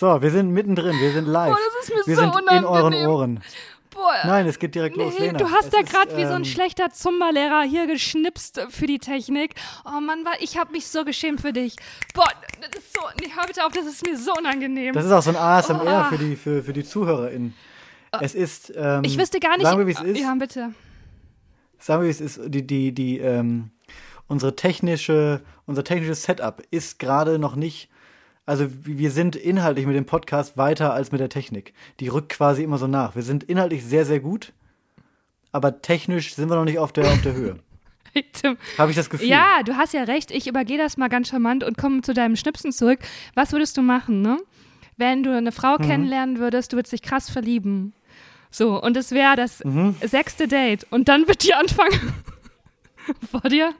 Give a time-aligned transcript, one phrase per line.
[0.00, 1.50] So, wir sind mittendrin, wir sind live.
[1.52, 2.58] Boah, das ist mir wir so sind unangenehm.
[2.58, 3.40] in euren Ohren.
[3.90, 4.14] Boah.
[4.24, 5.38] Nein, es geht direkt los, Nee, Lena.
[5.38, 8.98] du hast Es da gerade wie so ein ähm, schlechter Zumba-Lehrer hier geschnipst für die
[8.98, 9.56] Technik.
[9.84, 11.76] Oh Mann, ich habe mich so geschämt für dich.
[12.14, 12.24] Boah,
[12.62, 14.94] das ist so, nee, hör bitte auf, das ist mir so unangenehm.
[14.94, 16.16] Das ist auch so ein ASMR Oh.
[16.16, 17.52] für, die, für, für die ZuhörerInnen.
[18.22, 18.72] Es ist.
[18.74, 19.66] Ähm, ich wüsste gar nicht.
[19.66, 20.18] Sagen wir, wie es ist.
[20.18, 20.72] Ja, bitte.
[21.78, 22.40] Sagen wir, wie es ist.
[22.46, 23.70] Die, die, die, ähm,
[24.28, 27.90] unsere technische, unser technisches Setup ist gerade noch nicht.
[28.50, 31.72] Also wir sind inhaltlich mit dem Podcast weiter als mit der Technik.
[32.00, 33.14] Die rückt quasi immer so nach.
[33.14, 34.52] Wir sind inhaltlich sehr, sehr gut,
[35.52, 37.60] aber technisch sind wir noch nicht auf der, auf der Höhe.
[38.76, 39.28] Habe ich das Gefühl.
[39.28, 40.32] Ja, du hast ja recht.
[40.32, 42.98] Ich übergehe das mal ganz charmant und komme zu deinem Schnipsen zurück.
[43.34, 44.38] Was würdest du machen, ne?
[44.96, 45.82] Wenn du eine Frau Mhm.
[45.86, 47.92] kennenlernen würdest, du würdest dich krass verlieben.
[48.50, 49.94] So, und es wäre das Mhm.
[50.04, 50.88] sechste Date.
[50.90, 52.12] Und dann wird die anfangen,
[53.30, 53.74] vor dir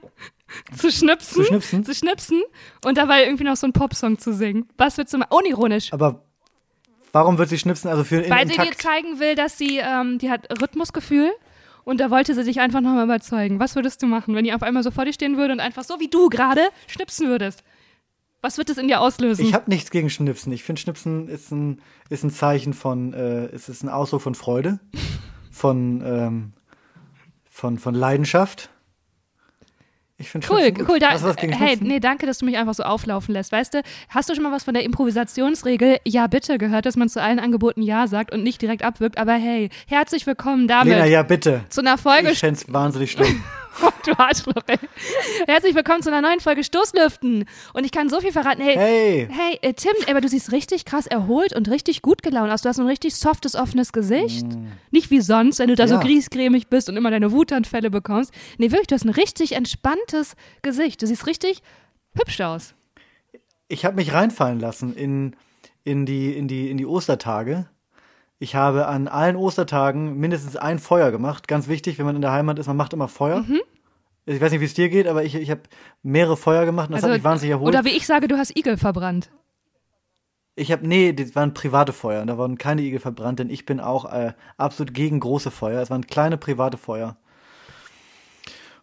[0.75, 1.43] zu schnipsen.
[1.43, 1.85] Zu schnipsen?
[1.85, 2.41] Zu schnipsen
[2.85, 4.67] und dabei irgendwie noch so einen Popsong zu singen.
[4.77, 5.31] Was würdest du machen?
[5.31, 5.93] Unironisch.
[5.93, 6.23] Aber
[7.11, 7.89] warum wird sie schnipsen?
[7.89, 11.31] Also für in, Weil sie dir zeigen will, dass sie, ähm, die hat Rhythmusgefühl.
[11.83, 13.59] Und da wollte sie dich einfach nochmal überzeugen.
[13.59, 15.83] Was würdest du machen, wenn die auf einmal so vor dir stehen würde und einfach
[15.83, 17.63] so wie du gerade schnipsen würdest?
[18.41, 19.45] Was wird das in dir auslösen?
[19.45, 20.51] Ich habe nichts gegen Schnipsen.
[20.51, 24.35] Ich finde, Schnipsen ist ein, ist ein Zeichen von, äh, es ist ein Ausdruck von
[24.35, 24.79] Freude,
[25.51, 26.53] von, ähm,
[27.49, 28.69] von, von Leidenschaft.
[30.21, 30.99] Ich finde Cool, cool.
[30.99, 33.51] Da, Hast du was gegen hey, nee, danke, dass du mich einfach so auflaufen lässt.
[33.51, 37.09] Weißt du, hast du schon mal was von der Improvisationsregel Ja, bitte gehört, dass man
[37.09, 39.17] zu allen Angeboten Ja sagt und nicht direkt abwirkt?
[39.17, 41.61] Aber hey, herzlich willkommen damit Lena, ja bitte.
[41.69, 43.43] zu einer Folge Ich fände wahnsinnig schlimm.
[44.05, 44.77] du Arschloch, ey.
[45.47, 47.45] Herzlich willkommen zu einer neuen Folge Stoßlüften.
[47.73, 48.61] Und ich kann so viel verraten.
[48.61, 49.27] Hey, Hey.
[49.31, 52.61] hey äh, Tim, aber du siehst richtig krass erholt und richtig gut gelaunt aus.
[52.63, 54.45] Du hast so ein richtig softes, offenes Gesicht.
[54.91, 55.97] Nicht wie sonst, wenn du da so Mm.
[55.99, 56.03] Ja.
[56.03, 58.33] griesgrämig bist und immer deine Wutanfälle bekommst.
[58.57, 61.01] Nee, wirklich, du hast ein richtig entspanntes Gesicht.
[61.01, 61.61] Du siehst richtig
[62.17, 62.73] hübsch aus.
[63.67, 65.35] Ich habe mich reinfallen lassen in,
[65.83, 67.69] in, die, in, die, in die Ostertage.
[68.41, 71.47] Ich habe an allen Ostertagen mindestens ein Feuer gemacht.
[71.47, 73.41] Ganz wichtig, wenn man in der Heimat ist, man macht immer Feuer.
[73.41, 73.61] Mhm.
[74.25, 75.61] Ich weiß nicht, wie es dir geht, aber ich, ich habe
[76.01, 77.67] mehrere Feuer gemacht und das hat mich wahnsinnig erholt.
[77.67, 79.29] Also, oder wie ich sage, du hast Igel verbrannt.
[80.55, 82.25] Ich habe, nee, das waren private Feuer.
[82.25, 85.79] Da wurden keine Igel verbrannt, denn ich bin auch äh, absolut gegen große Feuer.
[85.79, 87.17] Es waren kleine private Feuer.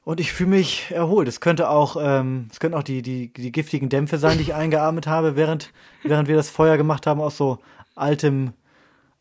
[0.04, 1.26] Und ich fühle mich erholt.
[1.26, 4.54] Es könnte auch, ähm, es könnten auch die, die, die giftigen Dämpfe sein, die ich
[4.54, 5.72] eingeatmet habe, während,
[6.04, 7.58] während wir das Feuer gemacht haben aus so
[7.96, 8.52] altem,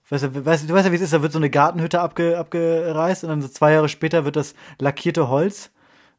[0.09, 2.37] weißt du, weißt, du weißt ja, wie es ist, da wird so eine Gartenhütte abge,
[2.37, 5.71] abgereißt und dann so zwei Jahre später wird das lackierte Holz,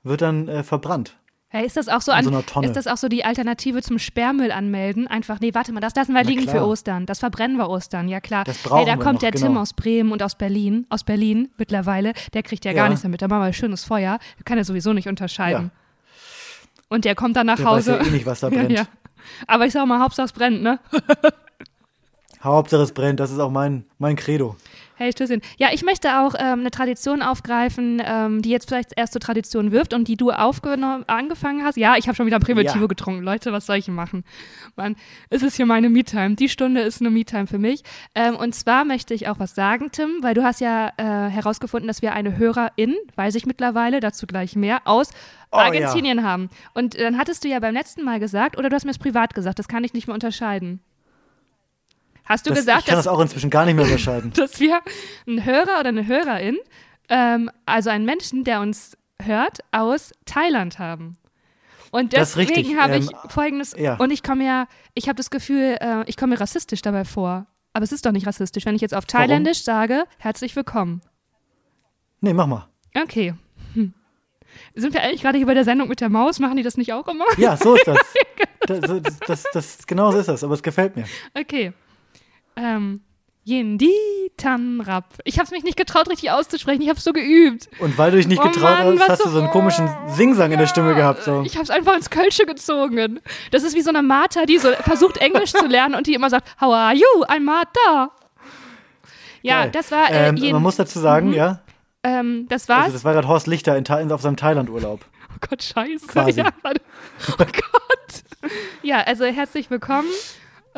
[0.03, 1.17] wird dann äh, verbrannt.
[1.51, 2.67] Hey, ist das auch so an, so einer Tonne.
[2.67, 5.07] ist das auch so die Alternative zum Sperrmüll anmelden?
[5.07, 6.57] Einfach, nee, warte mal, das lassen wir liegen klar.
[6.57, 7.07] für Ostern.
[7.07, 8.45] Das verbrennen wir Ostern, ja klar.
[8.45, 9.47] Das brauchen hey, da wir kommt noch, der genau.
[9.47, 12.89] Tim aus Bremen und aus Berlin, aus Berlin mittlerweile, der kriegt ja, gar Ja.
[12.91, 13.23] nichts damit.
[13.23, 14.19] Da machen wir ein schönes Feuer.
[14.45, 15.71] Kann ja sowieso nicht unterscheiden.
[15.75, 16.85] Ja.
[16.91, 17.93] Und der kommt dann nach Der Hause.
[17.93, 18.71] weiß ja eh nicht, was da ja, brennt.
[18.79, 18.87] ja.
[19.47, 20.81] Aber ich sag mal, Hauptsache es brennt, ne?
[22.43, 24.57] Hauptsache es brennt, das ist auch mein, mein Credo.
[24.95, 25.43] Hey, Stößchen.
[25.59, 29.71] Ja, ich möchte auch ähm, eine Tradition aufgreifen, ähm, die jetzt vielleicht erst zur Tradition
[29.71, 31.77] wirft und die du angefangen hast.
[31.77, 32.87] Ja, ich habe schon wieder Primitivo Ja.
[32.89, 33.23] getrunken.
[33.23, 34.25] Leute, was soll ich machen?
[34.75, 34.97] Mann,
[35.31, 36.35] es ist hier meine Me-Time.
[36.35, 37.85] Die Stunde ist eine Me-Time für mich.
[38.17, 41.87] Ähm, und zwar möchte ich auch was sagen, Tim, weil du hast ja äh, herausgefunden,
[41.87, 45.11] dass wir eine Hörerin, weiß ich mittlerweile, dazu gleich mehr, aus
[45.51, 46.51] Oh, Argentinien haben.
[46.75, 49.33] Und dann hattest du ja beim letzten Mal gesagt, oder du hast mir es privat
[49.35, 50.81] gesagt, das kann ich nicht mehr unterscheiden.
[52.29, 54.33] Hast du Das, gesagt, ich kann dass das auch inzwischen gar nicht mehr unterscheiden.
[54.37, 54.81] dass wir
[55.27, 56.59] einen Hörer oder eine Hörerin,
[57.09, 61.17] ähm, also einen Menschen, der uns hört, aus Thailand haben.
[61.91, 63.97] Und deswegen habe ich Ähm, folgendes, ja.
[63.97, 67.47] und ich komme ja, ich habe das Gefühl, äh, ich komme mir rassistisch dabei vor.
[67.73, 69.27] Aber es ist doch nicht rassistisch, wenn ich jetzt auf Warum?
[69.27, 71.01] Thailändisch sage, herzlich willkommen.
[72.21, 72.69] Nee, mach mal.
[72.95, 73.35] Okay.
[73.75, 73.95] Hm.
[74.75, 76.41] Sind wir eigentlich gerade hier bei der Sendung mit der Maus?
[76.41, 77.25] Machen die das nicht auch immer?
[77.39, 77.99] Ja, so ist das.
[78.67, 81.05] das, das, das, das genau so ist das, aber es gefällt mir.
[81.35, 81.73] Okay.
[82.59, 83.01] Ähm,
[83.45, 83.95] Yendi
[84.37, 85.05] Tanrap.
[85.25, 86.83] Ich habe es mich nicht getraut, richtig auszusprechen.
[86.83, 87.69] Ich habe es so geübt.
[87.79, 90.53] Und weil du dich nicht Oh getraut Mann, hast, hast du so- einen komischen Singsang
[90.53, 91.23] in der Stimme gehabt.
[91.25, 91.43] So.
[91.47, 93.21] Ich habe es einfach ins Kölsche gezogen.
[93.51, 96.29] Das ist wie so eine Martha, die so versucht Englisch zu lernen und die immer
[96.29, 97.07] sagt, How are you?
[97.29, 98.11] I'm Martha.
[99.41, 99.71] Ja, Geil.
[99.73, 101.61] das war äh, ähm, Man muss dazu sagen, ja,
[102.03, 102.85] ähm, das war's.
[102.87, 105.01] also das war gerade Horst Lichter in, auf seinem Thailand-Urlaub.
[105.33, 106.07] oh Gott, scheiße.
[106.07, 106.41] quasi.
[106.43, 106.51] Ja,
[107.33, 108.51] oh Gott.
[108.83, 110.09] Ja, also herzlich willkommen.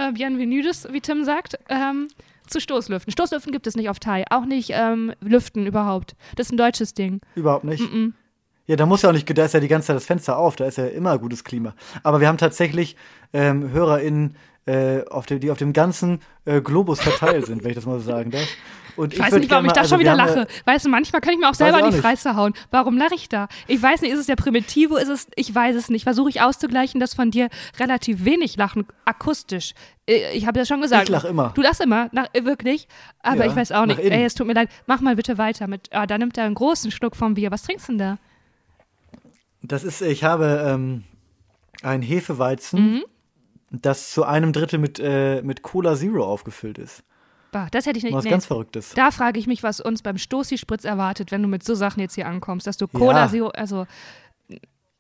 [0.01, 1.59] Äh, Bienvenidos, wie Tim sagt.
[1.69, 2.09] Ähm,
[2.47, 3.13] zu Stoßlüften.
[3.13, 4.25] Stoßlüften gibt es nicht auf Thai.
[4.31, 6.17] Auch nicht ähm, Lüften überhaupt.
[6.37, 7.21] Das ist ein deutsches Ding.
[7.35, 7.83] Überhaupt nicht.
[7.83, 8.15] Mm-mm.
[8.67, 10.57] Ja, da muss ja auch nicht, da ist ja die ganze Zeit das Fenster auf,
[10.57, 11.75] da ist ja immer gutes Klima.
[12.03, 12.97] Aber wir haben tatsächlich
[13.35, 14.37] ähm, HörerInnen
[14.67, 17.99] äh, auf dem, die auf dem ganzen äh, Globus verteilt sind, wenn ich das mal
[17.99, 18.47] so sagen darf.
[18.97, 20.47] Und ich weiß nicht, warum ich da also schon wieder lache.
[20.67, 21.99] Weißt du, manchmal kann ich mir auch selber ich in die.
[21.99, 22.53] Fresse hauen.
[22.71, 23.49] Warum lache ich da?
[23.67, 26.03] Ich weiß nicht, ist es der Primitivo, ist es, ich weiß es nicht.
[26.05, 27.49] Versuche ich auszugleichen, dass von dir
[27.79, 29.73] relativ wenig lachen, akustisch.
[30.07, 31.05] Äh, Ich habe ja schon gesagt.
[31.05, 31.53] Ich lach immer.
[31.55, 32.89] Du lachst immer, nach, äh, wirklich.
[33.23, 34.01] Aber Ja, ich weiß auch nicht.
[34.01, 34.69] Ey, es tut mir leid.
[34.87, 35.89] Mach mal bitte weiter mit.
[35.93, 37.51] Ah, da nimmt er einen großen Schluck vom Bier.
[37.51, 38.19] Was trinkst du denn da?
[39.63, 41.05] Das ist, ich habe ähm,
[41.83, 43.03] ein Hefeweizen, Mhm.
[43.71, 47.03] Das zu einem Drittel mit, äh, mit Cola Zero aufgefüllt ist.
[47.53, 48.15] Bah, das hätte ich nicht.
[48.15, 48.31] Was nee.
[48.31, 48.93] ganz Verrücktes.
[48.95, 52.15] Da frage ich mich, was uns beim Stoßi-Spritz erwartet, wenn du mit so Sachen jetzt
[52.15, 53.29] hier ankommst, dass du Cola Ja.
[53.29, 53.87] Zero, also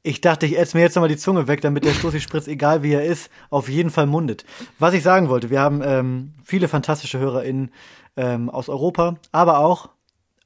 [0.02, 2.93] Ich dachte, ich esse mir jetzt nochmal die Zunge weg, damit der Stoßi-Spritz, egal wie
[2.93, 4.44] er ist, auf jeden Fall mundet.
[4.78, 7.70] Was ich sagen wollte, wir haben ähm, viele fantastische HörerInnen
[8.17, 9.90] ähm, aus Europa, aber auch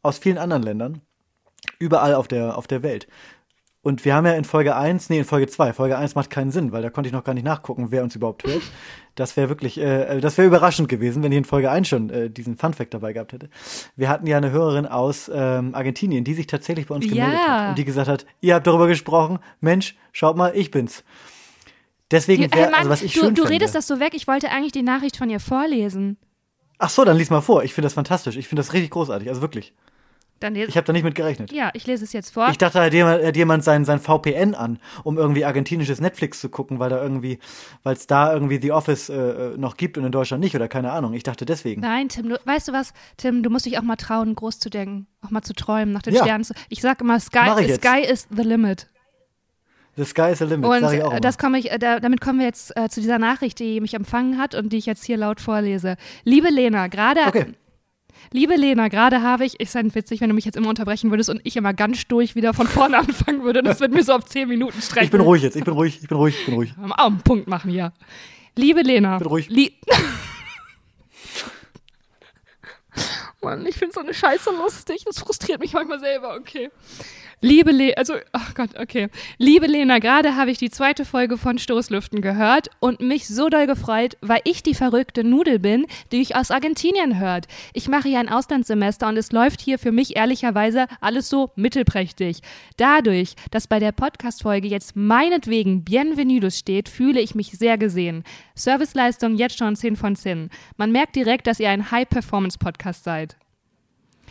[0.03, 1.01] aus vielen anderen Ländern,
[1.79, 3.07] überall auf der, auf der Welt.
[3.85, 6.51] Und wir haben ja in Folge 1, nee, in Folge 2, Folge 1 macht keinen
[6.51, 8.63] Sinn, weil da konnte ich noch gar nicht nachgucken, wer uns überhaupt hört.
[9.15, 12.31] Das wäre wirklich, äh, das wäre überraschend gewesen, wenn ich in Folge 1 schon äh,
[12.31, 13.51] diesen Fun-Fact dabei gehabt hätte.
[13.95, 17.61] Wir hatten ja eine Hörerin aus ähm, Argentinien, die sich tatsächlich bei uns gemeldet Ja.
[17.61, 21.05] hat und die gesagt hat, ihr habt darüber gesprochen, Mensch, schaut mal, ich bin's.
[22.11, 24.27] Deswegen Ja, wäre, Mann, also was ich du, schön du redest das so weg, ich
[24.27, 26.17] wollte eigentlich die Nachricht von ihr vorlesen.
[26.79, 27.65] Ach so, dann lies mal vor.
[27.65, 28.37] Ich finde das fantastisch.
[28.39, 29.29] Ich finde das richtig großartig.
[29.29, 29.75] Also wirklich.
[30.45, 31.53] Dann Ich habe da nicht mit gerechnet.
[31.53, 32.49] Ja, ich lese es jetzt vor.
[32.51, 36.41] Ich dachte, da hat jemand, hat jemand sein, sein VPN an, um irgendwie argentinisches Netflix
[36.41, 37.39] zu gucken, weil da irgendwie,
[37.83, 40.69] weil es da irgendwie The Office äh, äh, noch gibt und in Deutschland nicht oder
[40.69, 41.15] keine Ahnung.
[41.15, 41.81] Ich dachte deswegen.
[41.81, 44.69] Nein, Tim, du, weißt du was, Tim, du musst dich auch mal trauen, groß zu
[44.71, 46.23] denken, auch mal zu träumen, nach den Ja.
[46.23, 46.53] Sternen zu.
[46.69, 47.73] Ich sag immer, Sky.
[47.75, 48.89] Sky is the limit.
[49.97, 51.21] The sky is the limit, Und sag ich auch äh, immer.
[51.21, 53.95] das komme ich, äh, da, damit kommen wir jetzt äh, zu dieser Nachricht, die mich
[53.95, 55.97] empfangen hat und die ich jetzt hier laut vorlese.
[56.25, 57.47] Liebe Lena, gerade Okay.
[58.33, 61.31] Liebe Lena, gerade habe ich, ich sei witzig, wenn du mich jetzt immer unterbrechen würdest
[61.31, 63.63] und ich immer ganz durch wieder von vorne anfangen würde.
[63.63, 65.05] Das wird mir so auf zehn Minuten strecken.
[65.05, 65.57] Ich bin ruhig jetzt.
[65.57, 66.01] Ich bin ruhig.
[66.03, 66.37] Ich bin ruhig.
[66.41, 66.77] Ich bin ruhig.
[66.77, 67.93] Mal auch einen Punkt machen hier.
[68.57, 69.19] Liebe Lena.
[69.19, 69.49] Bin ruhig.
[69.49, 69.73] Lie
[73.43, 75.05] Mann, ich finde so eine Scheiße lustig.
[75.05, 76.71] Das frustriert mich manchmal selber, okay.
[77.45, 79.09] Liebe Le also, ach Gott, okay.
[79.37, 83.67] Liebe Lena, gerade habe ich die zweite Folge von Stoßlüften gehört und mich so doll
[83.67, 87.47] gefreut, weil ich die verrückte Nudel bin, die ich aus Argentinien hört.
[87.75, 92.39] Ich mache hier ein Auslandssemester und es läuft hier für mich ehrlicherweise alles so mittelprächtig.
[92.79, 98.25] Dadurch, dass bei der Podcast-Folge jetzt meinetwegen Bienvenidos steht, fühle ich mich sehr gesehen.
[98.55, 100.49] Serviceleistung jetzt schon 10 von 10.
[100.79, 103.37] Man merkt direkt, dass ihr ein High-Performance-Podcast seid.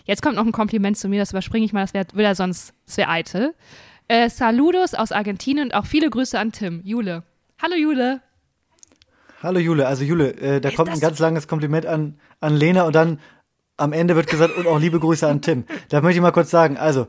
[0.06, 2.74] Jetzt kommt noch ein Kompliment zu mir, das überspringe ich mal, das wäre wieder sonst,
[2.86, 3.54] das wäre eitel.
[4.08, 6.82] Äh, Saludos aus Argentinien und auch viele Grüße an Tim.
[6.84, 7.24] Jule.
[7.62, 8.22] Hallo Jule.
[9.42, 9.88] Hallo Jule.
[9.88, 13.20] Also Jule, äh, da Ist kommt ein ganz langes Kompliment an, an Lena und dann
[13.78, 15.64] am Ende wird gesagt und auch liebe Grüße an Tim.
[15.90, 17.08] Da möchte ich mal kurz sagen, also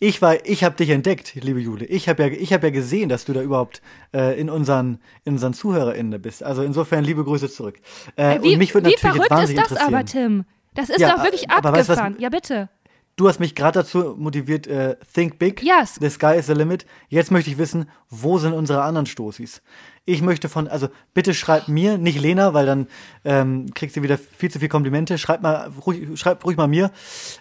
[0.00, 1.86] ich war, ich habe dich entdeckt, liebe Jule.
[1.86, 3.80] Ich habe ja, ich habe ja gesehen, dass du da überhaupt
[4.12, 6.42] äh, in unseren, in unseren ZuhörerInnen bist.
[6.42, 7.80] Also insofern liebe Grüße zurück.
[8.16, 10.04] Äh, Äh, wie und mich würde wie natürlich jetzt verrückt ist das aber.
[10.04, 10.44] Tim?
[10.74, 12.16] Das ist Ja, doch wirklich aber weißt abgefahren.
[12.18, 12.68] ja, bitte.
[13.16, 15.62] Du hast mich gerade dazu motiviert, äh, think big.
[15.62, 15.94] Yes.
[16.00, 16.84] The sky is the limit.
[17.08, 19.62] Jetzt möchte ich wissen, wo sind unsere anderen Stoßis?
[20.04, 22.88] Ich möchte von, also bitte schreib mir, nicht Lena, weil dann
[23.24, 25.16] ähm, kriegst du wieder viel zu viel Komplimente.
[25.16, 26.90] Schreib mal, ruhig, schreib ruhig mal mir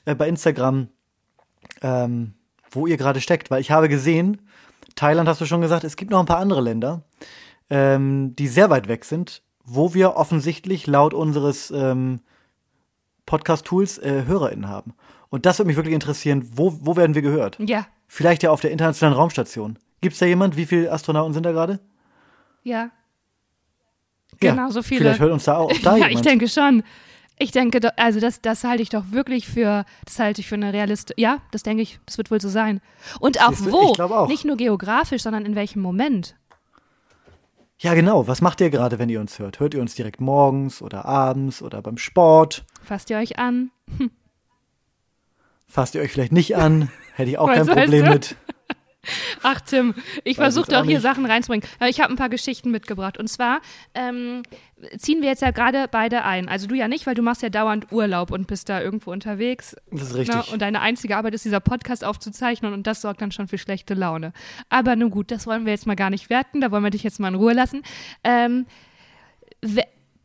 [0.06, 0.90] äh, bei Instagram,
[1.82, 2.34] ähm,
[2.70, 4.42] wo ihr gerade steckt, weil ich habe gesehen,
[4.96, 7.02] Thailand hast du schon gesagt, es gibt noch ein paar andere Länder,
[7.72, 12.22] ähm, die sehr weit weg sind, wo wir offensichtlich laut unseres ähm,
[13.26, 14.94] Podcast-Tools äh, HörerInnen haben.
[15.30, 17.58] Und das würde mich wirklich interessieren, wo, wo werden wir gehört?
[17.60, 19.80] Ja, Vielleicht ja auf der internationalen Raumstation.
[20.02, 20.56] Gibt's da jemand?
[20.56, 21.80] Wie viele Astronauten sind da gerade?
[22.64, 22.92] ja.
[24.42, 25.02] Ja, Genau, so viele.
[25.02, 26.14] Vielleicht hört uns da auch da ja, jemand.
[26.16, 26.84] ich denke schon.
[27.40, 30.74] Ich denke, also das, das halte ich doch wirklich für, das halte ich für eine
[30.74, 31.14] Realist.
[31.18, 32.82] Ja, das denke ich, das wird wohl so sein.
[33.20, 33.90] Und auch Siehst wo?
[33.90, 34.28] ich glaube auch.
[34.28, 36.36] Nicht nur geografisch, sondern in welchem Moment.
[37.84, 38.28] Ja, genau.
[38.28, 39.60] Was macht ihr gerade, wenn ihr uns hört?
[39.60, 42.64] Hört ihr uns direkt morgens oder abends oder beim Sport?
[42.82, 43.72] Fasst ihr euch an?
[45.68, 46.90] Fasst ihr euch vielleicht nicht an?
[47.14, 48.38] Hätte ich auch Was kein Problem mit.
[49.42, 49.94] Ach, Tim,
[50.24, 51.02] ich versuche auch doch hier nicht.
[51.02, 51.68] Sachen reinzubringen.
[51.80, 53.18] Aber Ich habe ein paar Geschichten mitgebracht.
[53.18, 53.60] Und zwar
[53.94, 54.44] ähm,
[54.98, 56.48] ziehen wir jetzt ja gerade beide ein.
[56.48, 59.76] Also du ja nicht, weil du machst ja dauernd Urlaub und bist da irgendwo unterwegs.
[59.92, 60.20] Das ist Ne?
[60.20, 60.54] richtig.
[60.54, 63.94] Und deine einzige Arbeit ist, dieser Podcast aufzuzeichnen und das sorgt dann schon für schlechte
[63.94, 64.32] Laune.
[64.70, 66.62] Aber nun gut, das wollen wir jetzt mal gar nicht werten.
[66.62, 67.84] Da wollen wir dich jetzt mal in Ruhe lassen.
[68.24, 68.66] Ähm,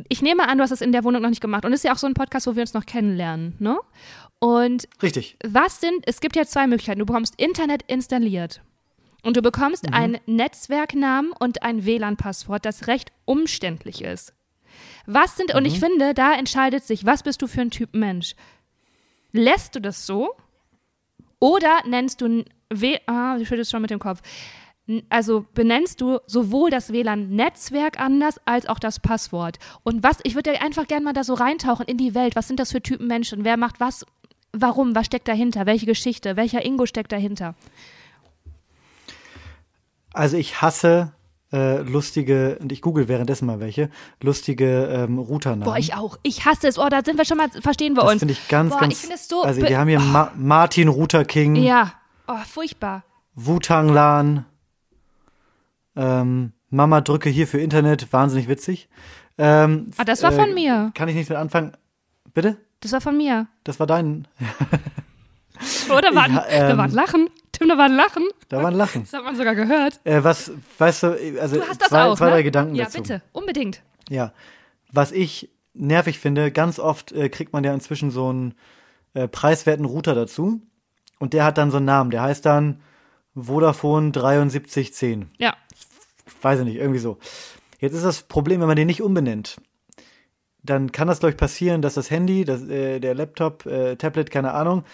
[0.09, 1.65] ich nehme an, du hast das in der Wohnung noch nicht gemacht.
[1.65, 3.79] Und es ist ja auch so ein Podcast, wo wir uns noch kennenlernen, ne?
[4.41, 5.37] Und Richtig.
[5.45, 7.01] was sind, es gibt ja zwei Möglichkeiten.
[7.01, 8.61] Du bekommst Internet installiert
[9.29, 14.33] und du bekommst einen Netzwerknamen und ein WLAN-Passwort, das recht umständlich ist.
[15.05, 18.35] Was sind, und ich finde, da entscheidet sich, was bist du für ein Typ Mensch?
[19.33, 20.31] Lässt du das so
[21.41, 24.23] oder nennst du, W, ah, du schüttelst schon mit dem Kopf.
[25.11, 29.59] also benennst du sowohl das WLAN-Netzwerk anders als auch das Passwort.
[29.83, 32.35] Und was, ich würde ja einfach gerne mal da so reintauchen in die Welt.
[32.35, 33.45] Was sind das für Typen Menschen?
[33.45, 34.07] Wer macht was?
[34.53, 34.95] Warum?
[34.95, 35.67] Was steckt dahinter?
[35.67, 36.37] Welche Geschichte?
[36.37, 37.55] Welcher Ingo steckt dahinter?
[40.13, 41.13] Also ich hasse
[41.53, 43.89] äh, lustige, und ich google währenddessen mal welche,
[44.23, 45.65] lustige ähm, Routernamen.
[45.65, 46.19] Boah, ich auch.
[46.23, 46.79] Ich hasse es.
[46.79, 48.19] Oh, da sind wir schon mal, verstehen wir das uns.
[48.21, 48.93] finde ich ganz, Boah, ganz.
[48.95, 49.43] ich finde es so.
[49.45, 51.93] also wir haben hier Ma Martin Router King, Ja.
[52.27, 53.05] Oh, furchtbar.
[53.35, 54.45] Wutang Lan,
[55.97, 58.89] ähm, Mama drücke hier für Internet, wahnsinnig witzig.
[59.39, 60.91] Ähm, Ah, das war von mir.
[60.95, 61.73] Kann ich nicht mit anfangen?
[62.35, 62.57] Bitte?
[62.81, 63.47] Das war von mir.
[63.65, 64.29] Das war dein.
[65.91, 67.31] Oh, da war, ein- Ja, ähm, da war ein Lachen.
[67.59, 68.25] Tim, da war ein Lachen.
[68.49, 69.03] Da war ein Lachen.
[69.03, 70.01] Das hat man sogar gehört.
[70.05, 72.31] Äh, was, weißt du, also Du hast das zwei, auch, zwei ne?
[72.33, 72.99] drei Gedanken Ja, dazu.
[72.99, 73.23] bitte.
[73.33, 73.83] Unbedingt.
[74.09, 74.33] Ja.
[74.93, 78.55] Was ich nervig finde, ganz oft äh, kriegt man ja inzwischen so einen
[79.15, 80.61] äh, preiswerten Router dazu.
[81.19, 82.11] Und der hat dann so einen Namen.
[82.11, 82.81] Der heißt dann
[83.35, 85.29] Vodafone 7310.
[85.39, 85.55] Ja.
[86.43, 87.19] Weiß ich nicht, irgendwie so.
[87.81, 89.61] Jetzt ist das Problem, wenn man den nicht umbenennt.
[90.63, 94.31] Dann kann das, glaube ich, passieren, dass das Handy, das, äh, der Laptop, äh, Tablet,
[94.31, 94.85] keine Ahnung,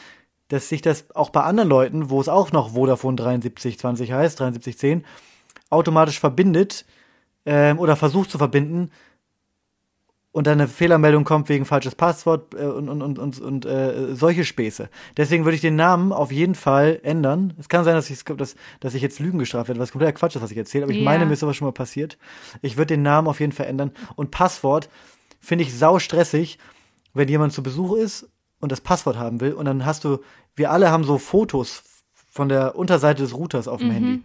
[0.49, 5.05] dass sich das auch bei anderen Leuten, wo es auch noch Vodafone 7320 heißt, 7310,
[5.71, 6.85] automatisch verbindet
[7.47, 8.91] ähm, oder versucht zu verbinden
[10.35, 14.17] und dann eine Fehlermeldung kommt wegen falsches Passwort äh, und, und, und, und, und äh,
[14.17, 14.91] solche Späße.
[15.17, 17.55] Deswegen würde ich den Namen auf jeden Fall ändern.
[17.57, 20.35] Es kann sein, dass ich, dass, dass ich jetzt Lügen gestraft werde, was kompletter Quatsch
[20.35, 21.05] ist, was ich erzähle, aber ich Ja.
[21.05, 22.19] meine, mir ist sowas schon mal passiert.
[22.63, 23.93] Ich würde den Namen auf jeden Fall ändern.
[24.17, 24.89] Und Passwort
[25.41, 26.59] finde ich sau stressig,
[27.13, 28.29] wenn jemand zu Besuch ist
[28.65, 30.19] und das Passwort haben will und dann hast du,
[30.57, 31.85] wir alle haben so Fotos
[32.31, 34.23] von der Unterseite des Routers auf dem Handy.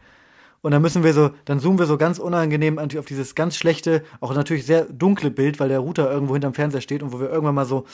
[0.62, 3.56] Und dann müssen wir so, dann zoomen wir so ganz unangenehm an- auf dieses ganz
[3.56, 7.20] schlechte, auch natürlich sehr dunkle Bild, weil der Router irgendwo hinterm Fernseher steht und wo
[7.20, 7.86] wir irgendwann mal so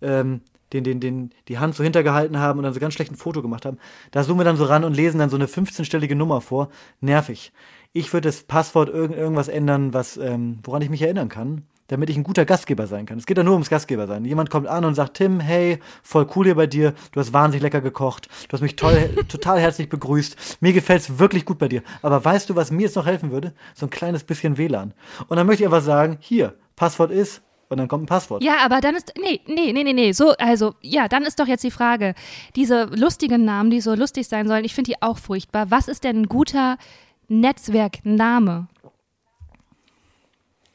[0.00, 0.40] ähm,
[0.72, 3.42] den, den, den, die Hand so hintergehalten haben und dann so ganz schlecht ein Foto
[3.42, 3.78] gemacht haben.
[4.12, 6.68] Da zoomen wir dann so ran und lesen dann so eine 15-stellige Nummer vor.
[7.00, 7.52] Nervig.
[7.92, 12.10] Ich würde das Passwort irgend, irgendwas ändern, was, ähm, woran ich mich erinnern kann, damit
[12.10, 13.18] ich ein guter Gastgeber sein kann.
[13.18, 14.24] Es geht ja nur ums Gastgeber sein.
[14.24, 17.62] Jemand kommt an und sagt, Tim, hey, voll cool hier bei dir, du hast wahnsinnig
[17.62, 21.82] lecker gekocht, du hast mich toll, total herzlich begrüßt, mir gefällt's wirklich gut bei dir.
[22.02, 23.52] Aber weißt du, was mir jetzt noch helfen würde?
[23.74, 24.94] So ein kleines bisschen WLAN.
[25.28, 28.42] Und dann möchte ich einfach sagen, hier, Passwort ist, und dann kommt ein Passwort.
[28.42, 29.12] Ja, aber dann ist.
[29.20, 30.12] Nee, nee, nee, nee, nee.
[30.12, 32.14] So, also, ja, dann ist doch jetzt die Frage.
[32.54, 35.70] Diese lustigen Namen, die so lustig sein sollen, ich finde die auch furchtbar.
[35.70, 36.78] Was ist denn ein guter
[37.28, 38.68] Netzwerkname?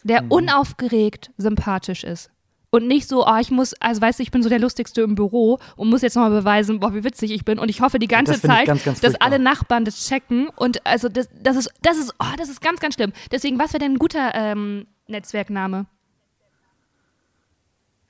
[0.04, 0.32] Der Mhm.
[0.32, 2.30] unaufgeregt sympathisch ist.
[2.74, 5.14] Und nicht so, oh, ich muss, also weißt du, ich bin so der Lustigste im
[5.16, 7.60] Büro und muss jetzt nochmal beweisen, boah, wie witzig ich bin.
[7.60, 10.48] Und ich hoffe die ganze Das Zeit, ganz, ganz dass alle Nachbarn das checken.
[10.56, 13.12] Und also das, das ist, das ist, oh, das ist ganz, ganz schlimm.
[13.30, 15.86] Deswegen, was wäre denn ein guter ähm, Netzwerkname?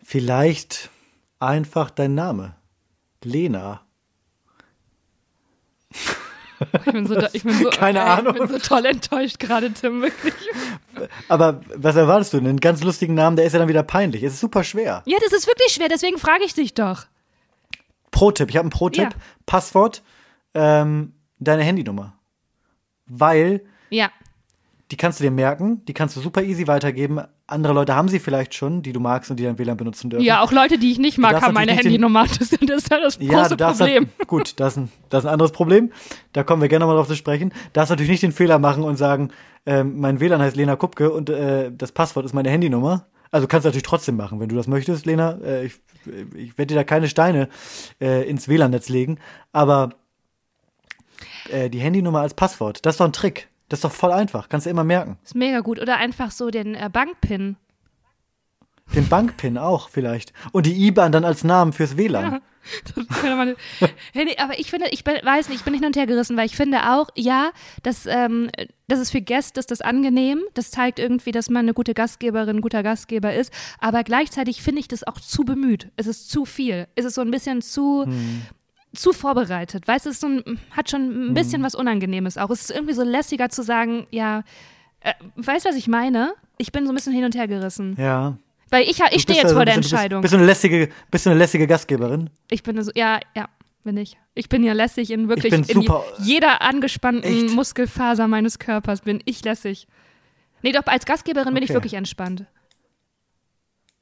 [0.04, 0.90] Vielleicht
[1.40, 2.56] einfach dein Name.
[3.24, 3.82] Lena.
[6.86, 8.36] Ich bin so, ich bin so, Keine äh, Ahnung.
[8.36, 10.34] Ich bin so toll enttäuscht gerade, Tim, wirklich.
[11.28, 12.38] Aber was erwartest du?
[12.38, 14.24] Einen ganz lustigen Namen, der ist ja dann wieder peinlich.
[14.24, 15.04] Es ist super schwer.
[15.06, 17.06] Ja, das ist wirklich schwer, deswegen frage ich dich doch.
[18.12, 19.04] Pro-Tipp, ich habe einen Pro-Tipp.
[19.04, 19.20] Ja.
[19.46, 20.04] Passwort,
[20.54, 22.14] ähm, deine Handynummer.
[23.06, 24.12] Weil Ja,
[24.92, 27.22] die kannst du dir merken, die kannst du super easy weitergeben.
[27.52, 30.24] Andere Leute haben sie vielleicht schon, die du magst und die dein WLAN benutzen dürfen.
[30.26, 32.26] ja, auch Leute, die ich nicht mag, haben meine Handynummer.
[32.26, 34.08] Das, das ist ja das Ja, große darfst Problem.
[34.18, 35.92] halt- gut, das ist, ein, das ist ein anderes Problem.
[36.34, 37.54] Da kommen wir gerne nochmal drauf zu sprechen.
[37.74, 39.32] Darfst natürlich nicht den Fehler machen und sagen,
[39.66, 43.06] ähm, mein WLAN heißt Lena Kupke und äh, das Passwort ist meine Handynummer.
[43.32, 45.38] Also kannst du natürlich trotzdem machen, wenn du das möchtest, Lena.
[45.44, 45.74] Äh, ich
[46.36, 47.48] ich werde dir da keine Steine
[48.02, 49.20] äh, ins WLAN-Netz legen,
[49.52, 49.92] aber
[51.50, 53.50] äh, die Handynummer als Passwort, das ist doch ein Trick.
[53.72, 55.18] Das ist doch voll einfach, kannst du immer merken.
[55.24, 55.80] ist mega gut.
[55.80, 57.56] Oder einfach so den äh, Bankpin.
[58.94, 60.34] Den Bankpin auch vielleicht.
[60.52, 62.42] Und die IBAN dann als Namen fürs WLAN.
[63.24, 63.56] Man-
[64.14, 66.36] hey, aber ich finde, ich bin, weiß nicht, ich bin nicht hin und her gerissen,
[66.38, 67.52] weil ich finde auch, ja,
[67.84, 68.50] das, ähm,
[68.90, 70.42] das ist für Gäste ist das angenehm.
[70.54, 73.52] Das zeigt irgendwie, dass man eine gute Gastgeberin, ein guter Gastgeber ist.
[73.80, 75.90] Aber gleichzeitig finde ich das auch zu bemüht.
[75.96, 76.88] Es ist zu viel.
[76.96, 78.06] Es ist so ein bisschen zu.
[78.94, 79.88] Zu vorbereitet.
[79.88, 82.50] Weißt du, es so ein, hat schon ein bisschen was Unangenehmes auch.
[82.50, 84.44] Es ist irgendwie so lässiger zu sagen, ja,
[85.00, 86.34] äh, weißt du, was ich meine?
[86.58, 87.96] Ich bin so ein bisschen hin und her gerissen.
[87.98, 88.38] Ja.
[88.70, 90.22] Weil ich, ich stehe jetzt also vor der bisschen- Entscheidung.
[90.22, 92.30] Bist, bist, du eine lässige, bist du eine lässige Gastgeberin?
[92.50, 93.48] Ich bin so, ja, ja,
[93.84, 94.18] bin ich.
[94.34, 95.86] Ich bin ja lässig in wirklich in
[96.20, 97.56] jeder angespannten Echt?
[97.56, 99.88] Muskelfaser meines Körpers bin ich lässig.
[100.62, 101.76] Nee, doch als Gastgeberin bin ich Okay.
[101.78, 102.46] wirklich entspannt.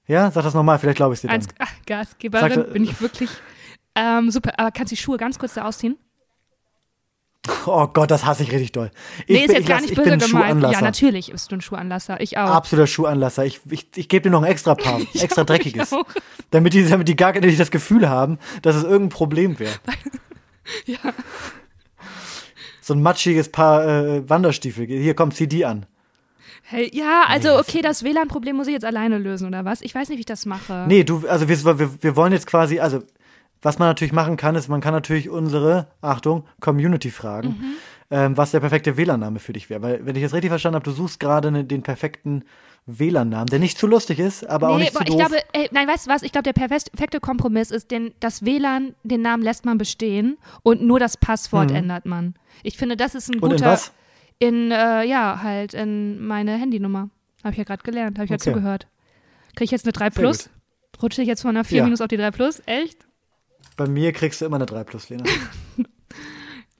[0.07, 1.35] Ja, sag das nochmal, vielleicht glaube ich dir dann.
[1.37, 1.47] Als
[1.85, 3.29] Gastgeberin Sag- bin ich wirklich
[3.99, 4.57] ähm, super.
[4.57, 5.97] Aber kannst du die Schuhe ganz kurz da ausziehen?
[7.65, 8.91] Oh Gott, das hasse ich richtig doll.
[9.25, 10.23] Ich nee, ist bin, jetzt gar nicht ich böse gemeint.
[10.23, 10.73] Schuhanlasser.
[10.73, 12.19] Ja, natürlich bist du ein Schuhanlasser.
[12.21, 12.49] Ich auch.
[12.49, 13.45] Absoluter Schuhanlasser.
[13.45, 15.93] Ich, ich, ich gebe dir noch ein extra Paar, extra dreckiges.
[15.93, 16.05] Auch.
[16.51, 19.73] Damit die, damit die gar nicht das Gefühl haben, dass es irgendein Problem wäre.
[20.85, 20.99] Ja.
[22.79, 24.85] so ein matschiges Paar äh, Wanderstiefel.
[24.85, 25.87] Hier, komm, zieh die an.
[26.61, 29.81] Hey, ja, also okay, das WLAN-Problem muss ich jetzt alleine lösen, oder was?
[29.81, 30.85] Ich weiß nicht, wie ich das mache.
[30.87, 33.01] Nee, du, also wir, wir, wir wollen jetzt quasi, also
[33.61, 37.73] was man natürlich machen kann, ist, man kann natürlich unsere, Achtung, Community fragen, mhm.
[38.09, 39.81] ähm, was der perfekte WLAN-Name für dich wäre.
[39.81, 42.43] Weil, wenn ich das richtig verstanden habe, du suchst gerade ne, den perfekten
[42.85, 45.09] WLAN-Namen, der nicht zu lustig ist, aber nee, auch nicht zu doof.
[45.09, 46.23] Ich glaube, ey, nein, weißt du was?
[46.23, 50.81] Ich glaube, der perfekte Kompromiss ist, den, das WLAN, den Namen lässt man bestehen und
[50.81, 51.75] nur das Passwort mhm.
[51.75, 52.35] ändert man.
[52.63, 53.53] Ich finde, das ist ein guter.
[53.53, 53.91] Und in was?
[54.39, 57.09] In, äh, ja, halt in meine Handynummer.
[57.43, 58.49] Habe ich ja gerade gelernt, habe ich okay.
[58.49, 58.87] ja zugehört.
[59.55, 60.49] Kriege ich jetzt eine 3 Plus?
[61.01, 61.83] Rutsche ich jetzt von einer 4 ja.
[61.83, 62.61] minus auf die 3 Plus?
[62.65, 63.08] Echt?
[63.79, 65.23] Bei mir kriegst du immer eine 3 Plus, Lena.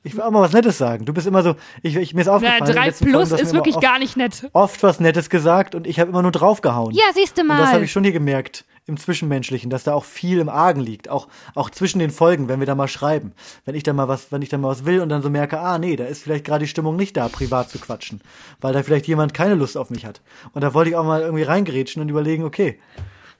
[0.03, 1.05] Ich will auch mal was Nettes sagen.
[1.05, 2.65] Du bist immer so, ich, ich mir ist aufgefallen.
[2.65, 4.49] Ja, 3 Plus ist wirklich oft, gar nicht nett.
[4.51, 6.93] Oft was Nettes gesagt und ich habe immer nur draufgehauen.
[6.93, 7.55] Ja, siehst du mal.
[7.55, 10.81] Und das habe ich schon hier gemerkt im Zwischenmenschlichen, dass da auch viel im Argen
[10.81, 11.09] liegt.
[11.09, 13.31] Auch, auch zwischen den Folgen, wenn wir da mal schreiben.
[13.63, 15.57] Wenn ich da mal was, wenn ich da mal was will und dann so merke,
[15.57, 18.19] ah, nee, da ist vielleicht gerade die Stimmung nicht da, privat zu quatschen.
[18.59, 20.21] Weil da vielleicht jemand keine Lust auf mich hat.
[20.51, 22.77] Und da wollte ich auch mal irgendwie reingerätschen und überlegen, okay,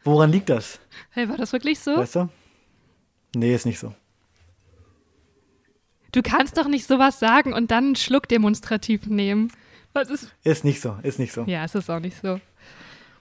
[0.06, 0.80] woran liegt das?
[1.10, 1.98] Hey, war das wirklich so?
[1.98, 2.30] Weißt du?
[3.36, 3.93] Nee, ist nicht so.
[6.12, 9.51] Du kannst doch nicht sowas sagen und dann einen Schluck demonstrativ nehmen.
[9.93, 10.33] Was ist?
[10.43, 11.43] Ist nicht so, ist nicht so.
[11.43, 12.39] Ja, es ist auch nicht so.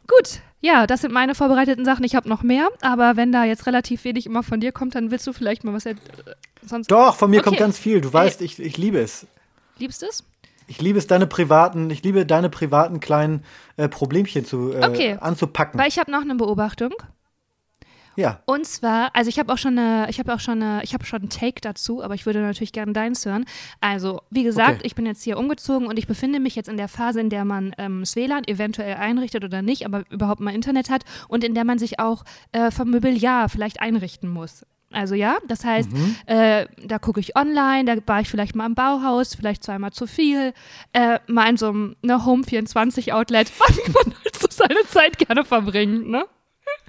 [0.06, 2.04] Gut, ja, das sind meine vorbereiteten Sachen.
[2.04, 5.10] Ich habe noch mehr, aber wenn da jetzt relativ wenig immer von dir kommt, dann
[5.10, 5.94] willst du vielleicht mal was äh,
[6.66, 6.90] sonst.
[6.90, 7.44] Doch, von mir okay.
[7.44, 8.00] kommt ganz viel.
[8.00, 9.26] Du weißt, ich, ich liebe es.
[9.78, 10.24] Liebst du es?
[10.66, 13.44] Ich liebe es, deine privaten, ich liebe deine privaten kleinen
[13.76, 15.16] äh, Problemchen zu äh, okay.
[15.20, 15.78] anzupacken.
[15.78, 16.92] Weil ich habe noch eine Beobachtung.
[18.18, 18.40] Ja.
[18.46, 21.04] Und zwar, also ich habe auch schon eine, ich habe auch schon eine, ich habe
[21.04, 23.44] schon einen Take dazu, aber ich würde natürlich gerne deins hören.
[23.80, 24.86] Also, wie gesagt, okay.
[24.86, 27.44] ich bin jetzt hier umgezogen und ich befinde mich jetzt in der Phase, in der
[27.44, 31.54] man ähm, das WLAN eventuell einrichtet oder nicht, aber überhaupt mal Internet hat und in
[31.54, 34.66] der man sich auch äh, vom Mobiliar vielleicht einrichten muss.
[34.90, 36.16] Also ja, das heißt, mhm.
[36.26, 40.08] äh, da gucke ich online, da war ich vielleicht mal im Bauhaus, vielleicht zweimal zu
[40.08, 40.54] viel,
[40.92, 45.18] äh, mal in so einem ne, Home 24 Outlet, wie man halt so seine Zeit
[45.18, 46.24] gerne verbringt, ne?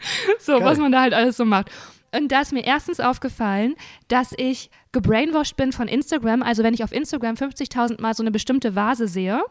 [0.40, 0.64] so, Geil.
[0.64, 1.72] was man da halt alles so macht.
[2.12, 3.76] Und da ist mir erstens aufgefallen,
[4.08, 6.42] dass ich gebrainwashed bin von Instagram.
[6.42, 9.44] Also wenn ich auf Instagram 50.000 Mal so eine bestimmte Vase sehe,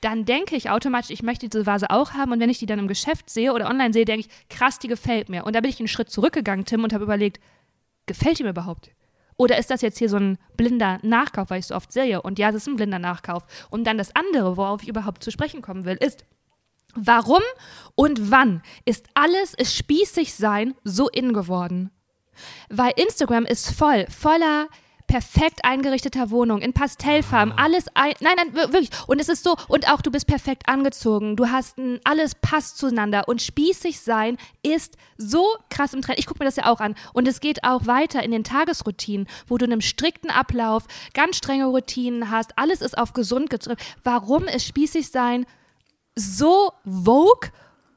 [0.00, 2.32] dann denke ich automatisch, ich möchte diese Vase auch haben.
[2.32, 4.88] Und wenn ich die dann im Geschäft sehe oder online sehe, denke ich, krass, die
[4.88, 5.44] gefällt mir.
[5.44, 7.40] Und da bin ich einen Schritt zurückgegangen, Tim, und habe überlegt,
[8.06, 8.90] gefällt die mir überhaupt?
[9.36, 12.22] Oder ist das jetzt hier so ein blinder Nachkauf, weil ich so oft sehe?
[12.22, 13.44] Und ja, es ist ein blinder Nachkauf.
[13.70, 16.24] Und dann das andere, worauf ich überhaupt zu sprechen kommen will, ist,
[17.00, 17.42] Warum
[17.94, 21.90] und wann ist alles es spießig sein so in geworden?
[22.68, 24.68] Weil Instagram ist voll, voller
[25.08, 27.64] perfekt eingerichteter Wohnung, in Pastellfarben, ah.
[27.64, 28.90] alles ein, nein, nein, wirklich.
[29.08, 32.78] Und es ist so, und auch du bist perfekt angezogen, du hast ein, alles passt
[32.78, 36.18] zueinander und spießig sein ist so krass im Trend.
[36.18, 36.94] Ich gucke mir das ja auch an.
[37.14, 40.84] Und es geht auch weiter in den Tagesroutinen, wo du einen strikten Ablauf,
[41.14, 43.80] ganz strenge Routinen hast, alles ist auf gesund getrimmt.
[44.04, 45.46] Warum ist spießig sein
[46.18, 47.50] so vogue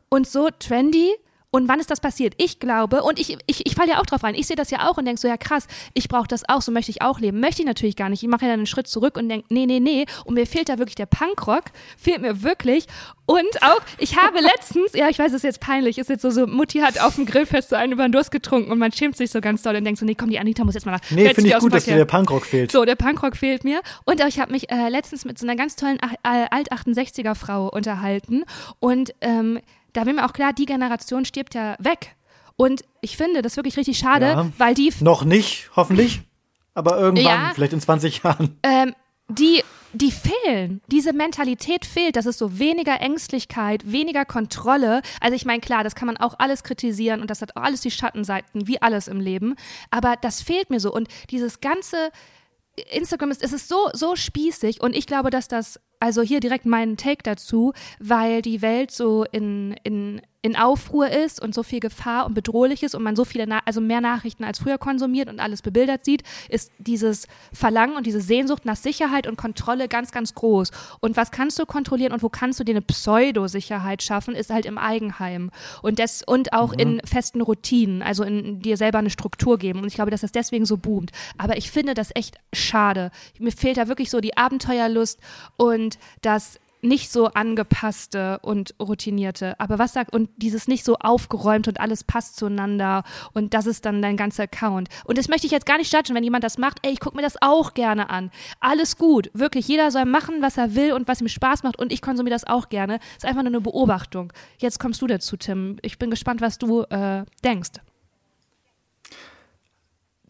[0.10, 1.16] und so trendy
[1.52, 2.34] und wann ist das passiert?
[2.38, 4.90] Ich glaube, und ich, ich, ich falle ja auch drauf rein, ich sehe das ja
[4.90, 7.40] auch und denke so, ja krass, ich brauche das auch, so möchte ich auch leben.
[7.42, 8.24] Möchte ich natürlich gar nicht.
[8.24, 10.06] Ich mache ja dann einen Schritt zurück und denke, nee, nee, nee.
[10.24, 11.66] Und mir fehlt da wirklich der Punkrock,
[11.98, 12.86] fehlt mir wirklich.
[13.26, 16.30] Und auch, ich habe letztens, ja, ich weiß, es ist jetzt peinlich, ist jetzt so,
[16.30, 19.18] so Mutti hat auf dem Grillfest so einen über den Durst getrunken und man schämt
[19.18, 21.02] sich so ganz doll und denkt so, nee, komm, die Anita muss jetzt mal nach.
[21.10, 22.72] Nee, finde ich gut, dass dir der Punkrock fehlt.
[22.72, 23.82] So, der Punkrock fehlt mir.
[24.06, 28.46] Und auch, ich habe mich äh, letztens mit so einer ganz tollen äh, Alt-68er-Frau unterhalten
[28.80, 29.60] und ähm,
[29.94, 32.16] da wird mir auch klar, die Generation stirbt ja weg.
[32.56, 34.94] Und ich finde das wirklich richtig schade, ja, weil die.
[35.00, 36.22] Noch nicht, hoffentlich.
[36.74, 38.60] Aber irgendwann, ja, vielleicht in 20 Jahren.
[38.64, 38.94] Ähm,
[39.30, 40.82] die, die fehlen.
[40.88, 42.16] Diese Mentalität fehlt.
[42.16, 45.02] Das ist so weniger Ängstlichkeit, weniger Kontrolle.
[45.20, 47.82] Also ich meine, klar, das kann man auch alles kritisieren und das hat auch alles
[47.82, 49.56] die Schattenseiten, wie alles im Leben.
[49.90, 50.94] Aber das fehlt mir so.
[50.94, 52.12] Und dieses ganze
[52.92, 56.66] Instagram ist, es ist so, so spießig und ich glaube, dass das also hier direkt
[56.66, 61.80] meinen Take dazu, weil die Welt so in, in, in Aufruhr ist und so viel
[61.80, 65.30] Gefahr und bedrohlich ist und man so viele, Na also mehr Nachrichten als früher konsumiert
[65.30, 70.12] und alles bebildert sieht, ist dieses Verlangen und diese Sehnsucht nach Sicherheit und Kontrolle ganz,
[70.12, 70.72] ganz groß.
[71.00, 74.66] Und was kannst du kontrollieren und wo kannst du dir eine Pseudo-Sicherheit schaffen, ist halt
[74.66, 75.52] im Eigenheim
[75.82, 76.80] und, des, und auch mhm.
[76.80, 79.82] in festen Routinen, also in dir selber eine Struktur geben.
[79.82, 81.12] Und ich glaube, dass das deswegen so boomt.
[81.38, 83.12] Aber ich finde das echt schade.
[83.38, 85.20] Mir fehlt da wirklich so die Abenteuerlust
[85.58, 89.60] und und das nicht so angepasste und routinierte.
[89.60, 93.86] Aber was sagt, und dieses nicht so aufgeräumt und alles passt zueinander und das ist
[93.86, 94.90] dann dein ganzer Account.
[95.06, 97.16] Und das möchte ich jetzt gar nicht judgen, wenn jemand das macht, ey, ich gucke
[97.16, 98.32] mir das auch gerne an.
[98.60, 101.92] Alles gut, wirklich, jeder soll machen, was er will und was ihm Spaß macht und
[101.92, 103.00] ich konsumiere das auch gerne.
[103.16, 104.34] Ist einfach nur eine Beobachtung.
[104.58, 105.78] Jetzt kommst du dazu, Tim.
[105.82, 107.72] Ich bin gespannt, was du äh, denkst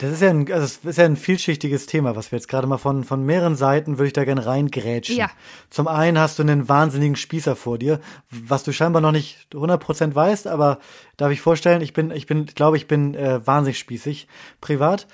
[0.02, 2.66] Das ist ja ein, also es ist ja ein vielschichtiges Thema, was wir jetzt gerade
[2.66, 5.16] mal von, von mehreren Seiten würde ich da gerne reingrätschen.
[5.16, 5.30] Ja.
[5.70, 8.00] Zum einen hast du einen wahnsinnigen Spießer vor dir,
[8.32, 10.80] was du scheinbar noch nicht 100% weißt, aber
[11.18, 14.28] darf ich vorstellen, ich bin, ich bin, glaube ich, bin äh, wahnsinnig spießig
[14.60, 15.06] privat.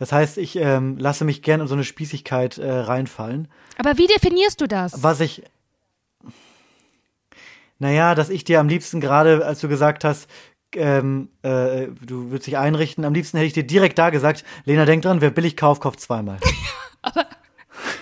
[0.00, 3.46] Das heißt, ich ähm, lasse mich gerne in so eine Spießigkeit äh, reinfallen.
[3.78, 5.04] Aber wie definierst du das?
[5.04, 5.44] Was ich,
[7.78, 10.28] naja, dass ich dir am liebsten gerade, als du gesagt hast,
[10.76, 14.84] ähm, äh, du würdest dich einrichten, am liebsten hätte ich dir direkt da gesagt, Lena,
[14.84, 16.38] denk dran, wer billig kauft, kauft zweimal.
[17.02, 17.26] aber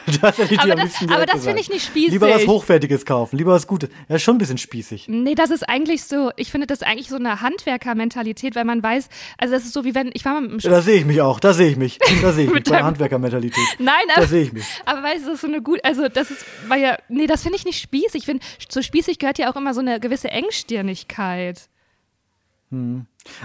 [0.20, 2.12] das hätte ich dir aber am das, liebsten aber direkt das finde ich nicht spießig.
[2.12, 3.90] Lieber was Hochwertiges kaufen, lieber was Gutes.
[4.08, 5.06] Ja, ist schon ein bisschen spießig.
[5.08, 9.08] Nee, das ist eigentlich so, ich finde das eigentlich so eine Handwerkermentalität, weil man weiß,
[9.38, 11.04] also das ist so wie wenn, ich war mal mit dem Ja, Da sehe ich
[11.04, 11.98] mich auch, da sehe ich mich.
[12.20, 13.64] Da sehe ich mich bei Handwerkermentalität.
[13.78, 14.64] Nein, Da aber, sehe ich mich.
[14.84, 17.42] aber weißt du, das ist so eine gut, also das ist, weil ja, nee, das
[17.42, 18.14] finde ich nicht spießig.
[18.20, 21.68] Ich finde, zu spießig gehört ja auch immer so eine gewisse Engstirnigkeit.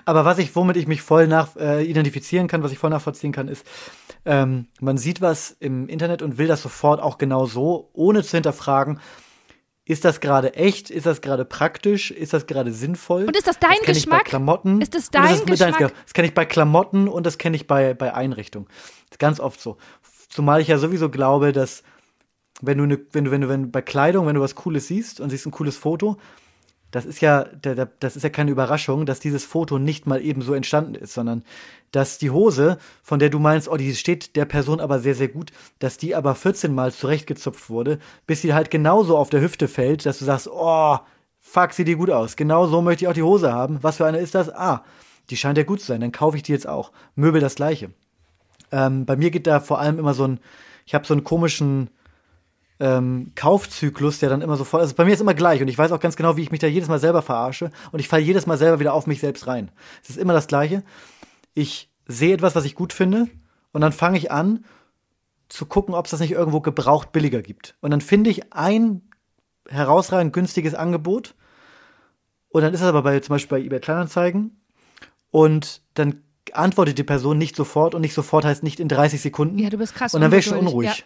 [0.06, 3.32] Aber was ich, womit ich mich voll nach äh, identifizieren kann, was ich voll nachvollziehen
[3.32, 3.66] kann, ist,
[4.26, 8.38] ähm, man sieht was im Internet und will das sofort auch genau so, ohne zu
[8.38, 9.00] hinterfragen,
[9.88, 13.26] ist das gerade echt, ist das gerade praktisch, ist das gerade sinnvoll?
[13.26, 14.26] Und ist das dein kenn Ich bei Geschmack?
[14.26, 14.82] Klamotten.
[14.82, 15.94] Ist das das dein deinem- Geschmack?
[16.06, 18.68] Das kenne ich bei Klamotten und das kenne ich bei, bei Einrichtungen.
[18.68, 19.78] Das ist ganz oft so.
[20.30, 21.84] Zumal ich ja sowieso glaube, dass
[22.62, 24.88] wenn du, ne, wenn du, wenn du, wenn du bei Kleidung, wenn du was Cooles
[24.88, 26.18] siehst und siehst ein cooles Foto,
[26.92, 27.44] das ist ja,
[28.00, 31.44] das ist ja keine Überraschung, dass dieses Foto nicht mal eben so entstanden ist, sondern
[31.92, 35.28] dass die Hose, von der du meinst, oh, die steht der Person aber sehr, sehr
[35.28, 39.68] gut, dass die aber 14 Mal zurechtgezupft wurde, bis sie halt genauso auf der Hüfte
[39.68, 40.98] fällt, dass du sagst, oh,
[41.40, 42.36] fuck, sieht die gut aus.
[42.36, 43.80] Genau so möchte ich auch die Hose haben.
[43.82, 44.50] Was für eine ist das?
[44.50, 44.84] Ah,
[45.30, 46.92] die scheint ja gut zu sein, dann kaufe ich die jetzt auch.
[47.16, 47.92] Möbel das gleiche.
[48.72, 50.40] Ähm, bei mir geht da vor allem immer so ein,
[50.86, 51.90] ich habe so einen komischen
[52.80, 55.78] ähm, Kaufzyklus, der dann immer so voll, also bei mir ist immer gleich und ich
[55.78, 58.24] weiß auch ganz genau, wie ich mich da jedes Mal selber verarsche und ich falle
[58.24, 59.72] jedes Mal selber wieder auf mich selbst rein.
[60.04, 60.84] Es ist immer das Gleiche.
[61.54, 63.28] Ich sehe etwas, was ich gut finde
[63.72, 64.66] und dann fange ich an
[65.48, 67.76] zu gucken, ob es das nicht irgendwo gebraucht billiger gibt.
[67.82, 69.02] Und dann finde ich ein
[69.70, 71.36] herausragend günstiges Angebot
[72.50, 74.60] und dann ist es aber bei, zum Beispiel bei eBay Kleinanzeigen
[75.32, 79.58] und dann antwortet die Person nicht sofort und nicht sofort heißt nicht in 30 Sekunden.
[79.60, 81.06] Ja, du bist krass Und dann wäre ich schon unruhig.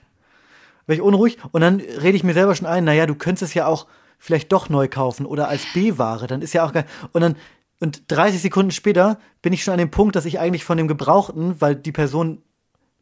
[0.89, 3.53] Wäre ich unruhig und dann rede ich mir selber schon ein, naja, du könntest es
[3.53, 3.85] ja auch
[4.17, 6.85] vielleicht doch neu kaufen oder als B-Ware, dann ist ja auch geil.
[7.11, 7.35] Und dann,
[7.79, 10.87] und 30 Sekunden später bin ich schon an dem Punkt, dass ich eigentlich von dem
[10.87, 12.41] Gebrauchten, weil die Person,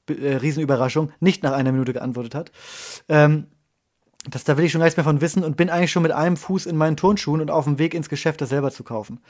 [0.09, 2.51] äh, Riesenüberraschung, nicht nach einer Minute geantwortet hat,
[3.07, 3.47] ähm,
[4.29, 6.11] das, da will ich schon gar nichts mehr von wissen und bin eigentlich schon mit
[6.11, 9.21] einem Fuß in meinen Turnschuhen und auf dem Weg ins Geschäft, das selber zu kaufen.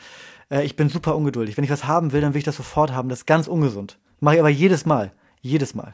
[0.50, 1.58] Äh, ich bin super ungeduldig.
[1.58, 3.08] Wenn ich was haben will, dann will ich das sofort haben.
[3.08, 4.00] Das ist ganz ungesund.
[4.20, 5.12] Mache ich aber jedes Mal.
[5.42, 5.94] Jedes Mal.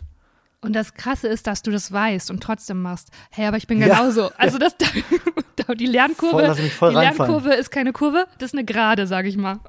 [0.63, 3.09] Und das Krasse ist, dass du das weißt und trotzdem machst.
[3.31, 3.87] Hey, aber ich bin Ja.
[3.87, 4.31] genauso.
[4.37, 4.75] Also das,
[5.77, 6.95] die Lernkurve, Voll, die.
[6.97, 9.59] Lernkurve ist keine Kurve, das ist eine Gerade, sag ich mal.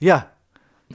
[0.00, 0.26] Ja,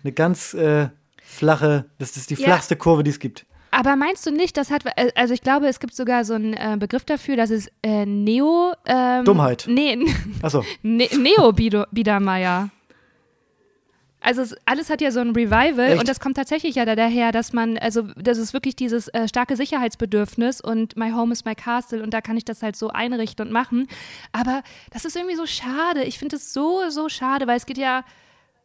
[0.04, 0.90] eine ganz äh,
[1.24, 2.46] flache, das ist die Ja.
[2.48, 3.46] flachste Kurve, die es gibt.
[3.72, 6.54] Aber meinst du nicht, das hat, äh, also ich glaube, es gibt sogar so einen
[6.54, 8.74] äh, Begriff dafür, das ist äh, Neo.
[8.86, 9.66] Ähm, Dummheit.
[9.70, 9.98] Nee,
[10.42, 12.70] Achso, ne, Neo-Biedermeier.
[14.28, 16.00] Also es, alles hat ja so ein Revival Echt?
[16.00, 19.26] und das kommt tatsächlich ja da daher, dass man, also das ist wirklich dieses äh,
[19.30, 22.90] starke Sicherheitsbedürfnis und my home is my castle und da kann ich das halt so
[22.90, 23.88] einrichten und machen.
[24.34, 26.04] Aber das ist irgendwie so schade.
[26.04, 28.04] Ich finde es so, so schade, weil es geht ja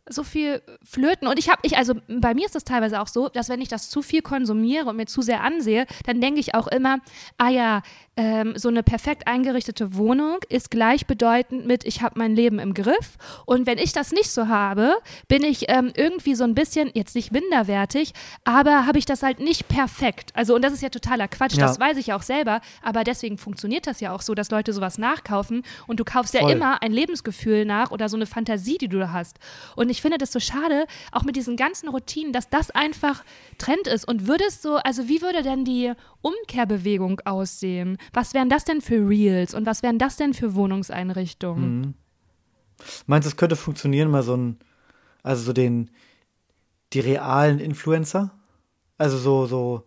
[0.09, 1.29] so viel flöten.
[1.29, 3.69] Und ich habe, ich, also bei mir ist das teilweise auch so, dass wenn ich
[3.69, 6.99] das zu viel konsumiere und mir zu sehr ansehe, dann denke ich auch immer,
[7.39, 7.83] ah ja,
[8.17, 13.17] ähm, so eine perfekt eingerichtete Wohnung ist gleichbedeutend mit, ich habe mein Leben im Griff.
[13.47, 14.95] Und wenn ich das nicht so habe,
[15.29, 18.13] bin ich ähm, irgendwie so ein bisschen, jetzt nicht minderwertig,
[18.45, 20.31] aber habe ich das halt nicht perfekt.
[20.35, 21.67] Also, und das ist ja totaler Quatsch, Ja.
[21.67, 24.73] das weiß ich ja auch selber, aber deswegen funktioniert das ja auch so, dass Leute
[24.73, 26.53] sowas nachkaufen und du kaufst ja Voll.
[26.53, 29.39] immer ein Lebensgefühl nach oder so eine Fantasie, die du da hast.
[29.77, 33.23] Und ich finde das so schade, auch mit diesen ganzen Routinen, dass das einfach
[33.59, 34.09] Trend ist.
[34.09, 37.99] Und würde es so, also wie würde denn die Umkehrbewegung aussehen?
[38.13, 41.95] Was wären das denn für Reels und was wären das denn für Wohnungseinrichtungen?
[43.07, 44.59] meinst du, es könnte funktionieren, mal so ein,
[45.23, 45.91] also so den,
[46.93, 48.33] die realen Influencer?
[48.99, 49.85] Also so, so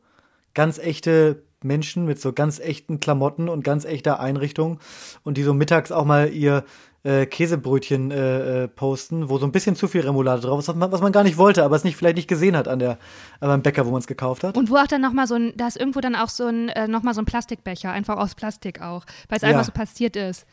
[0.53, 4.79] ganz echte Menschen mit so ganz echten Klamotten und ganz echter Einrichtung
[5.23, 6.63] und die so mittags auch mal ihr
[7.05, 10.75] äh, Käsebrötchen äh, äh, posten, wo so ein bisschen zu viel Remoulade drauf ist, was
[10.75, 12.97] man, was man gar nicht wollte, aber es nicht vielleicht nicht gesehen hat an der
[13.39, 14.57] beim Bäcker, wo man es gekauft hat.
[14.57, 16.87] Und wo auch dann nochmal so ein, da ist irgendwo dann auch so ein, äh,
[16.87, 19.49] nochmal so ein Plastikbecher, einfach aus Plastik auch, weil es Ja.
[19.49, 20.45] einfach so passiert ist.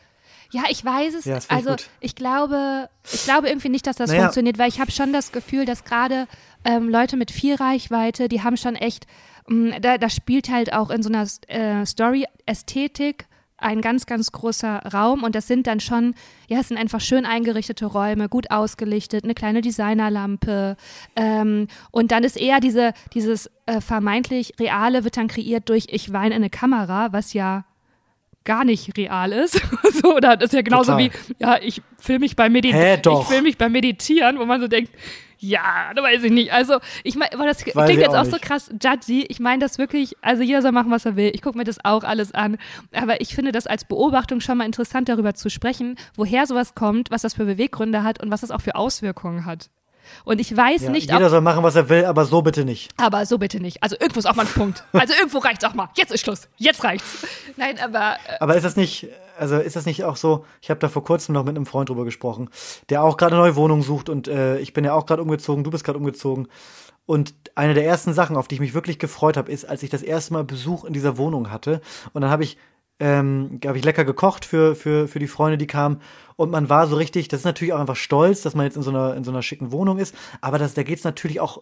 [0.51, 1.25] Ja, ich weiß es.
[1.25, 1.89] Ja, ich also gut.
[1.99, 4.21] ich glaube, ich glaube irgendwie nicht, dass das Naja.
[4.21, 6.27] funktioniert, weil ich habe schon das Gefühl, dass gerade
[6.63, 9.07] ähm, Leute mit viel Reichweite, die haben schon echt,
[9.47, 13.25] mh, da, das spielt halt auch in so einer äh, Story-Ästhetik
[13.63, 16.15] ein ganz, ganz großer Raum und das sind dann schon,
[16.47, 20.77] ja, es sind einfach schön eingerichtete Räume, gut ausgelichtet, eine kleine Designerlampe
[21.15, 26.13] ähm, und dann ist eher diese, dieses äh, vermeintlich Reale wird dann kreiert durch ich
[26.13, 27.65] weine in eine Kamera, was ja
[28.43, 29.61] gar nicht real ist.
[30.01, 31.11] so, oder das ist ja genauso Total.
[31.11, 32.99] wie, ja, ich filme mich beim Meditieren.
[33.21, 34.91] Ich filme mich beim Meditieren, wo man so denkt,
[35.43, 36.53] ja, da weiß ich nicht.
[36.53, 39.25] Also, ich meine, das weiß klingt jetzt auch, auch so krass judgy.
[39.27, 41.31] Ich meine das wirklich, also jeder soll machen, was er will.
[41.33, 42.57] Ich gucke mir das auch alles an.
[42.93, 47.11] Aber ich finde das als Beobachtung schon mal interessant, darüber zu sprechen, woher sowas kommt,
[47.11, 49.69] was das für Beweggründe hat und was das auch für Auswirkungen hat.
[50.25, 52.91] Und ich weiß ja, nicht, Jeder soll machen, was er will, aber so bitte nicht.
[52.97, 53.81] Aber so bitte nicht.
[53.83, 54.83] Also irgendwo ist auch mal ein Punkt.
[54.93, 55.89] Also irgendwo reicht's auch mal.
[55.95, 56.47] Jetzt ist Schluss.
[56.57, 57.25] Jetzt reicht's.
[57.57, 58.17] Nein, aber.
[58.27, 61.03] Äh aber ist das nicht, also ist das nicht auch so, ich habe da vor
[61.03, 62.49] kurzem noch mit einem Freund drüber gesprochen,
[62.89, 65.63] der auch gerade eine neue Wohnung sucht und äh, ich bin ja auch gerade umgezogen,
[65.63, 66.47] du bist gerade umgezogen.
[67.05, 69.89] Und eine der ersten Sachen, auf die ich mich wirklich gefreut habe, ist, als ich
[69.89, 71.81] das erste Mal Besuch in dieser Wohnung hatte.
[72.13, 72.57] Und dann habe ich
[72.99, 76.01] ähm, habe ich lecker gekocht für, für, für die Freunde, die kamen.
[76.35, 78.83] Und man war so richtig, das ist natürlich auch einfach stolz, dass man jetzt in
[78.83, 80.15] so einer, in so einer schicken Wohnung ist.
[80.41, 81.61] Aber das, da geht es natürlich auch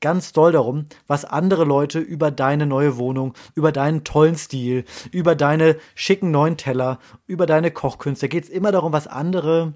[0.00, 5.34] ganz doll darum, was andere Leute über deine neue Wohnung, über deinen tollen Stil, über
[5.34, 8.26] deine schicken neuen Teller, über deine Kochkünste.
[8.26, 9.74] Da geht es immer darum, was andere,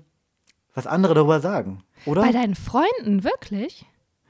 [0.75, 2.23] was andere darüber sagen, oder?
[2.23, 3.87] Bei deinen Freunden, wirklich?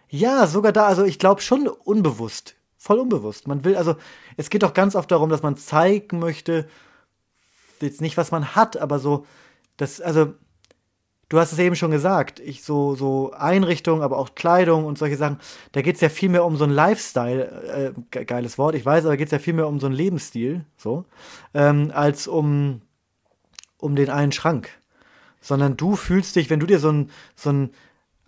[0.08, 0.86] Ja, sogar da.
[0.86, 3.46] Also ich glaube schon unbewusst voll unbewusst.
[3.46, 3.94] Man will, also,
[4.38, 6.66] es geht doch ganz oft darum, dass man zeigen möchte,
[7.80, 9.26] jetzt nicht, was man hat, aber so,
[9.76, 10.32] das, also,
[11.28, 15.18] du hast es eben schon gesagt, ich so, so Einrichtung, aber auch Kleidung und solche
[15.18, 15.38] Sachen,
[15.72, 19.04] da geht es ja viel mehr um so ein Lifestyle, äh, geiles Wort, ich weiß,
[19.04, 21.04] aber geht es ja viel mehr um so einen Lebensstil, so,
[21.52, 22.80] ähm, als um,
[23.76, 24.70] um den einen Schrank.
[25.42, 27.70] Sondern du fühlst dich, wenn du dir so ein, so ein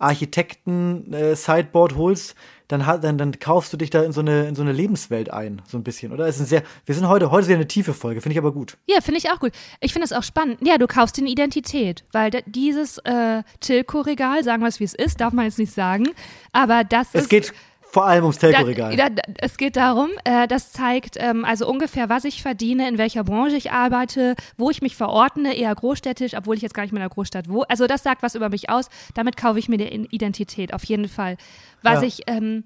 [0.03, 2.35] Architekten-Sideboard äh, holst,
[2.67, 5.61] dann, dann, dann kaufst du dich da in so, eine, in so eine Lebenswelt ein,
[5.67, 6.27] so ein bisschen, oder?
[6.27, 8.51] Es ist ein sehr, wir sind heute, heute sehr eine tiefe Folge, finde ich aber
[8.51, 8.77] gut.
[8.87, 9.51] Ja, finde ich auch gut.
[9.79, 10.59] Ich finde es auch spannend.
[10.65, 14.93] Ja, du kaufst dir eine Identität, weil dieses äh, Tilco-Regal, sagen wir es wie es
[14.93, 16.07] ist, darf man jetzt nicht sagen,
[16.51, 17.29] aber das es ist.
[17.29, 17.53] Geht
[17.93, 18.97] vor allem ums Telco-Regal.
[19.37, 23.55] Es geht darum, äh, das zeigt ähm, also ungefähr, was ich verdiene, in welcher Branche
[23.55, 27.07] ich arbeite, wo ich mich verordne, eher großstädtisch, obwohl ich jetzt gar nicht mehr in
[27.07, 27.69] der Großstadt wohne.
[27.69, 28.89] Also das sagt was über mich aus.
[29.13, 31.37] Damit kaufe ich mir die Identität, auf jeden Fall.
[31.83, 32.07] Was ja.
[32.07, 32.63] ich ähm,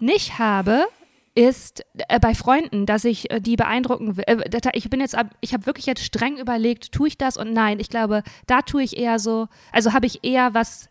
[0.00, 0.86] nicht habe,
[1.36, 4.24] ist äh, bei Freunden, dass ich äh, die beeindrucken will.
[4.26, 7.78] Äh, ich bin jetzt, ich habe wirklich jetzt streng überlegt, tue ich das und nein.
[7.78, 10.88] Ich glaube, da tue ich eher so, also habe ich eher was,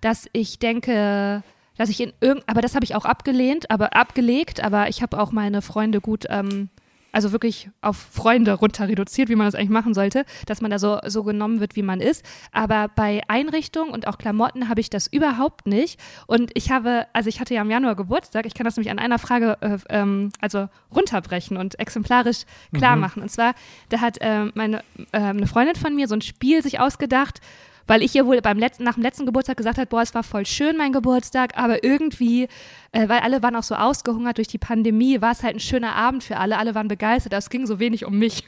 [0.00, 1.44] dass ich denke,
[1.76, 5.18] dass ich in irgend, aber das habe ich auch abgelehnt, aber abgelegt, aber ich habe
[5.18, 6.70] auch meine Freunde gut, ähm,
[7.16, 10.78] also wirklich auf Freunde runter reduziert, wie man das eigentlich machen sollte, dass man da
[10.78, 12.22] so, so genommen wird, wie man ist.
[12.52, 15.98] Aber bei Einrichtungen und auch Klamotten habe ich das überhaupt nicht.
[16.26, 18.98] Und ich habe, also ich hatte ja im Januar Geburtstag, ich kann das nämlich an
[18.98, 22.42] einer Frage äh, ähm, also runterbrechen und exemplarisch
[22.74, 23.00] klar mhm.
[23.00, 23.22] machen.
[23.22, 23.54] Und zwar,
[23.88, 27.40] da hat äh, meine äh, eine Freundin von mir so ein Spiel sich ausgedacht,
[27.86, 30.22] weil ich ihr wohl beim letzten, nach dem letzten Geburtstag gesagt habe, boah, es war
[30.22, 32.48] voll schön, mein Geburtstag, aber irgendwie,
[32.92, 35.94] äh, weil alle waren auch so ausgehungert durch die Pandemie, war es halt ein schöner
[35.94, 38.44] Abend für alle, alle waren begeistert, aber es ging so wenig um mich.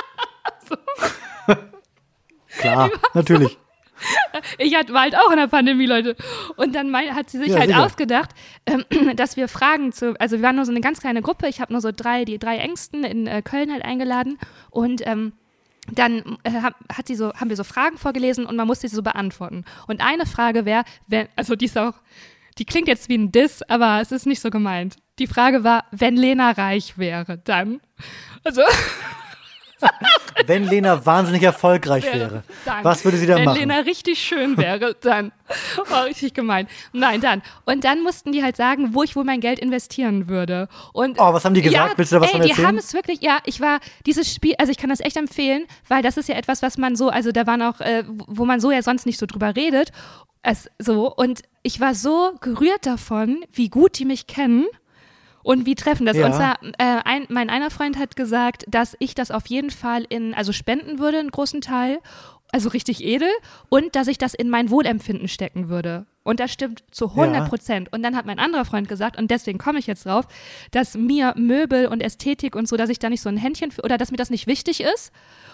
[0.68, 0.76] so.
[2.58, 3.52] Klar, natürlich.
[3.52, 3.58] So.
[4.58, 6.16] Ich war halt auch in der Pandemie, Leute.
[6.56, 7.84] Und dann mein, hat sie sich ja, halt sicher.
[7.84, 8.30] ausgedacht,
[8.66, 8.84] ähm,
[9.16, 11.72] dass wir Fragen zu, also wir waren nur so eine ganz kleine Gruppe, ich habe
[11.72, 14.38] nur so drei, die drei Ängsten in äh, Köln halt eingeladen
[14.70, 15.32] und ähm,
[15.92, 19.02] dann äh, hat sie so, haben wir so Fragen vorgelesen und man musste sie so
[19.02, 19.64] beantworten.
[19.86, 21.94] Und eine Frage wäre, wenn, also die ist auch,
[22.58, 24.96] die klingt jetzt wie ein Diss, aber es ist nicht so gemeint.
[25.18, 27.80] Die Frage war, wenn Lena reich wäre, dann.
[28.44, 28.62] Also.
[30.48, 32.82] Wenn Lena wahnsinnig erfolgreich wäre, dann.
[32.82, 33.60] was würde sie dann Wenn machen?
[33.60, 35.30] Wenn Lena richtig schön wäre, dann.
[35.88, 36.68] War richtig gemein.
[36.92, 37.42] Nein, dann.
[37.64, 40.68] Und dann mussten die halt sagen, wo ich wohl mein Geld investieren würde.
[40.92, 41.92] Und oh, was haben die gesagt?
[41.92, 42.56] Ja, Willst du da was ey, von erzählen?
[42.56, 45.66] Die haben es wirklich, ja, ich war, dieses Spiel, also ich kann das echt empfehlen,
[45.88, 48.60] weil das ist ja etwas, was man so, also da waren auch, äh, wo man
[48.60, 49.92] so ja sonst nicht so drüber redet.
[50.42, 54.66] Es, so, und ich war so gerührt davon, wie gut die mich kennen
[55.48, 56.18] und wie treffen das?
[56.18, 56.26] Ja.
[56.26, 60.04] Und zwar, äh, ein, mein einer Freund hat gesagt, dass ich das auf jeden Fall
[60.06, 62.00] in, also spenden würde, einen großen Teil,
[62.52, 63.30] also richtig edel,
[63.70, 66.04] und dass ich das in mein Wohlempfinden stecken würde.
[66.28, 67.88] Und das stimmt zu 100 Prozent.
[67.88, 67.96] Ja.
[67.96, 70.26] Und dann hat mein anderer Freund gesagt, und deswegen komme ich jetzt drauf,
[70.72, 73.80] dass mir Möbel und Ästhetik und so, dass ich da nicht so ein Händchen für,
[73.80, 75.10] oder dass mir das nicht wichtig ist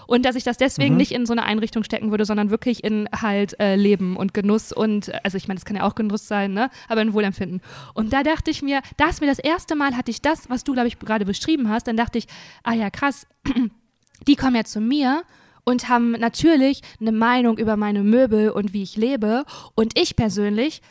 [0.08, 0.96] und dass ich das deswegen mhm.
[0.98, 4.72] nicht in so eine Einrichtung stecken würde, sondern wirklich in halt äh, Leben und Genuss
[4.72, 7.60] und, also ich meine, das kann ja auch Genuss sein, ne, aber in Wohlempfinden.
[7.94, 10.64] Und da dachte ich mir, da ist mir das erste Mal, hatte ich das, was
[10.64, 12.26] du, glaube ich, gerade beschrieben hast, dann dachte ich,
[12.64, 13.28] ah ja, krass,
[14.26, 15.22] die kommen ja zu mir
[15.64, 19.44] und haben natürlich eine Meinung über meine Möbel und wie ich lebe.
[19.74, 20.82] Und ich persönlich,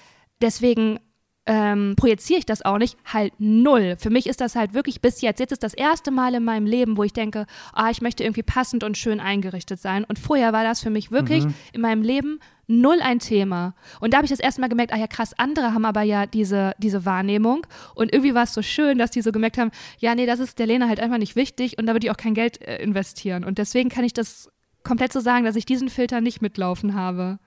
[0.41, 0.99] deswegen
[1.45, 3.97] ähm, projiziere ich das auch nicht, halt null.
[3.99, 5.39] Für mich ist das halt wirklich bis jetzt.
[5.41, 8.43] Jetzt ist das erste Mal in meinem Leben, wo ich denke, ah, ich möchte irgendwie
[8.43, 10.05] passend und schön eingerichtet sein.
[10.05, 11.53] Und vorher war das für mich wirklich Mhm.
[11.73, 13.75] in meinem Leben null ein Thema.
[13.99, 16.25] Und da habe ich das erste Mal gemerkt, ah ja krass, andere haben aber ja
[16.27, 17.67] diese, diese Wahrnehmung.
[17.93, 20.59] Und irgendwie war es so schön, dass die so gemerkt haben, ja nee, das ist
[20.59, 23.43] der Lena halt einfach nicht wichtig und da würde ich auch kein Geld äh, investieren.
[23.43, 24.49] Und deswegen kann ich das
[24.83, 27.39] komplett so sagen, dass ich diesen Filter nicht mitlaufen habe.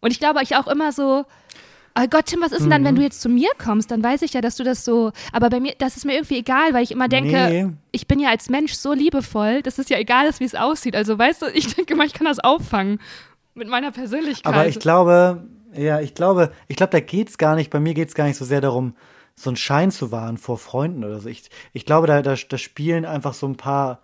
[0.00, 1.24] Und ich glaube, ich auch immer so,
[1.94, 2.86] Oh Gott, Tim, was ist denn dann, Mhm.
[2.86, 3.90] wenn du jetzt zu mir kommst?
[3.90, 5.12] Dann weiß ich ja, dass du das so.
[5.30, 7.66] Aber bei mir, das ist mir irgendwie egal, weil ich immer denke, Nee.
[7.90, 10.96] ich bin ja als Mensch so liebevoll, dass es ja egal ist, wie es aussieht.
[10.96, 12.98] Also weißt du, ich denke immer, ich kann das auffangen
[13.52, 14.50] mit meiner Persönlichkeit.
[14.50, 18.14] Aber ich glaube, ja, ich glaube, ich glaube, da geht's gar nicht, bei mir geht's
[18.14, 18.94] gar nicht so sehr darum,
[19.36, 21.28] so einen Schein zu wahren vor Freunden oder so.
[21.28, 24.00] Ich, ich glaube, da, da, da spielen einfach so ein paar,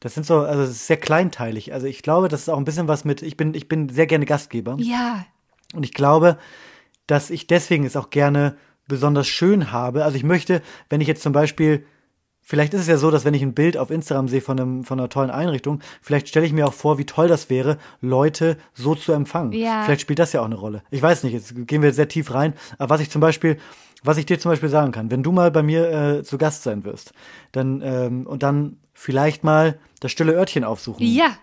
[0.00, 1.72] das sind so, also es ist sehr kleinteilig.
[1.72, 4.06] Also ich glaube, das ist auch ein bisschen was mit, ich bin, ich bin sehr
[4.06, 4.76] gerne Gastgeber.
[4.78, 5.24] ja,
[5.74, 6.38] Und ich glaube,
[7.06, 8.56] dass ich deswegen es auch gerne
[8.88, 10.04] besonders schön habe.
[10.04, 11.84] Also ich möchte, wenn ich jetzt zum Beispiel,
[12.40, 14.84] vielleicht ist es ja so, dass wenn ich ein Bild auf Instagram sehe von, einem,
[14.84, 18.56] von einer tollen Einrichtung, vielleicht stelle ich mir auch vor, wie toll das wäre, Leute
[18.74, 19.52] so zu empfangen.
[19.52, 19.82] Ja.
[19.84, 20.82] Vielleicht spielt das ja auch eine Rolle.
[20.90, 23.58] Ich weiß nicht, jetzt gehen wir sehr tief rein, aber was ich zum Beispiel,
[24.04, 26.62] was ich dir zum Beispiel sagen kann, wenn du mal bei mir äh, zu Gast
[26.62, 27.12] sein wirst,
[27.50, 31.36] dann ähm, und dann vielleicht mal das stille Örtchen aufsuchen ja,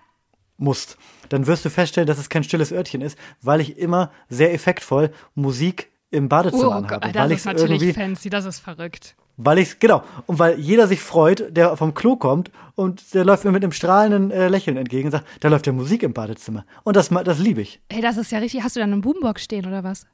[0.58, 0.98] musst,
[1.30, 5.12] dann wirst du feststellen, dass es kein stilles Örtchen ist, weil ich immer sehr effektvoll
[5.36, 7.06] Musik im Badezimmer oh anhabe.
[7.06, 9.16] Weil das ich ist natürlich fancy, das ist verrückt.
[9.38, 13.46] weil ich genau und weil jeder sich freut, der vom Klo kommt und der läuft
[13.46, 16.66] mir mit einem strahlenden äh, Lächeln entgegen und sagt, da läuft ja Musik im Badezimmer
[16.84, 17.80] und das das liebe ich.
[17.92, 18.64] Hey, das ist ja richtig.
[18.64, 20.06] Hast du da einen Boombox stehen oder was?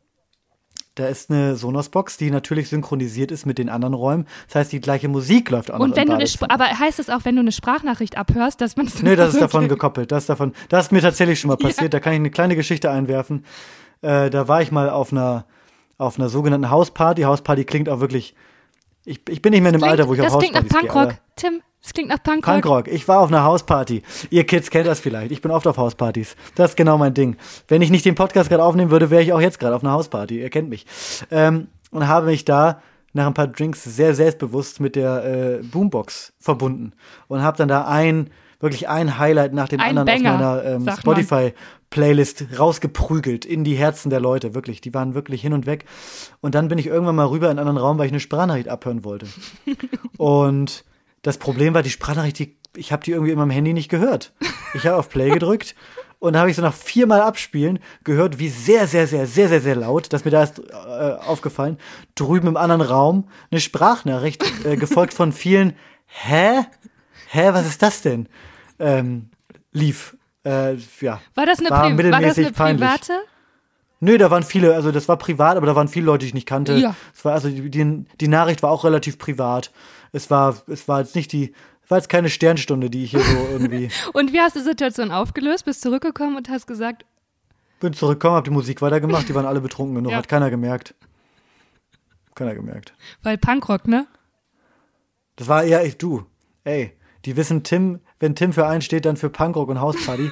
[1.00, 4.28] Da ist eine Sonos-Box, die natürlich synchronisiert ist mit den anderen Räumen.
[4.48, 6.26] Das heißt, die gleiche Musik läuft auch Und wenn du eine.
[6.28, 9.34] Sp- aber heißt es auch, wenn du eine Sprachnachricht abhörst, dass man es Nee, das
[9.34, 10.12] ist davon gekoppelt.
[10.12, 10.52] Das ist davon.
[10.68, 11.94] Das ist mir tatsächlich schon mal passiert.
[11.94, 13.46] Da kann ich eine kleine Geschichte einwerfen.
[14.02, 15.46] Äh, da war ich mal auf einer
[15.98, 17.22] auf einer sogenannten Hausparty.
[17.22, 18.36] Hausparty klingt auch wirklich.
[19.10, 20.62] Ich, ich bin nicht mehr in dem Klingt, Alter, wo ich das auf klingt nach
[20.62, 20.92] Hauspartys gehe.
[20.92, 21.14] Punkrock.
[21.14, 22.54] aber- Tim, das klingt nach Punkrock.
[22.54, 22.88] Punkrock.
[22.90, 24.04] Ich war auf einer Hausparty.
[24.30, 25.32] Ihr Kids kennt das vielleicht.
[25.32, 26.36] Ich bin oft auf Hauspartys.
[26.56, 27.36] Das ist genau mein Ding.
[27.68, 29.94] Wenn ich nicht den Podcast gerade aufnehmen würde, wäre ich auch jetzt gerade auf einer
[29.94, 30.40] Hausparty.
[30.42, 30.86] Ihr kennt mich.
[31.32, 32.82] Ähm, und habe mich da
[33.14, 36.94] nach ein paar Drinks sehr selbstbewusst mit der äh, Boombox verbunden
[37.28, 40.66] und habe dann da ein wirklich ein Highlight nach dem Ein anderen Banger, auf meiner
[40.66, 40.90] ähm.
[41.00, 41.54] Spotify
[41.90, 44.82] Playlist rausgeprügelt in die Herzen der Leute, wirklich.
[44.82, 45.86] Die waren wirklich hin und weg.
[46.42, 48.68] Und dann bin ich irgendwann mal rüber in einen anderen Raum, weil ich eine Sprachnachricht
[48.68, 49.28] abhören wollte.
[50.18, 50.86] und
[51.22, 54.34] das Problem war, die Sprachnachricht, die, ich habe die irgendwie in meinem Handy nicht gehört.
[54.74, 55.76] Ich habe auf Play gedrückt
[56.20, 59.62] und dann habe ich so nach viermal Abspielen gehört, wie sehr, sehr, sehr, sehr, sehr,
[59.62, 61.78] sehr laut, dass mir da ist äh, aufgefallen,
[62.16, 65.74] drüben im anderen Raum eine Sprachnachricht, äh, gefolgt von vielen
[66.06, 66.66] Hä?
[67.30, 68.28] Hä, was ist das denn?
[68.80, 69.30] Ähm,
[69.72, 70.18] lief.
[70.50, 71.22] Äh, ja.
[71.36, 73.14] War das eine, War Pri war das eine private?
[74.02, 76.34] Nö, da waren viele, also das war privat, aber da waren viele Leute, die ich
[76.34, 76.78] nicht kannte.
[76.78, 76.96] Ja.
[77.14, 79.72] Es war also die, die, Nachricht war auch relativ privat.
[80.14, 83.20] Es war, es war jetzt nicht die, es war jetzt keine Sternstunde, die ich hier
[83.20, 85.66] so irgendwie Und wie hast du die Situation aufgelöst?
[85.66, 87.06] Bist zurückgekommen und hast gesagt,
[87.80, 90.18] bin zurückgekommen, hab die Musik weitergemacht, die waren alle betrunken genug, Ja.
[90.18, 90.96] hat keiner gemerkt.
[92.36, 92.94] Keiner gemerkt.
[93.22, 94.08] weil Punkrock, ne?
[95.36, 96.26] Das war eher ich, du.
[96.64, 96.94] Ey,
[97.26, 100.32] die wissen Tim, wenn Tim für einen steht, dann für Punkrock und Hausparty.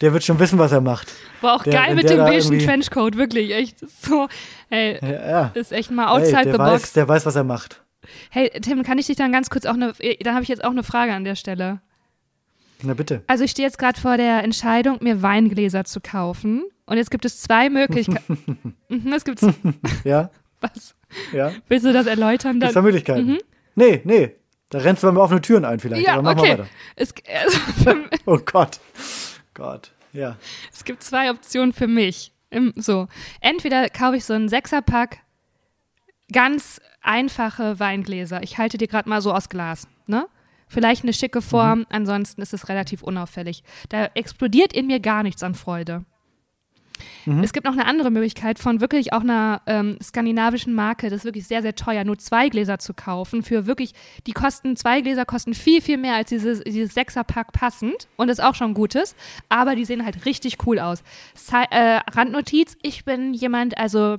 [0.00, 1.12] der wird schon wissen, was er macht.
[1.42, 4.28] War auch Der- geil mit dem beigen Trenchcoat, wirklich, echt so.
[4.70, 5.50] Ey, Ja, ja.
[5.54, 6.92] ist echt mal outside der the weiß, box.
[6.94, 7.82] der weiß, was er macht.
[8.30, 10.70] Hey, Tim, kann ich dich dann ganz kurz auch eine, dann habe ich jetzt auch
[10.70, 11.80] eine Frage an der Stelle.
[12.82, 13.22] Na bitte.
[13.26, 16.64] Also ich stehe jetzt gerade vor der Entscheidung, mir Weingläser zu kaufen.
[16.86, 18.74] Und jetzt gibt es zwei Möglichkeiten.
[18.88, 19.40] Mhm, es gibt
[20.02, 20.30] Ja,
[20.62, 20.94] was?
[21.32, 21.52] ja.
[21.68, 22.58] Willst du das erläutern?
[22.58, 22.84] Gibt's da Dann?
[22.84, 23.38] Möglichkeiten?
[23.76, 24.34] Nee, nee.
[24.70, 26.06] Da rennst du bei mir offene Türen ein vielleicht.
[26.06, 26.52] Ja, aber mach mal okay.
[26.52, 26.66] weiter.
[26.96, 27.58] Es, also
[28.26, 28.80] Oh Gott.
[29.54, 29.92] Gott.
[30.12, 30.36] Ja.
[30.72, 32.32] es gibt zwei Optionen für mich.
[32.76, 33.06] So,
[33.40, 35.18] entweder kaufe ich so einen Sechserpack
[36.32, 38.42] ganz einfache Weingläser.
[38.42, 40.26] Ich halte dir gerade mal so aus Glas, ne?
[40.66, 43.64] Vielleicht eine schicke Form, ansonsten ist es relativ unauffällig.
[43.88, 46.04] Da explodiert in mir gar nichts an Freude.
[47.42, 51.24] Es gibt noch eine andere Möglichkeit von wirklich auch einer ähm, skandinavischen Marke, das ist
[51.24, 53.42] wirklich sehr, sehr teuer, nur zwei Gläser zu kaufen.
[53.42, 53.92] Für wirklich,
[54.26, 58.42] die kosten, zwei Gläser kosten viel, viel mehr als dieses, dieses Sechserpack passend und ist
[58.42, 59.14] auch schon Gutes,
[59.48, 61.02] aber die sehen halt richtig cool aus.
[61.34, 64.18] Sei, äh, Randnotiz, ich bin jemand, also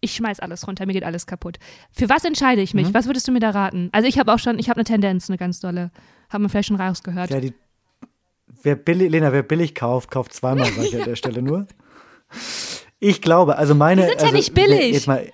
[0.00, 1.58] ich schmeiß alles runter, mir geht alles kaputt.
[1.90, 2.94] Für was entscheide ich mich?
[2.94, 3.88] Was würdest du mir da raten?
[3.92, 5.90] Also ich habe auch schon, ich habe eine Tendenz, eine ganz dolle.
[6.30, 7.30] Haben wir vielleicht schon rausgehört.
[7.30, 7.54] ja die,
[8.62, 11.66] wer billig, Lena, wer billig kauft, kauft zweimal, sag ich an der Stelle nur.
[13.00, 14.02] Ich glaube, also meine.
[14.02, 14.92] Die sind ja also, nicht billig.
[14.92, 15.30] Jetzt mal,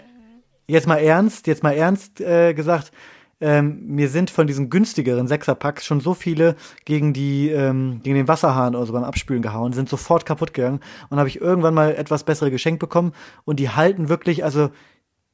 [0.66, 2.92] jetzt mal ernst, jetzt mal ernst äh, gesagt.
[3.40, 8.28] Ähm, mir sind von diesen günstigeren Sechserpacks schon so viele gegen die ähm, gegen den
[8.28, 11.94] Wasserhahn oder so beim Abspülen gehauen, sind sofort kaputt gegangen und habe ich irgendwann mal
[11.94, 13.12] etwas bessere geschenkt bekommen
[13.44, 14.70] und die halten wirklich, also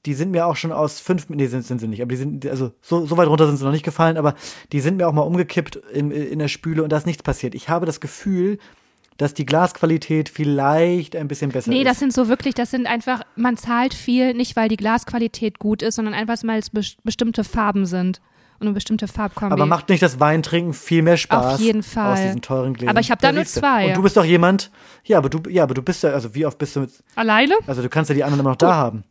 [0.07, 2.47] die sind mir auch schon aus fünf, nee, sind, sind sie nicht, aber die sind,
[2.47, 4.35] also so, so weit runter sind sie noch nicht gefallen, aber
[4.73, 7.55] die sind mir auch mal umgekippt in, in der Spüle und da ist nichts passiert.
[7.55, 8.59] Ich habe das Gefühl,
[9.19, 11.87] dass die Glasqualität vielleicht ein bisschen besser Nee, ist.
[11.87, 15.83] das sind so wirklich, das sind einfach, man zahlt viel, nicht weil die Glasqualität gut
[15.83, 18.23] ist, sondern einfach, weil es bes- bestimmte Farben sind
[18.59, 19.53] und eine bestimmte Farbkombi.
[19.53, 21.55] aber macht nicht das Weintrinken viel mehr Spaß?
[21.57, 22.15] Auf jeden Fall.
[22.15, 22.91] Aus diesen teuren Gläsern.
[22.91, 23.61] Aber ich hab da nur siehst du.
[23.61, 23.89] zwei.
[23.89, 24.71] Und du bist doch jemand,
[25.05, 27.55] ja, aber du, ja, aber du bist ja, also wie oft bist du mit, Alleine?
[27.67, 29.05] also du kannst ja die anderen immer noch da haben.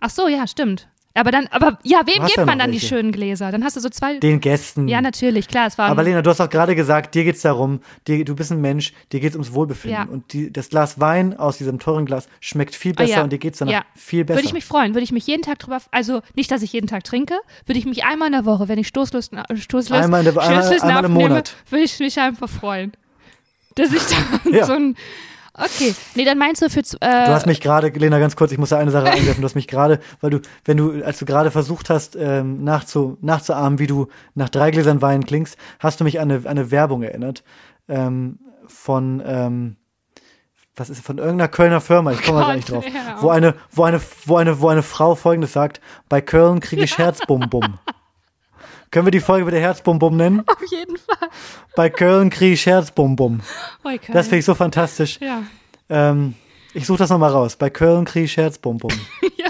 [0.00, 0.88] Ach so, ja, stimmt.
[1.14, 2.86] Aber dann, aber ja, wem gibt ja man dann die welche.
[2.94, 3.50] schönen Gläser?
[3.50, 4.20] Dann hast du so zwei.
[4.20, 4.86] Den Gästen.
[4.86, 5.88] ja, natürlich, klar, es war.
[5.88, 8.92] Aber Lena, du hast auch gerade gesagt, dir geht's darum, dir, du bist ein Mensch,
[9.10, 9.98] dir geht's ums Wohlbefinden.
[10.06, 10.12] Ja.
[10.12, 13.22] Und die, das Glas Wein aus diesem teuren Glas schmeckt viel besser Ah, ja.
[13.24, 13.82] und dir geht's danach Ja.
[13.96, 14.38] viel besser.
[14.38, 16.86] Würde ich mich freuen, würde ich mich jeden Tag drüber, also nicht, dass ich jeden
[16.86, 17.34] Tag trinke,
[17.66, 20.80] würde ich mich einmal in der Woche, wenn ich Stoßlust, Stoßlust, Einmal in der- einmal-
[20.82, 21.56] einmal im Monat.
[21.68, 22.92] würde ich mich einfach freuen.
[23.74, 24.02] Dass ich
[24.52, 24.66] Ja.
[24.66, 24.94] so ein,
[25.58, 28.58] okay, nee, dann meinst du für, äh, Du hast mich gerade, Lena, ganz kurz, ich
[28.58, 29.40] muss da eine Sache einwerfen.
[29.42, 33.18] Du hast mich gerade, weil du, wenn du, als du gerade versucht hast, ähm, nachzu,
[33.20, 36.70] nachzuahmen, wie du nach drei Gläsern Wein klingst, hast du mich an eine, an eine
[36.70, 37.42] Werbung erinnert.
[37.88, 39.76] Ähm, von, ähm,
[40.76, 42.94] was ist, von irgendeiner Kölner Firma, ich komme mal gar nicht Gott, drauf.
[42.94, 43.16] ja.
[43.20, 46.98] Wo eine, wo eine, wo eine, wo eine Frau folgendes sagt, bei Köln kriege ich
[46.98, 47.78] Herzbum-Bum.
[48.90, 50.40] Können wir die Folge wieder Herzbum-Bum nennen?
[50.46, 51.28] auf jeden Fall.
[51.76, 53.40] Bei Köln kriege ich Herzbum-Bum.
[53.84, 54.12] Okay.
[54.12, 55.18] Das finde ich so fantastisch.
[55.20, 55.42] ja.
[55.90, 56.34] Ähm,
[56.74, 57.56] ich suche das nochmal raus.
[57.56, 58.90] Bei Köln kriege ich Herzbum-Bum.
[59.36, 59.48] Ja.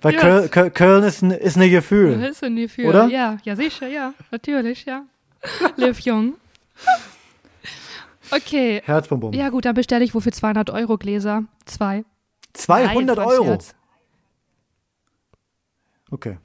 [0.00, 0.20] Weil Ja.
[0.20, 2.18] Köln, Köln, Köln ist ein, ist ein Gefühl.
[2.20, 2.86] Das ist ein Gefühl.
[2.86, 3.06] Oder?
[3.08, 5.02] Ja, ja, sicher, ja, natürlich, ja.
[5.76, 6.34] Liv Jung.
[8.30, 8.80] Okay.
[8.84, 9.32] Herzbum-Bum.
[9.32, 11.44] Ja, gut, dann bestelle ich wofür 200 Euro Gläser.
[11.64, 12.04] Zwei.
[12.52, 13.58] 200 Nein, Euro.
[16.10, 16.38] Okay.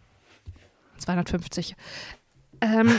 [1.03, 1.75] 250.
[2.61, 2.91] Ähm,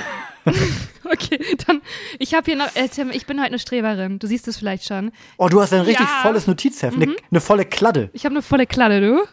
[1.05, 1.80] okay, dann,
[2.18, 4.18] ich habe hier noch, äh, Tim, ich bin heute eine Streberin.
[4.18, 5.11] Du siehst es vielleicht schon.
[5.38, 6.18] Oh, du hast ein richtig Ja.
[6.18, 6.22] Mhm.
[6.22, 6.96] volles Notizheft.
[6.96, 8.11] Eine, eine volle Kladde.
[8.12, 9.24] Ich habe eine volle Kladde, du.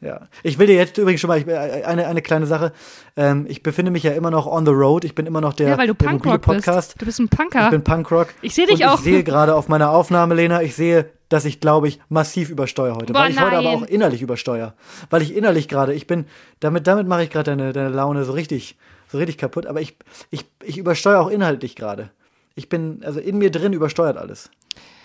[0.00, 0.28] Ja.
[0.42, 2.72] Ich will dir jetzt übrigens schon mal ich, äh, eine, eine kleine Sache.
[3.16, 5.04] Ähm, ich befinde mich ja immer noch on the road.
[5.04, 6.90] Ich bin immer noch der, ja, weil du der mobile Podcast.
[6.90, 7.02] bist.
[7.02, 7.70] Du bist ein Ich Punker.
[7.70, 8.28] bin Punkrock.
[8.40, 8.94] Ich sehe dich und auch.
[8.98, 12.96] Ich sehe gerade auf meiner Aufnahme, Lena, ich sehe, dass ich, glaube ich, massiv übersteuere
[12.96, 13.12] heute.
[13.12, 13.76] Boah, weil ich heute aber nein.
[13.76, 14.74] auch innerlich übersteuere.
[15.10, 16.24] Weil ich innerlich gerade, ich bin,
[16.60, 18.78] damit, damit mache ich gerade deine, deine Laune so richtig,
[19.08, 19.66] so richtig kaputt.
[19.66, 19.96] Aber ich,
[20.30, 22.10] ich, ich übersteuere auch inhaltlich gerade.
[22.54, 24.50] Ich bin, also in mir drin übersteuert alles.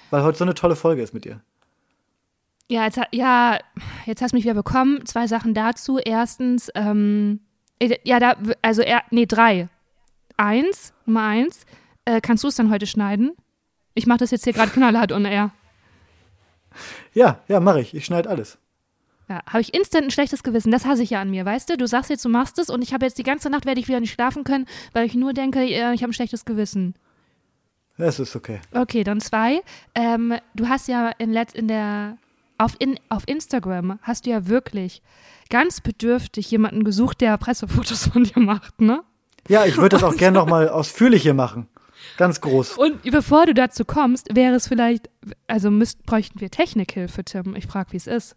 [0.10, 1.41] Weil heute so eine tolle Folge ist mit dir.
[2.68, 3.59] Ja, jetzt, ja,
[4.05, 5.05] jetzt hast du mich wieder bekommen.
[5.05, 5.99] Zwei Sachen dazu.
[5.99, 7.41] Erstens, ähm,
[7.80, 9.70] äh, ja, da, also, er, nee, drei.
[10.38, 11.66] Eins, Nummer eins.
[12.05, 13.32] Äh, kannst du es dann heute schneiden?
[13.93, 15.51] Ich mache das jetzt hier gerade knallhart on air.
[17.13, 17.93] Ja, ja, mache ich.
[17.93, 18.57] Ich schneide alles.
[19.30, 20.72] Ja, habe ich instant ein schlechtes Gewissen.
[20.72, 21.78] Das hasse ich ja an mir, weißt du?
[21.78, 23.88] Du sagst jetzt, du machst es und ich habe jetzt die ganze Nacht werde ich
[23.88, 26.95] wieder nicht schlafen können, weil ich nur denke, äh, ich habe ein schlechtes Gewissen.
[27.97, 28.59] Es ist okay.
[28.74, 29.61] Okay, dann zwei.
[29.95, 32.18] Ähm, du hast ja in, Letz in der
[32.58, 35.01] auf, in, auf Instagram hast du ja wirklich
[35.49, 39.03] ganz bedürftig jemanden gesucht, der Pressefotos von dir macht, ne?
[39.47, 41.68] Ja, ich würde das auch gerne nochmal ausführlich hier machen.
[42.18, 42.78] Ganz groß.
[42.78, 45.10] Und bevor du dazu kommst, wäre es vielleicht,
[45.47, 47.56] also müsst, bräuchten wir Technikhilfe, Tim.
[47.56, 48.36] Ich frage, wie es ist.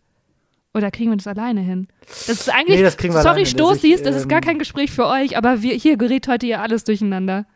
[0.75, 1.89] Oder kriegen wir das alleine hin?
[2.07, 4.91] Das ist eigentlich, Nee, das kriegen wir sorry, Stoßis, das ist gar ähm, kein Gespräch
[4.91, 7.47] für euch, aber wir, hier gerät heute hier alles durcheinander.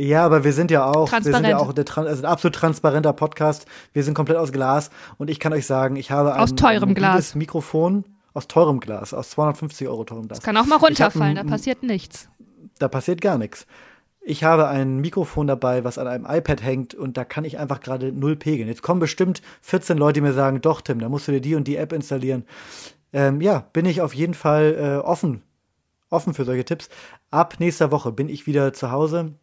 [0.00, 3.12] Ja, aber wir sind ja auch, wir sind ja auch der, also ein absolut transparenter
[3.12, 3.66] Podcast.
[3.92, 4.88] Wir sind komplett aus Glas
[5.18, 7.34] und ich kann euch sagen, ich habe ein, Aus teurem ein Glas.
[7.34, 10.38] Mikrofon aus teurem Glas, aus 250 Euro teurem Glas.
[10.38, 12.30] Das kann auch mal Ich hab runterfallen, da passiert nichts.
[12.78, 13.66] Da passiert gar nichts.
[14.22, 17.80] Ich habe ein Mikrofon dabei, was an einem iPad hängt und da kann ich einfach
[17.80, 18.68] gerade null pegeln.
[18.68, 21.56] Jetzt kommen bestimmt 14 Leute, die mir sagen, doch Tim, da musst du dir die
[21.56, 22.46] und die App installieren.
[23.12, 25.42] Ähm, ja, bin ich auf jeden Fall äh, offen,
[26.08, 26.88] offen für solche Tipps.
[27.30, 29.34] Ab nächster Woche bin ich wieder zu Hause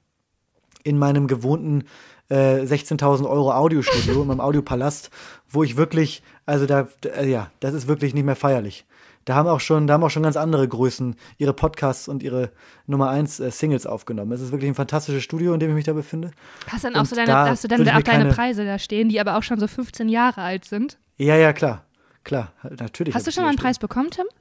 [0.87, 1.83] in meinem gewohnten
[2.29, 5.09] äh, 16.000 Euro Audiostudio, in meinem Audiopalast,
[5.49, 8.85] wo ich wirklich, also da, äh, ja, das ist wirklich nicht mehr feierlich.
[9.25, 12.51] Da haben auch schon, da haben auch schon ganz andere Größen ihre Podcasts und ihre
[12.85, 14.31] Nummer 1 äh, Singles aufgenommen.
[14.31, 16.31] Es ist wirklich ein fantastisches Studio, in dem ich mich da befinde.
[16.69, 19.09] Hast dann auch Und so deine, da hast du dann auch deine Preise da stehen,
[19.09, 20.97] die aber auch schon so 15 Jahre alt sind?
[21.17, 21.83] Ja, ja, klar.
[22.23, 23.13] Klar, natürlich.
[23.15, 24.25] Hast du schon mal einen da Preis bekommen, Tim?
[24.25, 24.37] stehen.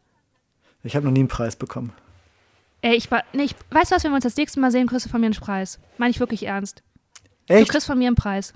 [0.85, 1.93] Ich habe noch nie einen Preis bekommen.
[2.87, 4.87] Ey, ich war, nee, ich, weißt du was, wenn wir uns das nächste Mal sehen,
[4.87, 5.81] kriegst du von mir einen Preis.
[5.99, 6.85] Meine ich wirklich ernst.
[7.49, 7.69] Du Echt?
[7.69, 8.55] kriegst von mir einen Preis.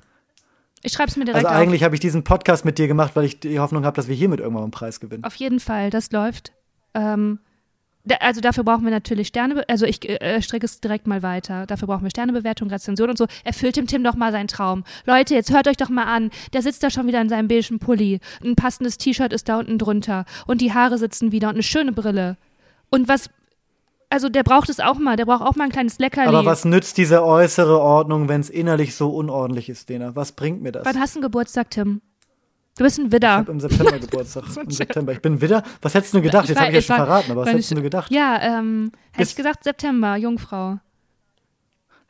[0.84, 3.40] Ich schreib's mir direkt Also eigentlich habe ich diesen Podcast mit dir gemacht, weil ich
[3.40, 5.24] die Hoffnung habe, dass wir hiermit irgendwann einen Preis gewinnen.
[5.24, 6.52] Auf jeden Fall, das läuft.
[6.94, 7.40] Ähm,
[8.04, 11.66] da, also dafür brauchen wir natürlich Sterne, also ich äh, strecke es direkt mal weiter.
[11.66, 13.26] Dafür brauchen wir Sternebewertung, Rezension und so.
[13.42, 14.84] Erfüllt dem Tim doch mal seinen Traum.
[15.06, 16.30] Leute, jetzt hört euch doch mal an.
[16.52, 18.20] Der sitzt da schon wieder in seinem beigen Pulli.
[18.44, 20.24] Ein passendes T-Shirt ist da unten drunter.
[20.46, 22.36] Und die Haare sitzen wieder und eine schöne Brille.
[22.90, 23.28] Und was,
[24.10, 25.16] also der braucht es auch mal.
[25.16, 26.28] Der braucht auch mal ein kleines Leckerli.
[26.28, 30.14] Aber was nützt diese äußere Ordnung, wenn es innerlich so unordentlich ist, Lena?
[30.16, 30.84] Was bringt mir das?
[30.84, 32.02] Wann hast du einen Geburtstag, Tim?
[32.76, 33.30] Du bist ein Ich Widder.
[33.32, 34.44] habe im September Geburtstag.
[34.62, 35.12] Im September.
[35.12, 35.62] Ich bin Widder.
[35.82, 36.48] Was hättest du gedacht?
[36.48, 38.10] Jetzt habe ich ja es schon war- verraten, aber was hättest ich- du gedacht?
[38.10, 40.78] Ja, ähm, hätte ich gesagt September, Jungfrau.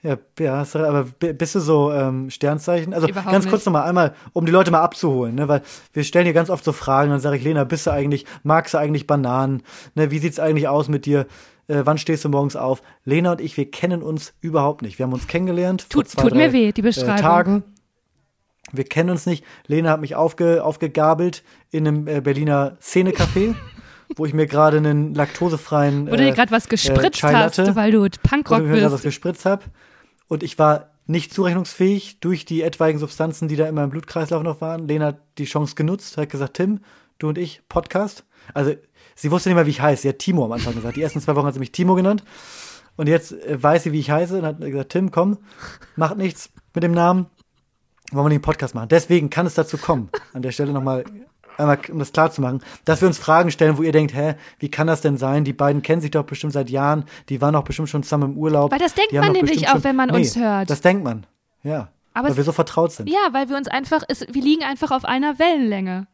[0.02, 2.94] Ja, ja aber bi- bist du so ähm, Sternzeichen?
[2.94, 5.46] Also Überhaupt ganz kurz nochmal einmal, um die Leute mal abzuholen, ne?
[5.48, 5.60] weil
[5.92, 8.72] wir stellen hier ganz oft so Fragen, dann sage ich, Lena, bist du eigentlich, magst
[8.72, 9.62] du eigentlich Bananen?
[9.94, 10.10] Ne?
[10.10, 11.26] Wie sieht's eigentlich aus mit dir?
[11.70, 12.82] Äh, wann stehst du morgens auf?
[13.04, 14.98] Lena und ich, wir kennen uns überhaupt nicht.
[14.98, 17.14] Wir haben uns kennengelernt vor Tut, zwei, tut drei, mir weh, die Beschreibung.
[17.14, 17.62] Äh, Tagen.
[18.72, 19.44] Wir kennen uns nicht.
[19.68, 23.54] Lena hat mich aufge, aufgegabelt in einem äh, Berliner Szenecafé,
[24.16, 27.58] wo ich mir gerade einen laktosefreien Wo du dir äh, gerade was gespritzt Chai hast,
[27.76, 29.04] weil du wo Punkrock ich mir was bist.
[29.04, 29.62] gespritzt habe.
[30.26, 34.60] Und ich war nicht zurechnungsfähig durch die etwaigen Substanzen, die da in meinem Blutkreislauf noch
[34.60, 34.88] waren.
[34.88, 36.80] Lena hat die Chance genutzt, hat gesagt, Tim,
[37.18, 38.24] du und ich, Podcast.
[38.54, 38.74] Also
[39.20, 40.02] sie wusste nicht mal, wie ich heiße.
[40.02, 40.96] Sie hat Timo am Anfang gesagt.
[40.96, 42.24] Die ersten zwei Wochen hat sie mich Timo genannt.
[42.96, 45.38] Und jetzt äh, weiß sie, wie ich heiße und hat gesagt, Tim, komm,
[45.96, 47.26] macht nichts mit dem Namen.
[48.12, 48.88] Wollen wir einen Podcast machen.
[48.88, 51.04] Deswegen kann es dazu kommen, an der Stelle nochmal
[51.60, 54.34] einmal, um das klar zu machen, dass wir uns Fragen stellen, wo ihr denkt, hä,
[54.58, 55.44] wie kann das denn sein?
[55.44, 58.38] Die beiden kennen sich doch bestimmt seit Jahren, die waren doch bestimmt schon zusammen im
[58.38, 58.72] Urlaub.
[58.72, 60.70] Weil das denkt man nämlich auch, wenn man uns hört.
[60.70, 61.26] Das denkt man,
[61.62, 61.88] ja.
[62.12, 63.08] Aber weil wir so vertraut sind.
[63.08, 66.08] Ja, weil wir uns einfach, es, wir liegen einfach auf einer Wellenlänge.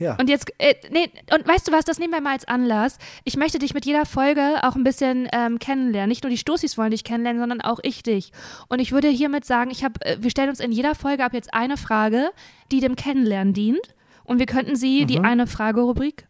[0.00, 0.14] Ja.
[0.20, 2.98] Und jetzt, äh, nee, und weißt du was, das nehmen wir mal als Anlass.
[3.24, 6.08] Ich möchte dich mit jeder Folge auch ein bisschen ähm, kennenlernen.
[6.08, 8.30] Nicht nur die Stoßis wollen dich kennenlernen, sondern auch ich dich.
[8.68, 11.32] Und ich würde hiermit sagen, ich hab, äh, wir stellen uns in jeder Folge ab
[11.34, 12.30] jetzt eine Frage,
[12.70, 13.80] die dem Kennenlernen dient.
[14.22, 15.06] Und wir könnten sie, Mhm.
[15.08, 16.28] die eine Frage-Rubrik,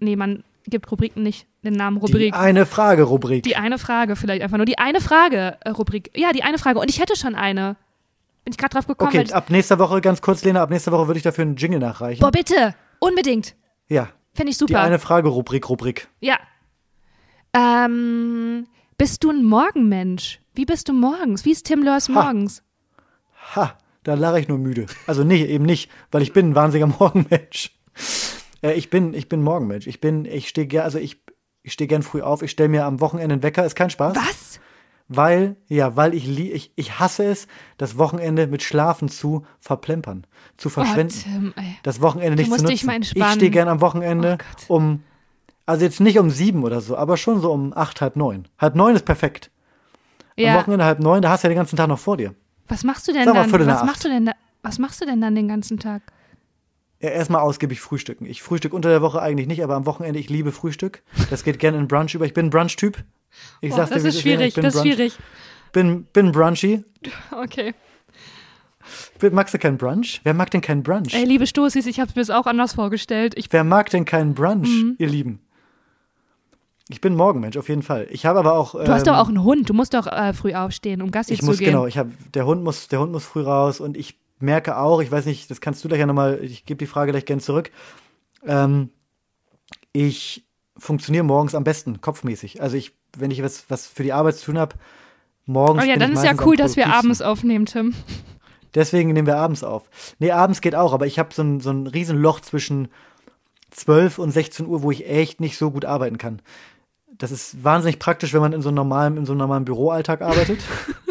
[0.00, 2.34] nee, man gibt Rubriken nicht den Namen die Rubrik.
[2.34, 3.42] eine Frage-Rubrik.
[3.44, 4.66] Die eine Frage vielleicht einfach nur.
[4.66, 6.10] Die eine Frage-Rubrik.
[6.16, 6.78] Ja, die eine Frage.
[6.80, 7.76] Und ich hätte schon eine.
[8.44, 9.10] Bin ich gerade drauf gekommen.
[9.14, 11.80] Okay, ab nächster Woche, ganz kurz, Lena, ab nächster Woche würde ich dafür einen Jingle
[11.80, 12.20] nachreichen.
[12.20, 12.74] boah, bitte.
[13.00, 13.56] Unbedingt.
[13.88, 14.80] Ja, Fände ich die super.
[14.80, 16.08] eine Frage-Rubrik, Rubrik.
[16.20, 16.38] Ja.
[17.52, 20.40] Ähm, bist du ein Morgenmensch?
[20.54, 21.44] Wie bist du morgens?
[21.44, 22.62] Wie ist Tim Lörs morgens?
[23.54, 24.86] Ha, da lache ich nur müde.
[25.06, 27.76] Also nee, eben nicht, weil ich bin ein wahnsinniger Morgenmensch.
[28.62, 29.86] Äh, ich bin, ich bin Morgenmensch.
[29.86, 31.22] Ich bin, ich stehe gern, also ich,
[31.62, 32.42] ich stehe gern früh auf.
[32.42, 33.64] Ich stelle mir am Wochenende einen Wecker.
[33.64, 34.16] Ist kein Spaß.
[34.16, 34.60] Was?
[35.10, 37.46] Weil, ja, weil ich, lie- ich, ich hasse es,
[37.78, 40.26] das Wochenende mit Schlafen zu verplempern,
[40.58, 41.14] zu verschwenden.
[41.16, 42.86] Oh, Tim, das Wochenende nicht zu nutzen.
[42.86, 43.26] mal entspannen.
[43.30, 44.36] ich stehe gern am Wochenende
[44.68, 45.02] Oh um,
[45.64, 48.48] also jetzt nicht um sieben oder so, aber schon so um acht, halb neun.
[48.58, 49.50] Halb neun ist perfekt.
[50.36, 50.54] Am Ja.
[50.56, 52.34] Wochenende halb neun, da hast du ja den ganzen Tag noch vor dir.
[52.68, 53.66] Was machst du denn Sag mal, dann?
[53.66, 54.32] Was machst du denn da?
[54.62, 56.02] Was machst du denn dann den ganzen Tag?
[57.00, 58.26] Ja, erstmal ausgiebig frühstücken.
[58.26, 61.02] Ich frühstück unter der Woche eigentlich nicht, aber am Wochenende, ich liebe Frühstück.
[61.30, 62.26] Das geht gerne in Brunch über.
[62.26, 63.04] Ich bin ein Brunch-Typ.
[63.60, 65.16] Ich Boah, sag's das ist schwierig, das ist schwierig.
[65.72, 66.84] Bin, bin brunchy.
[67.30, 67.74] Okay.
[69.30, 70.20] Magst du keinen Brunch?
[70.24, 71.12] Wer mag denn keinen Brunch?
[71.14, 73.34] Ey, liebe Stoßis, ich habe mir das auch anders vorgestellt.
[73.36, 74.94] Ich, Wer mag denn keinen Brunch, Mhm.
[74.98, 75.40] ihr Lieben?
[76.88, 78.06] Ich bin Morgenmensch, auf jeden Fall.
[78.10, 78.72] Ich habe aber auch.
[78.72, 79.68] du hast doch auch einen Hund.
[79.68, 81.66] Du musst doch äh, früh aufstehen, um Gassi Ich zu muss, gehen.
[81.66, 85.02] genau, ich habe, der Hund muss, der Hund muss früh raus und ich merke auch,
[85.02, 87.40] ich weiß nicht, das kannst du gleich ja nochmal, ich gebe die Frage gleich gern
[87.40, 87.70] zurück.
[88.46, 88.88] Ähm,
[89.92, 90.46] ich
[90.78, 92.62] funktioniere morgens am besten, kopfmäßig.
[92.62, 94.76] Also ich, wenn ich was, was für die Arbeit zu tun habe,
[95.46, 95.84] morgens.
[95.84, 97.94] Oh ja, dann ist ja cool, dass wir abends aufnehmen, Tim.
[98.74, 99.84] Deswegen nehmen wir abends auf.
[100.18, 102.88] Nee, abends geht auch, aber ich habe so ein, so ein Riesenloch zwischen
[103.70, 106.40] 12 und 16 Uhr, wo ich echt nicht so gut arbeiten kann.
[107.16, 110.22] Das ist wahnsinnig praktisch, wenn man in so einem normalen, in so einem normalen Büroalltag
[110.22, 110.60] arbeitet.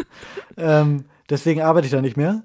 [0.56, 2.42] ähm, deswegen arbeite ich da nicht mehr.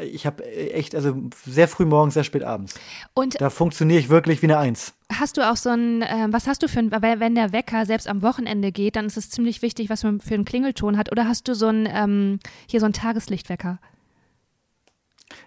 [0.00, 1.14] Ich habe echt, also
[1.44, 2.74] sehr früh morgens, sehr spät abends.
[3.12, 4.94] Und Da funktioniere ich wirklich wie eine Eins.
[5.12, 8.08] hast du auch so ein, ähm, was hast du für ein, wenn der Wecker selbst
[8.08, 11.12] am Wochenende geht, dann ist es ziemlich wichtig, was man für einen Klingelton hat.
[11.12, 13.78] Oder hast du so ein, ähm, hier so ein Tageslichtwecker?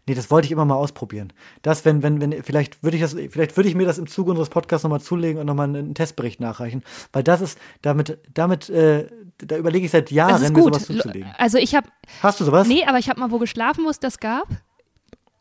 [0.08, 1.34] Nee, das wollte ich immer mal ausprobieren.
[1.62, 4.32] Das, wenn, wenn, wenn, vielleicht würde ich das, vielleicht würde ich mir das im Zuge
[4.32, 6.84] unseres Podcasts nochmal zulegen und nochmal einen Testbericht nachreichen.
[7.14, 9.08] Weil das ist, damit, damit, äh,
[9.40, 11.30] da überlege ich seit Jahren, mir sowas zuzulegen.
[11.38, 11.88] Also ich habe,
[12.22, 12.68] Hast du sowas?
[12.68, 14.48] nee, aber ich habe mal wo geschlafen, wo es das gab.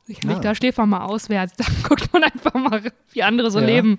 [0.07, 0.29] Ich Ah.
[0.29, 1.55] nicht, da schläft man mal auswärts.
[1.57, 2.83] Da guckt man einfach mal,
[3.13, 3.67] wie andere so Ja.
[3.67, 3.99] leben.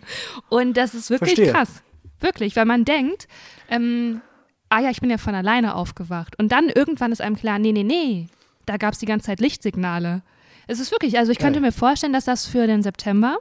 [0.49, 1.53] Und das ist wirklich Verstehe.
[1.53, 1.81] krass.
[2.19, 3.27] Wirklich, weil man denkt,
[3.69, 4.21] ähm,
[4.69, 6.37] ah ja, ich bin ja von alleine aufgewacht.
[6.39, 8.27] Und dann irgendwann ist einem klar, nee, nee, nee,
[8.65, 10.21] da gab es die ganze Zeit Lichtsignale.
[10.67, 11.69] Es ist wirklich, also ich könnte Geil.
[11.69, 13.37] mir vorstellen, dass das für den September,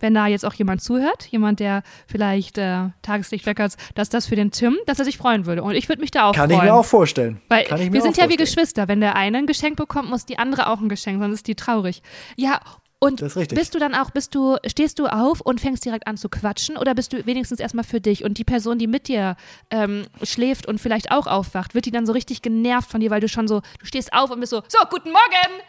[0.00, 4.36] wenn da jetzt auch jemand zuhört, jemand, der vielleicht äh, Tageslichtwecker ist, dass das für
[4.36, 5.62] den Tim, dass er sich freuen würde.
[5.62, 6.60] Und ich würde mich da auch Kann freuen.
[6.60, 7.40] ich mir auch vorstellen.
[7.48, 8.36] Weil Kann wir sind ja wie.
[8.36, 8.86] Geschwister.
[8.88, 11.56] Wenn der eine ein Geschenk bekommt, muss die andere auch ein Geschenk, sonst ist die
[11.56, 12.02] traurig.
[12.36, 12.60] Ja,
[13.00, 16.28] und bist du dann auch, bist du, stehst du auf und fängst direkt an zu
[16.28, 19.36] quatschen oder bist du wenigstens erstmal für dich und die Person, die mit dir
[19.70, 23.20] ähm, schläft und vielleicht auch aufwacht, wird die dann so richtig genervt von dir, weil
[23.20, 25.62] du schon so, du stehst auf und bist so, so, guten Morgen!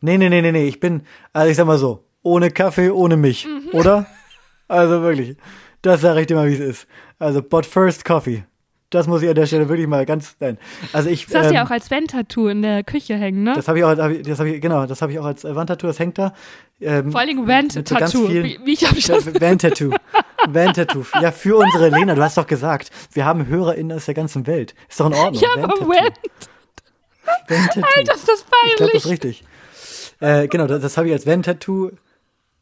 [0.00, 0.66] Nee, nee, nee, nee, nee.
[0.66, 3.68] Ich bin, also ich sag mal so, ohne Kaffee, ohne mich, Mhm.
[3.78, 4.06] oder?
[4.68, 5.36] Also wirklich.
[5.82, 6.86] Das sage ich dir mal, wie es ist.
[7.18, 8.44] Also, but first coffee.
[8.90, 10.58] Das muss ich an der Stelle wirklich mal ganz nein.
[10.92, 13.52] Also ich Das hast du ähm, ja auch als Wandtattoo in der Küche hängen, ne?
[13.54, 15.44] das habe ich auch hab ich, das habe ich genau, das habe ich auch als
[15.44, 16.34] äh, Wandtattoo, das hängt da.
[16.80, 18.26] Ähm, Vor allen Dingen so Wand-Tattoo.
[18.26, 19.90] vielen- wie, wie ich habe ich das Van-Tattoo.
[20.48, 21.04] Van-Tattoo.
[21.20, 24.74] Ja, für unsere Lena, du hast doch gesagt, wir haben HörerInnen aus der ganzen Welt.
[24.88, 25.42] Ist doch in Ordnung.
[25.42, 25.80] Ja, aber.
[25.80, 26.14] Wand.
[27.48, 28.94] Alter, ist das Ich glaube, das peinlich.
[28.94, 29.44] ist richtig.
[30.20, 31.90] Äh, genau, das, das habe ich als Van-Tattoo.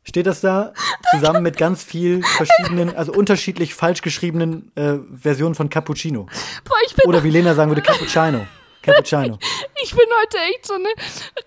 [0.04, 0.72] Steht das da
[1.10, 6.28] zusammen mit ganz viel verschiedenen, also unterschiedlich falsch geschriebenen äh, Versionen von Cappuccino.
[6.64, 8.46] Boah, ich bin, Oder wie Lena sagen würde, Cappuccino.
[8.80, 9.38] Cappuccino.
[9.82, 10.88] ich bin heute echt so eine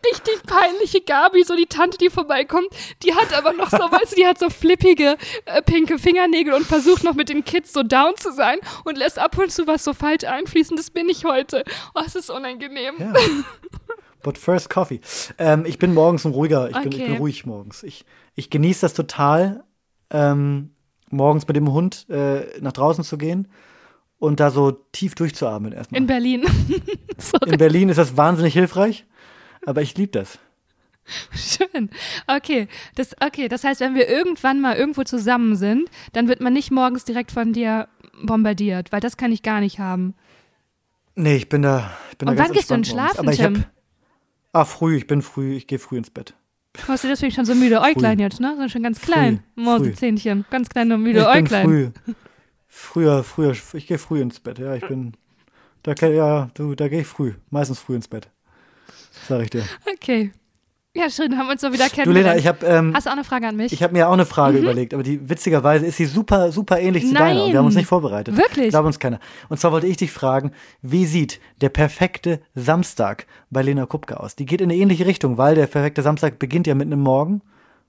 [0.05, 2.67] richtig peinliche Gabi, so die Tante, die vorbeikommt.
[3.03, 6.67] Die hat aber noch so, weißt du, die hat so flippige äh, pinke Fingernägel und
[6.67, 9.83] versucht noch mit den Kids so down zu sein und lässt ab und zu was
[9.83, 10.77] so falsch einfließen.
[10.77, 11.63] Das bin ich heute.
[11.95, 12.95] Oh, es ist unangenehm.
[12.99, 13.13] Ja.
[14.23, 14.99] But first coffee.
[15.37, 17.17] Ähm, ich bin morgens ein ruhiger, ich, bin, ich bin Okay.
[17.17, 17.83] ruhig morgens.
[17.83, 18.05] Ich,
[18.35, 19.63] ich genieße das total,
[20.09, 20.71] ähm,
[21.09, 23.47] morgens mit dem Hund äh, nach draußen zu gehen
[24.19, 25.99] und da so tief durchzuatmen erstmal.
[26.01, 26.43] In Berlin.
[27.45, 29.05] In Berlin ist das wahnsinnig hilfreich,
[29.65, 30.39] aber ich liebe das.
[31.33, 31.89] Schön.
[32.27, 32.67] Okay.
[32.95, 36.71] Das, okay, das heißt, wenn wir irgendwann mal irgendwo zusammen sind, dann wird man nicht
[36.71, 37.87] morgens direkt von dir
[38.23, 40.13] bombardiert, weil das kann ich gar nicht haben.
[41.15, 41.91] Nee, ich bin da.
[42.11, 42.89] Ich bin Und da wann gehst du morgens.
[42.89, 43.53] schlafen, Aber ich hab?
[44.53, 46.33] Ah, früh, ich bin früh, ich gehe früh ins Bett.
[46.87, 48.55] Hast du deswegen schon so müde Äuglein jetzt, ne?
[48.57, 49.43] So schon ganz klein.
[49.55, 50.45] Früh, Mausezähnchen.
[50.49, 51.65] Ganz kleine müde ich bin Äuglein.
[51.65, 51.89] früh.
[52.67, 54.59] Früher, früher, ich gehe früh ins Bett.
[54.59, 55.13] Ja, ich bin.
[55.83, 57.33] Da, ja, du, da gehe ich früh.
[57.49, 58.29] Meistens früh ins Bett.
[59.27, 59.65] Sag ich dir.
[59.93, 60.31] Okay.
[60.93, 62.35] Ja, schön, haben wir uns so wieder Du, kennengelernt.
[62.35, 63.71] Lena, ich habe ähm, Hast du auch eine Frage an mich?
[63.71, 67.07] ich hab mir auch eine Frage überlegt, aber die witzigerweise ist sie super, super ähnlich
[67.07, 67.45] zu deiner.
[67.45, 67.81] Und wir haben uns Nein.
[67.83, 68.35] nicht vorbereitet.
[68.35, 68.69] Wirklich?
[68.71, 69.19] Glaubt uns keiner.
[69.47, 74.35] Und zwar wollte ich dich fragen, wie sieht der perfekte Samstag bei Lena Kupke aus?
[74.35, 77.41] Die geht in eine ähnliche Richtung, weil der perfekte Samstag beginnt ja mit einem Morgen.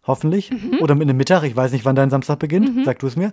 [0.04, 0.50] Hoffentlich.
[0.52, 0.78] Mhm.
[0.80, 1.42] Oder mit einem Mittag.
[1.44, 2.84] Ich weiß nicht, wann dein Samstag beginnt.
[2.84, 3.32] Sag du es mir.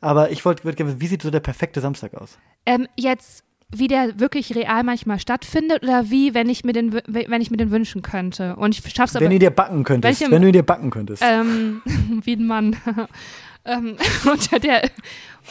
[0.00, 0.62] Aber ich wollte,
[1.00, 2.38] wie sieht so der perfekte Samstag aus?
[2.66, 7.40] ähm, jetzt, wie der wirklich real manchmal stattfindet oder wie, wenn ich mir den, wenn
[7.40, 8.56] ich mir den wünschen könnte.
[8.56, 9.24] Und ich schaff's aber.
[9.26, 10.20] Wenn ihr dir backen könntest.
[10.20, 11.22] Welchem- wenn du ihn dir backen könntest.
[11.24, 11.82] ähm,
[12.24, 12.76] wie ein Mann.
[13.64, 14.90] ähm, und der,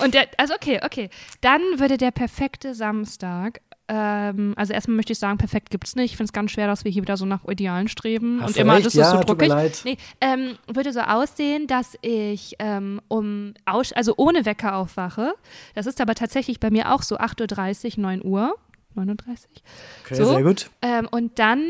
[0.03, 1.09] und der, also okay, okay.
[1.41, 6.11] Dann würde der perfekte Samstag, ähm, also erstmal möchte ich sagen, perfekt gibt's nicht.
[6.11, 8.39] Ich finde es ganz schwer, dass wir hier wieder so nach Idealen streben.
[8.41, 8.85] Hast und du immer recht?
[8.85, 9.49] das ja, ist so tut mir druckig.
[9.49, 9.81] leid.
[9.85, 15.35] Nee, ähm, würde so aussehen, dass ich ähm, um aus, also ohne Wecker aufwache.
[15.73, 18.55] Das ist aber tatsächlich bei mir auch so 8.30 Uhr, 9 Uhr.
[18.95, 19.49] 39.
[20.03, 20.25] Okay, so.
[20.25, 20.69] sehr gut.
[20.81, 21.63] Ähm, und dann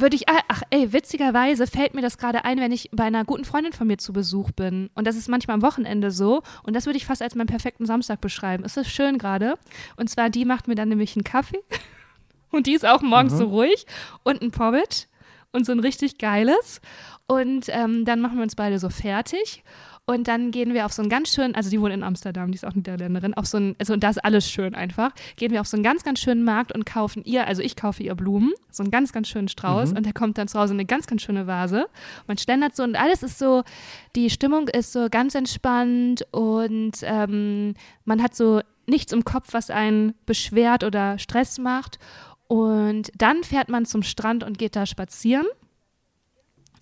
[0.00, 3.24] würde ich, ah, ach ey, witzigerweise fällt mir das gerade ein, wenn ich bei einer
[3.24, 4.90] guten Freundin von mir zu Besuch bin.
[4.94, 6.42] Und das ist manchmal am Wochenende so.
[6.62, 8.64] Und das würde ich fast als meinen perfekten Samstag beschreiben.
[8.64, 9.54] Ist das schön gerade?
[9.96, 11.60] Und zwar, die macht mir dann nämlich einen Kaffee.
[12.50, 13.86] Und die ist auch morgens so ruhig.
[14.22, 15.04] Und ein Porridge.
[15.52, 16.80] Und so ein richtig geiles.
[17.26, 19.62] Und ähm, dann machen wir uns beide so fertig.
[20.08, 22.54] Und dann gehen wir auf so einen ganz schönen, also die wohnt in Amsterdam, die
[22.54, 25.10] ist auch Niederländerin, auf so einen, also und da ist alles schön einfach.
[25.36, 28.02] Gehen wir auf so einen ganz, ganz schönen Markt und kaufen ihr, also ich kaufe
[28.02, 30.78] ihr Blumen, so einen ganz, ganz schönen Strauß und der kommt dann zu Hause in
[30.78, 31.88] eine ganz, ganz schöne Vase.
[32.26, 33.64] Man ständert so und alles ist so,
[34.16, 37.74] die Stimmung ist so ganz entspannt und ähm,
[38.06, 41.98] man hat so nichts im Kopf, was einen beschwert oder Stress macht.
[42.46, 45.44] Und dann fährt man zum Strand und geht da spazieren.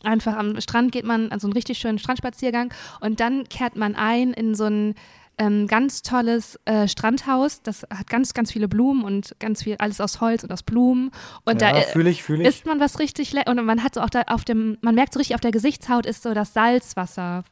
[0.06, 3.94] Einfach am Strand geht man an so einen richtig schönen Strandspaziergang und dann kehrt man
[3.94, 4.94] ein in so ein
[5.38, 7.62] ähm, ganz tolles äh, Strandhaus.
[7.62, 11.10] Das hat ganz, ganz viele Blumen und ganz viel, alles aus Holz und aus Blumen.
[11.44, 12.48] Und ja, da äh, fühle ich, fühle ich.
[12.48, 13.50] isst man was richtig lecker.
[13.50, 16.06] Und man hat so auch da auf dem, man merkt so richtig auf der Gesichtshaut
[16.06, 17.44] ist so das Salzwasser,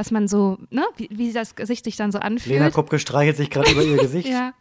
[0.00, 2.54] was man so, ne, wie, wie das Gesicht sich dann so anfühlt.
[2.54, 4.28] Lena Kupke streichelt sich gerade über ihr Gesicht.
[4.28, 4.54] Ja,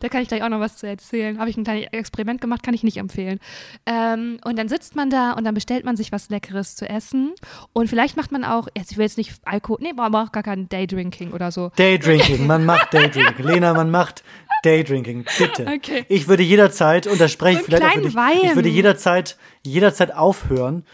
[0.00, 1.38] da kann ich gleich auch noch was zu erzählen.
[1.38, 3.38] Habe ich ein kleines Experiment gemacht, kann ich nicht empfehlen.
[3.84, 7.34] Ähm, und dann sitzt man da und dann bestellt man sich was Leckeres zu essen.
[7.74, 10.42] Und vielleicht macht man auch, jetzt, ich will jetzt nicht Alkohol, nee, man braucht gar
[10.42, 11.70] kein Daydrinking oder so.
[11.76, 13.44] Daydrinking, man macht Daydrinking.
[13.44, 14.24] Lena, man macht
[14.62, 15.66] Daydrinking, bitte.
[15.66, 16.06] Okay.
[16.08, 19.36] Ich würde jederzeit, und das spreche ich So vielleicht auch für dich, ich würde jederzeit,
[19.62, 20.86] jederzeit aufhören,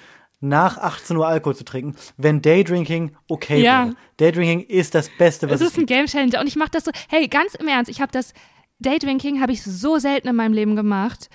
[0.45, 3.87] nach 18 Uhr Alkohol zu trinken, wenn Daydrinking okay Ja.
[3.87, 3.97] wäre.
[4.19, 6.85] Daydrinking ist das Beste, was Es es ist ein Game Changer und ich mache das
[6.85, 8.33] so, hey, ganz im Ernst, ich habe das
[8.81, 11.31] Daydrinking habe ich so selten in meinem Leben gemacht.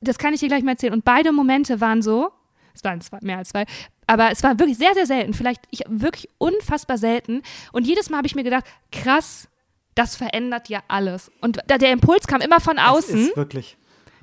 [0.00, 0.92] Das kann ich dir gleich mal erzählen.
[0.92, 2.30] Und beide Momente waren so,
[2.74, 3.64] es waren zwei, mehr als zwei,
[4.06, 5.32] aber es war wirklich sehr, sehr selten.
[5.32, 7.42] Vielleicht ich, wirklich unfassbar selten.
[7.72, 9.48] Und jedes Mal habe ich mir gedacht, krass,
[9.94, 11.30] das verändert ja alles.
[11.40, 13.76] Und da, der Impuls kam immer von außen ist wirklich.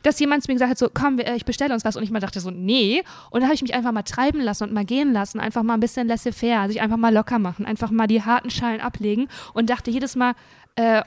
[0.04, 1.96] Dass jemand zu mir gesagt hat, so, komm, äh, ich bestelle uns was.
[1.96, 3.04] Und ich mal dachte so, nee.
[3.30, 5.40] Und dann habe ich mich einfach mal treiben lassen und mal gehen lassen.
[5.40, 7.66] Einfach mal ein bisschen laissez-faire, sich einfach mal locker machen.
[7.66, 9.28] Einfach mal die harten Schalen ablegen.
[9.54, 10.34] Und dachte jedes Mal,
[10.76, 11.04] äh,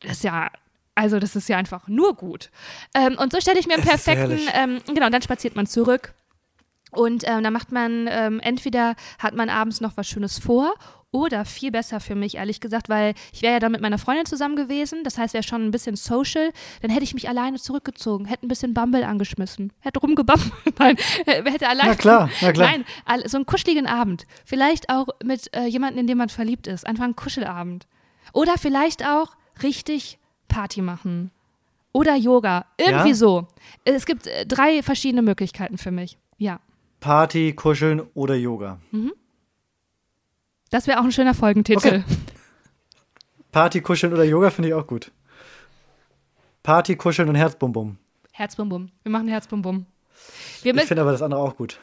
[0.00, 0.50] das ist ja,
[0.94, 2.50] also das ist ja einfach nur gut.
[2.94, 6.12] Ähm, und so stelle ich mir einen perfekten, ähm, genau, und dann spaziert man zurück.
[6.90, 10.72] Und ähm, dann macht man, ähm, entweder hat man abends noch was Schönes vor
[11.10, 14.26] Oder viel besser für mich, ehrlich gesagt, weil ich wäre ja dann mit meiner Freundin
[14.26, 15.04] zusammen gewesen.
[15.04, 16.50] Das heißt, wäre schon ein bisschen social.
[16.82, 20.52] Dann hätte ich mich alleine zurückgezogen, hätte ein bisschen Bumble angeschmissen, hätte rumgebammelt.
[20.78, 21.90] Nein, hätte alleine.
[21.90, 22.70] Na klar, na klar.
[22.70, 24.26] Nein, so einen kuscheligen Abend.
[24.44, 26.86] Vielleicht auch mit äh, jemandem, in dem man verliebt ist.
[26.86, 27.86] Einfach ein Kuschelabend.
[28.34, 29.30] Oder vielleicht auch
[29.62, 31.30] richtig Party machen.
[31.92, 32.66] Oder Yoga.
[32.76, 33.14] Irgendwie Ja?
[33.14, 33.48] so.
[33.84, 36.18] Es gibt äh, drei verschiedene Möglichkeiten für mich.
[36.36, 36.60] Ja.
[37.00, 38.78] Party, Kuscheln oder Yoga.
[40.70, 42.04] Das wäre auch ein schöner Folgentitel.
[42.04, 42.04] Okay.
[43.52, 45.10] Party, Kuscheln oder Yoga finde ich auch gut.
[46.62, 47.96] Party, Kuscheln und Herzbum-Bum.
[48.32, 48.90] Herzbum-Bum.
[49.02, 49.86] Wir machen Herzbum-Bum.
[50.62, 51.78] Ich finde aber das andere auch gut.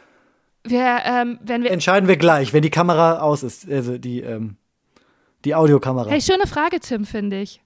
[0.64, 3.70] wir, ähm, wenn wir, Entscheiden wir gleich, wenn die Kamera aus ist.
[3.70, 4.58] Also die, ähm,
[5.44, 6.10] die Audiokamera.
[6.10, 7.62] hey, schöne Frage, Tim, finde ich.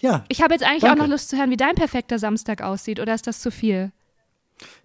[0.00, 1.02] Ja, Ich habe jetzt eigentlich Danke.
[1.02, 3.92] auch noch Lust zu hören, wie dein perfekter Samstag aussieht, oder ist das zu viel?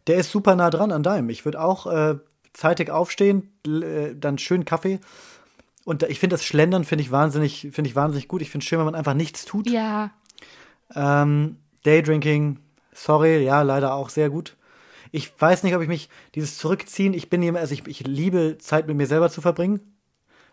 [0.08, 1.30] der ist super nah dran an deinem.
[1.30, 2.16] Ich würde auch äh,
[2.54, 5.00] zeitig aufstehen, äh, dann schön Kaffee.
[5.86, 8.42] Und ich finde das Schlendern finde ich wahnsinnig, finde ich wahnsinnig gut.
[8.42, 9.70] Ich finde es schön, wenn man einfach nichts tut.
[9.70, 10.12] Ja.
[10.94, 12.60] Ähm, Daydrinking,
[12.94, 14.56] sorry, ja, leider auch sehr gut.
[15.12, 18.58] Ich weiß nicht, ob ich mich dieses Zurückziehen, ich bin jemand, also ich, ich liebe
[18.60, 19.80] Zeit mit mir selber zu verbringen.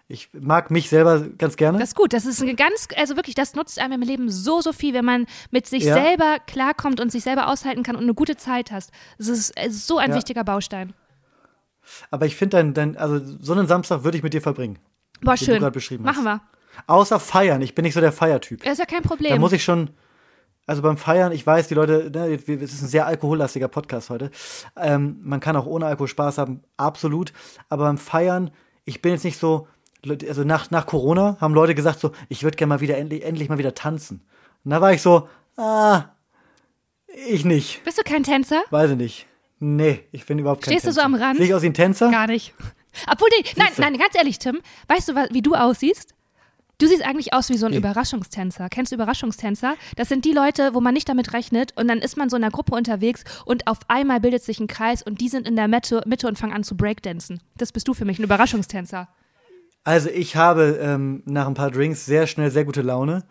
[0.09, 1.79] Ich mag mich selber ganz gerne.
[1.79, 2.13] Das ist gut.
[2.13, 5.05] Das ist eine ganz, also wirklich, das nutzt einem im Leben so, so viel, wenn
[5.05, 5.95] man mit sich Ja.
[5.95, 8.93] selber klarkommt und sich selber aushalten kann und eine gute Zeit hast.
[9.19, 10.17] Das ist, ist so ein Ja.
[10.17, 10.95] wichtiger Baustein.
[12.11, 14.79] Aber ich finde dein, dein, also so einen Samstag würde ich mit dir verbringen.
[15.21, 15.59] Du schön.
[15.59, 16.41] gerade beschrieben Machen wir.
[16.87, 17.63] Außer feiern.
[17.63, 18.63] Ich bin nicht so der Feiertyp.
[18.63, 19.41] Das ist ja kein Da Problem.
[19.41, 19.91] muss ich schon,
[20.67, 24.31] also beim Feiern, ich weiß, die Leute, ne, es ist ein sehr alkohollastiger Podcast heute.
[24.77, 27.33] Ähm, man kann auch ohne Alkohol Spaß haben, absolut.
[27.69, 28.51] Aber beim Feiern,
[28.85, 29.69] ich bin jetzt nicht so,
[30.29, 33.49] also nach, nach Corona haben Leute gesagt so, ich würde gerne mal wieder, endlich, endlich
[33.49, 34.21] mal wieder tanzen.
[34.65, 36.05] Und da war ich so, ah,
[37.29, 37.83] ich nicht.
[37.85, 38.63] Bist du kein Tänzer?
[38.71, 39.27] Weiß ich nicht.
[39.59, 41.17] Nee, ich bin überhaupt kein Stehst du so Tänzer.
[41.17, 41.39] am Rand?
[41.39, 42.11] Sehe ich aus wie ein Tänzer?
[42.11, 42.53] Gar nicht.
[43.11, 46.15] Obwohl, die, nein, nein, ganz ehrlich, Tim, weißt du, wie du aussiehst?
[46.79, 47.79] Du siehst eigentlich aus wie so ein Nee.
[47.79, 48.69] Überraschungstänzer.
[48.69, 49.77] Kennst du Überraschungstänzer?
[49.97, 52.45] Das sind die Leute, wo man nicht damit rechnet und dann ist man so in
[52.45, 55.69] einer Gruppe unterwegs und auf einmal bildet sich ein Kreis und die sind in der
[55.69, 57.41] Mitte, Mitte und fangen an zu breakdancen.
[57.57, 59.09] Das bist du für mich, ein Überraschungstänzer.
[59.85, 63.25] Also ich habe ähm, nach ein paar Drinks sehr schnell sehr gute Laune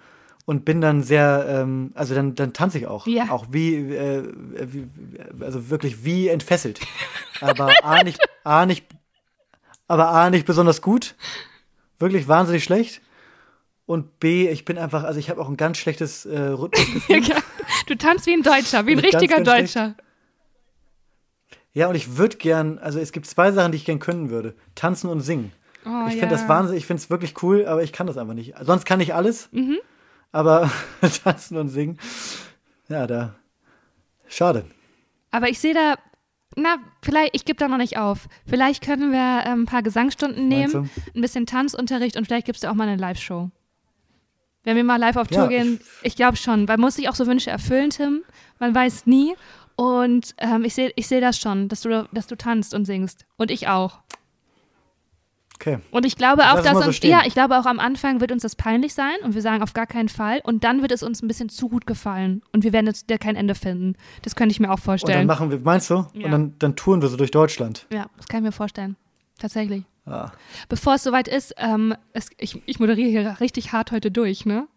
[0.45, 3.05] und bin dann sehr, ähm, also dann, dann tanze ich auch.
[3.05, 3.29] Ja.
[3.29, 4.23] Auch wie, äh,
[4.65, 4.87] wie,
[5.39, 6.79] also wirklich wie entfesselt.
[7.41, 8.85] Aber A nicht, A nicht,
[9.87, 11.15] aber A nicht besonders gut.
[11.99, 13.01] Wirklich wahnsinnig schlecht.
[13.85, 17.21] Und B, ich bin einfach, also ich habe auch ein ganz schlechtes äh, Rhythmusgefühl.
[17.87, 19.75] du tanzt wie ein Deutscher, wie ein Ganz, richtiger ganz schlecht.
[19.75, 19.95] Deutscher.
[21.73, 24.55] ja, und ich würde gern, also es gibt zwei Sachen, die ich gern können würde.
[24.73, 25.51] Tanzen und singen.
[25.85, 26.21] Oh, ich ja.
[26.21, 28.55] finde das wahnsinnig, ich finde es wirklich cool, aber ich kann das einfach nicht.
[28.61, 29.77] Sonst kann ich alles, Mhm.
[30.31, 30.71] aber
[31.23, 31.99] tanzen und singen,
[32.89, 33.35] ja, da,
[34.27, 34.65] schade.
[35.29, 35.95] Aber ich sehe da,
[36.55, 38.27] na, vielleicht, ich gebe da noch nicht auf.
[38.45, 42.69] Vielleicht können wir ähm, ein paar Gesangsstunden nehmen, ein bisschen Tanzunterricht und vielleicht gibst du
[42.69, 43.49] auch mal eine Live-Show.
[44.63, 47.07] Wenn wir mal live auf Ja, Tour gehen, ich, glaube schon, weil man muss sich
[47.07, 48.23] auch so Wünsche erfüllen, Tim.
[48.59, 49.35] Man weiß nie.
[49.75, 53.25] Und ähm, ich sehe ich seh das schon, dass du, dass du tanzt und singst.
[53.37, 53.99] Und ich auch.
[55.55, 55.79] Okay.
[55.91, 57.11] Und ich glaube Ich auch, dass so uns, stehen.
[57.11, 59.73] ja, ich glaube auch am Anfang wird uns das peinlich sein und wir sagen auf
[59.73, 60.41] gar keinen Fall.
[60.43, 63.35] Und dann wird es uns ein bisschen zu gut gefallen und wir werden jetzt kein
[63.35, 63.95] Ende finden.
[64.21, 65.27] Das könnte ich mir auch Und dann vorstellen.
[65.27, 66.05] machen wir, meinst du?
[66.13, 66.25] Ja.
[66.25, 67.87] Und dann, dann touren wir so durch Deutschland.
[67.91, 68.95] Ja, das kann ich mir vorstellen.
[69.39, 69.83] Tatsächlich.
[70.05, 70.31] Ah.
[70.69, 74.67] Bevor es soweit ist, ähm, es, ich, ich moderiere hier richtig hart heute durch, ne?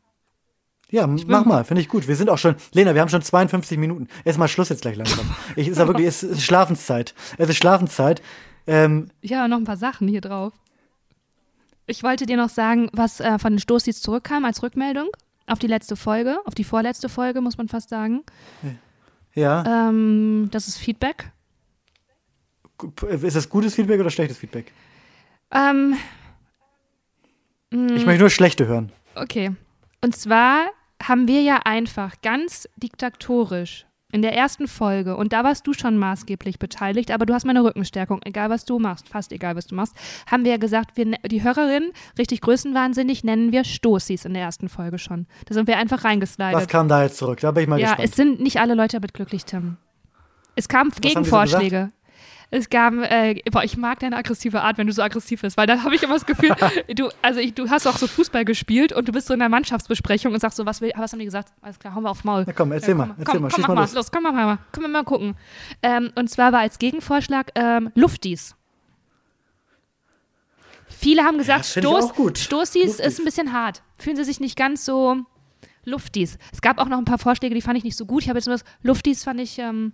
[0.91, 2.09] Ja, mach mal, finde ich gut.
[2.09, 4.09] Wir sind auch schon, Lena, wir haben schon 52 Minuten.
[4.24, 5.29] Erstmal Schluss jetzt gleich langsam.
[5.55, 7.14] Ich, ist ja wirklich, es ist Schlafenszeit.
[7.37, 8.22] Es ist Schlafenszeit.
[8.66, 10.55] Ähm, Ja, noch ein paar Sachen hier drauf.
[11.91, 15.09] Ich wollte dir noch sagen, was äh, von den Stoßis zurückkam als Rückmeldung
[15.47, 18.22] auf die letzte Folge, auf die vorletzte Folge, muss man fast sagen.
[19.34, 21.32] ja, Ähm, das ist Feedback.
[23.09, 24.70] ist das gutes Feedback oder schlechtes Feedback?
[25.51, 25.97] Ähm,
[27.70, 28.93] Ich möchte nur schlechte hören.
[29.14, 29.53] Okay.
[30.05, 30.66] Und zwar
[31.03, 35.99] haben wir ja einfach ganz diktatorisch in der ersten Folge, und da warst du schon
[35.99, 39.75] maßgeblich beteiligt, aber du hast meine Rückenstärkung, egal was du machst, fast egal was du
[39.75, 39.95] machst,
[40.31, 44.43] haben wir ja gesagt, wir, ne- die Hörerin, richtig größenwahnsinnig, nennen wir Stoßis in der
[44.45, 45.27] ersten Folge schon.
[45.47, 46.69] Da sind wir einfach Was reingeslidet.
[46.69, 47.41] kam da jetzt zurück?
[47.41, 48.09] Da bin ich mal Ja, gespannt.
[48.09, 49.77] es sind nicht alle Leute damit glücklich, Tim.
[50.57, 51.93] Es kamen so Gegenvorschläge.
[52.51, 55.66] Es gab, äh, boah, ich mag deine aggressive Art, wenn du so aggressiv bist, weil
[55.66, 56.55] dann habe ich immer das Gefühl,
[56.94, 59.51] du, also ich, du hast auch so Fußball gespielt und du bist so in der
[59.51, 61.53] Mannschaftsbesprechung und sagst so, was, will, was haben die gesagt?
[61.61, 62.44] Alles klar, hauen wir aufs Maul.
[62.46, 63.94] Na komm, erzähl Ja, mal, komm, erzähl komm, mal, komm, schieß mach mal mal, los.
[63.94, 65.34] los, komm mal, mal, können wir mal gucken.
[65.82, 68.55] Ähm, und zwar war als Gegenvorschlag ähm, Luftis.
[70.86, 72.12] Viele haben gesagt, ich Stoß.
[72.34, 72.99] Stoßis Luftis.
[72.99, 73.82] ist ein bisschen hart.
[73.99, 75.16] Fühlen sie sich nicht ganz so
[75.84, 76.38] Luftis.
[76.53, 78.22] Es gab auch noch ein paar Vorschläge, die fand ich nicht so gut.
[78.22, 79.92] Ich habe jetzt nur das Luftis fand ich, ähm,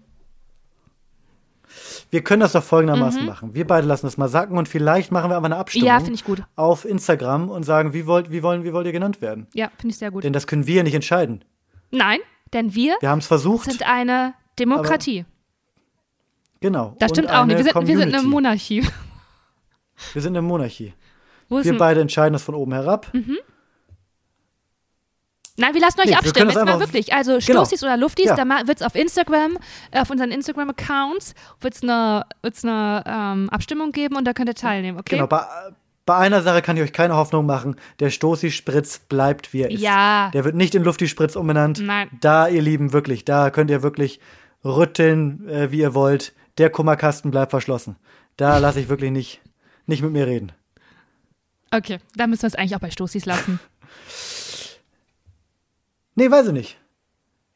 [2.11, 3.55] Wir können das doch folgendermaßen machen.
[3.55, 5.89] Wir beide lassen das mal sacken und vielleicht machen wir einfach eine Abstimmung Mhm.
[5.89, 6.43] Ja, finde ich gut.
[6.57, 9.47] auf Instagram und sagen, wie wollt, wie wollen, wie wollt ihr genannt werden?
[9.55, 10.25] Ja, finde ich sehr gut.
[10.25, 11.45] Denn das können wir nicht entscheiden.
[11.91, 12.19] Nein,
[12.53, 13.71] denn wir Wir haben es versucht.
[13.71, 15.25] sind eine Demokratie.
[16.61, 16.97] genau.
[16.99, 17.59] Das stimmt auch nicht.
[17.59, 18.23] Wir sind, wir sind eine.
[18.27, 18.85] Monarchie.
[20.13, 20.93] Wir sind eine Monarchie.
[21.49, 23.13] Wir beide entscheiden das von oben herab.
[25.57, 26.47] Nein, wir lassen euch Nee, wir abstimmen.
[26.49, 27.13] das Jetzt mal wirklich.
[27.13, 27.61] Also Genau.
[27.65, 28.35] Stoßis oder Luftis, Ja.
[28.37, 29.57] da wird es auf Instagram,
[29.93, 34.55] auf unseren Instagram-Accounts, wird es eine, wird's eine ähm, Abstimmung geben und da könnt ihr
[34.57, 35.15] teilnehmen, okay?
[35.17, 35.29] Genau.
[35.29, 35.45] Bei,
[36.07, 37.77] bei einer Sache kann ich euch keine Hoffnung machen.
[38.01, 39.81] Der Stoßi-Spritz bleibt, wie er ist.
[39.81, 40.31] Ja.
[40.35, 41.81] Der wird nicht in Lufti-Spritz umbenannt.
[41.81, 42.11] Nein.
[42.21, 44.19] Da, ihr Lieben, wirklich, da könnt ihr wirklich
[44.65, 46.33] rütteln, äh, wie ihr wollt.
[46.59, 47.97] Der Kummerkasten bleibt verschlossen.
[48.37, 49.41] Da lasse ich wirklich nicht,
[49.87, 50.51] nicht mit mir reden.
[51.71, 53.61] Okay, da müssen wir es eigentlich auch bei Stoßis lassen.
[56.15, 56.79] Nee, weiß ich nicht.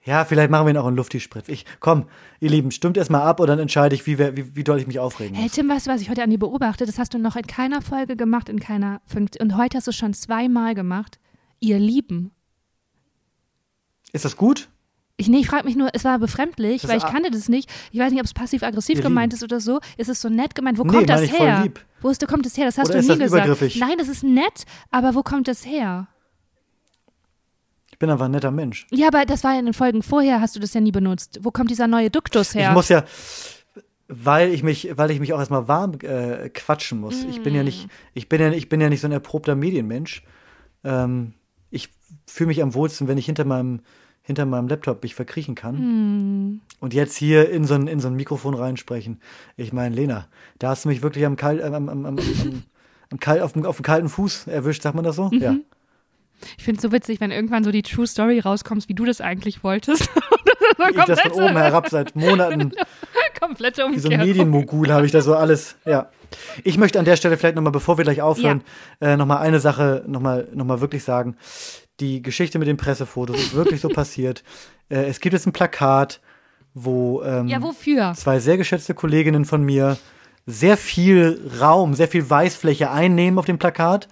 [0.05, 1.49] Ja, vielleicht machen wir ihn auch in Lufti-Spritz.
[1.49, 2.07] Ich, komm,
[2.41, 4.87] ihr Lieben, stimmt erst mal ab und dann entscheide ich, wie, wie, wie doll ich
[4.87, 5.53] mich aufregen Hey muss.
[5.53, 6.87] Tim, weißt du, was ich heute an dir beobachte?
[6.87, 9.49] Das hast du noch in keiner Folge gemacht, in keiner Funktion.
[9.51, 11.19] Und heute hast du es schon zweimal gemacht.
[11.61, 12.31] Ihr Lieben.
[14.13, 14.69] Ist das gut?
[15.19, 17.69] Ich, nee, ich frage mich nur, es war befremdlich, Das weil ich kannte das nicht.
[17.91, 19.81] Ich weiß nicht, ob es passiv-aggressiv gemeint ist oder so.
[19.97, 20.79] Ist es so nett gemeint?
[20.79, 21.69] Wo Nee, kommt das her?
[22.01, 22.67] Wo ist, kommt das her?
[22.67, 23.77] Das hast Oder du nie das gesagt.
[23.77, 26.07] Nein, das ist nett, aber wo kommt das her?
[27.99, 28.87] Ich bin einfach ein netter Mensch.
[28.93, 31.41] Ja, aber das war ja in den Folgen vorher, hast du das ja nie benutzt.
[31.43, 32.69] Wo kommt dieser neue Duktus her?
[32.69, 33.03] Ich muss ja,
[34.07, 37.25] weil ich mich, weil ich mich auch erstmal warm äh, quatschen muss.
[37.25, 37.65] Ich bin ja Mm.
[37.65, 40.23] nicht, ich bin ja, ich bin ja nicht so ein erprobter Medienmensch.
[40.85, 41.33] Ähm,
[41.73, 41.89] ich
[42.25, 43.81] fühle mich am wohlsten, wenn ich hinter meinem,
[44.23, 45.77] hinter meinem Laptop mich verkriechen kann.
[45.77, 46.61] Hm.
[46.79, 49.21] Und jetzt hier in so ein, in so ein Mikrofon reinsprechen.
[49.57, 50.29] Ich meine, Lena,
[50.61, 52.19] da hast du mich wirklich am kalt, am, am, am, am, am,
[53.11, 55.31] am auf, dem, auf dem kalten Fuß erwischt, sagt man das so?
[55.33, 55.41] Mhm.
[55.41, 55.57] Ja.
[56.57, 59.21] Ich finde es so witzig, wenn irgendwann so die True Story rauskommt, wie du das
[59.21, 60.09] eigentlich wolltest.
[60.91, 62.73] Ich das von oben herab seit Monaten.
[63.41, 64.27] komplette Wie so ein Umkehrung.
[64.27, 66.11] Medienmogul habe ich da so alles, ja.
[66.63, 68.63] Ich möchte an der Stelle vielleicht nochmal, bevor wir gleich aufhören,
[69.01, 71.37] äh, nochmal eine Sache nochmal noch mal wirklich sagen.
[72.01, 74.45] Die Geschichte mit den Pressefotos ist wirklich so passiert.
[74.89, 76.21] Äh, es gibt jetzt ein Plakat,
[76.75, 78.13] wo, ähm, Ja, wofür?
[78.15, 79.97] zwei sehr geschätzte Kolleginnen von mir
[80.47, 84.07] sehr viel Raum, sehr viel Weißfläche einnehmen auf dem Plakat.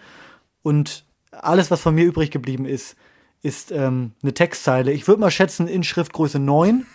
[0.62, 1.04] Und
[1.40, 2.96] alles, was von mir übrig geblieben ist,
[3.42, 4.92] ist ähm, eine Textzeile.
[4.92, 6.86] Ich würde mal schätzen, in Schriftgröße 9.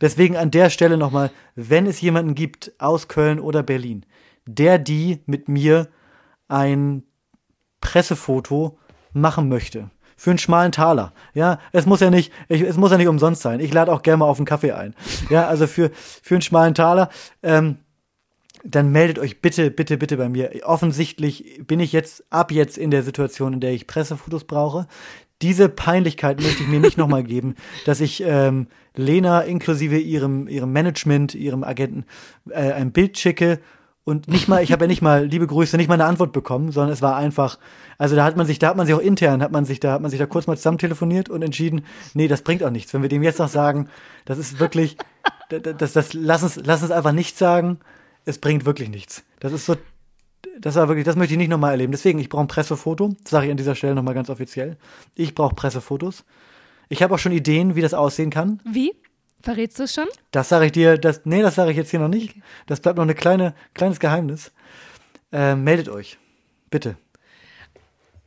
[0.00, 4.04] Deswegen an der Stelle nochmal, wenn es jemanden gibt aus Köln oder Berlin,
[4.46, 5.88] der die mit mir
[6.48, 7.04] ein
[7.80, 8.78] Pressefoto
[9.12, 9.90] machen möchte.
[10.16, 11.12] Für einen schmalen Taler.
[11.32, 13.60] Ja, es muss ja nicht, ich, es muss ja nicht umsonst sein.
[13.60, 14.94] Ich lade auch gerne mal auf einen Kaffee ein.
[15.28, 17.08] Ja, also für, für einen schmalen Taler.
[17.42, 17.78] Ähm,
[18.64, 20.50] dann meldet euch bitte, bitte, bitte bei mir.
[20.64, 24.86] Offensichtlich bin ich jetzt ab jetzt in der Situation, in der ich Pressefotos brauche.
[25.42, 27.54] Diese Peinlichkeit möchte ich mir nicht nochmal geben,
[27.84, 32.06] dass ich ähm, Lena inklusive ihrem, ihrem Management, ihrem Agenten
[32.48, 33.60] äh, ein Bild schicke
[34.04, 36.72] und nicht mal, ich habe ja nicht mal, liebe Grüße, nicht mal eine Antwort bekommen,
[36.72, 37.58] sondern es war einfach,
[37.98, 39.92] also da hat man sich, da hat man sich auch intern, hat man sich, da
[39.92, 41.84] hat man sich da kurz mal zusammen telefoniert und entschieden,
[42.14, 42.92] nee, das bringt auch nichts.
[42.94, 43.88] Wenn wir dem jetzt noch sagen,
[44.24, 44.96] das ist wirklich,
[45.48, 47.78] das, das, das lass uns, lass uns einfach nicht sagen,
[48.24, 49.24] es bringt wirklich nichts.
[49.40, 49.76] Das ist so,
[50.58, 51.92] das war wirklich, das möchte ich nicht nochmal erleben.
[51.92, 54.76] Deswegen, ich brauche ein Pressefoto, das sage ich an dieser Stelle nochmal ganz offiziell.
[55.14, 56.24] Ich brauche Pressefotos.
[56.88, 58.60] Ich habe auch schon Ideen, wie das aussehen kann.
[58.64, 58.92] Wie?
[59.42, 60.06] Verrätst du es schon?
[60.30, 62.36] Das sage ich dir, das, nee, das sage ich jetzt hier noch nicht.
[62.66, 64.52] Das bleibt noch ein kleine, kleines Geheimnis.
[65.32, 66.18] Äh, meldet euch.
[66.70, 66.96] Bitte.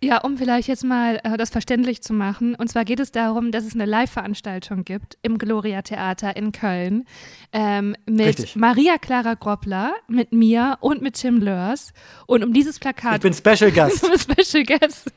[0.04, 2.54] Ja, um vielleicht jetzt mal äh, das verständlich zu machen.
[2.54, 7.06] Und zwar geht es darum, dass es eine Live-Veranstaltung gibt im Gloria Theater in Köln
[7.52, 8.56] ähm, mit Richtig.
[8.56, 11.94] Maria Clara Groppler, mit mir und mit Tim Lörs.
[12.28, 13.22] Und um dieses Ich Plakat.
[13.22, 14.06] bin Special Gast.
[14.22, 15.12] Special Guest.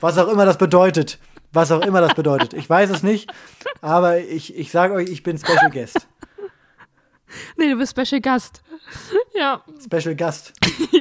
[0.00, 1.20] Was auch immer das bedeutet.
[1.52, 2.54] Was auch immer das bedeutet.
[2.54, 3.30] Ich weiß es nicht,
[3.80, 6.08] aber ich, ich sage euch, ich bin Special Guest.
[7.56, 8.62] nee, du bist Special Gast.
[9.34, 9.62] Ja.
[9.84, 10.52] Special Gast.
[10.92, 11.00] Ich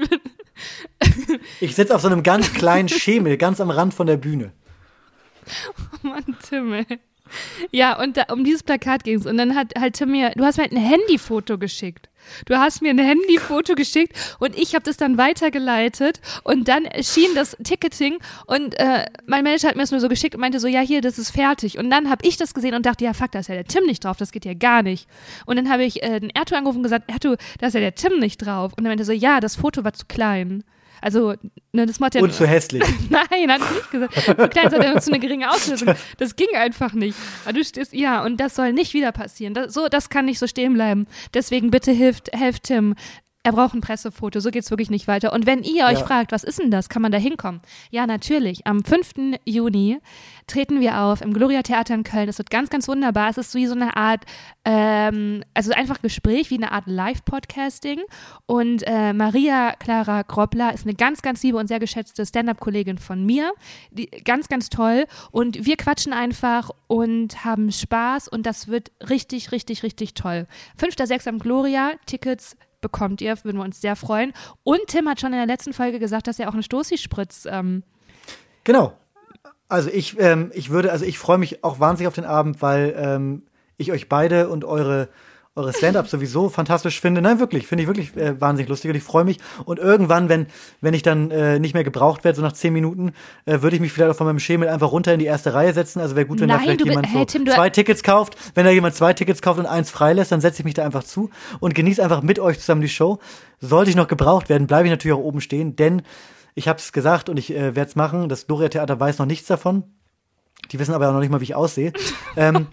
[1.76, 4.52] sitze auf so einem ganz kleinen Schemel, ganz am Rand von der Bühne.
[6.02, 7.00] Mann, Tim, ey.
[7.72, 9.26] Ja, und da, um dieses Plakat ging es.
[9.26, 12.10] Und dann hat halt mir, du hast mir halt ein Handyfoto geschickt.
[12.46, 17.34] Du hast mir ein Handyfoto geschickt und ich habe das dann weitergeleitet und dann erschien
[17.36, 20.68] das Ticketing und äh, mein Manager hat mir das nur so geschickt und meinte so,
[20.68, 21.78] ja hier, das ist fertig.
[21.78, 23.86] Und dann habe ich das gesehen und dachte, ja fuck, da ist ja der Tim
[23.86, 25.08] nicht drauf, das geht ja gar nicht.
[25.46, 27.96] Und dann habe ich äh, den Ertu angerufen und gesagt, Ertu, da ist ja der
[27.96, 28.74] Tim nicht drauf.
[28.78, 30.64] Und er meinte so, ja, das Foto war zu klein.
[31.02, 31.34] Also,
[31.74, 32.84] ne, das macht ja Und zu hässlich.
[33.10, 34.14] Nein, hat nicht gesagt.
[34.14, 35.96] Zu klein hat er zu eine geringe Auslösung.
[36.18, 37.18] Das ging einfach nicht.
[37.44, 39.54] Aber du stehst, ja, und das soll nicht wieder passieren.
[39.54, 41.08] Das, so, das kann nicht so stehen bleiben.
[41.34, 42.96] Deswegen bitte hilft, helft Tim.
[43.44, 45.34] Er braucht ein Pressefoto, so geht's wirklich nicht weiter.
[45.34, 46.06] Und wenn ihr euch Ja.
[46.06, 47.62] fragt, was ist denn das, kann man da hinkommen?
[47.90, 48.68] Ja, natürlich.
[48.68, 49.40] Am 5.
[49.46, 49.98] Juni
[50.46, 52.30] treten wir auf im Gloria Theater in Köln.
[52.30, 53.30] Es wird ganz, ganz wunderbar.
[53.32, 54.26] Es ist wie so eine Art,
[54.64, 58.02] ähm, also einfach Gespräch, wie eine Art Live-Podcasting.
[58.46, 63.26] Und äh, Maria Clara Groppler ist eine ganz, ganz liebe und sehr geschätzte Stand-up-Kollegin von
[63.26, 63.54] mir.
[63.90, 65.06] Die, ganz, ganz toll.
[65.32, 70.46] Und wir quatschen einfach und haben Spaß und das wird richtig, richtig, richtig toll.
[70.80, 71.28] 5.6.
[71.30, 74.34] am Gloria, Tickets bekommt ihr, würden wir uns sehr freuen.
[74.64, 77.84] Und Tim hat schon in der letzten Folge gesagt, dass er auch einen Stoßi-Spritz ähm,
[78.64, 78.94] Genau.
[79.68, 82.94] Also ich, ähm, ich würde, also ich freue mich auch wahnsinnig auf den Abend, weil
[82.98, 83.44] ähm,
[83.78, 85.08] ich euch beide und eure
[85.56, 87.22] eure Stand-up sowieso fantastisch finde.
[87.22, 89.38] Nein, wirklich, finde ich wirklich äh, wahnsinnig lustig und ich freue mich.
[89.66, 90.48] Und irgendwann, wenn
[90.80, 93.12] wenn ich dann äh, nicht mehr gebraucht werde, so nach zehn Minuten,
[93.46, 95.74] äh, würde ich mich vielleicht auch von meinem Schemel einfach runter in die erste Reihe
[95.74, 96.00] setzen.
[96.00, 97.70] Also wäre gut, wenn da Nein, vielleicht du bi- jemand hey, so Tim, du- zwei
[97.70, 98.38] Tickets kauft.
[98.56, 101.04] Wenn da jemand zwei Tickets kauft und eins freilässt, dann setze ich mich da einfach
[101.04, 101.30] zu
[101.60, 103.20] und genieße einfach mit euch zusammen die Show.
[103.60, 106.02] Sollte ich noch gebraucht werden, bleibe ich natürlich auch oben stehen, denn
[106.56, 108.30] ich habe es gesagt und ich äh, werde es machen.
[108.30, 109.84] Das Gloria Theater weiß noch nichts davon.
[110.72, 111.92] Die wissen aber auch noch nicht mal, wie ich aussehe.
[112.38, 112.68] ähm,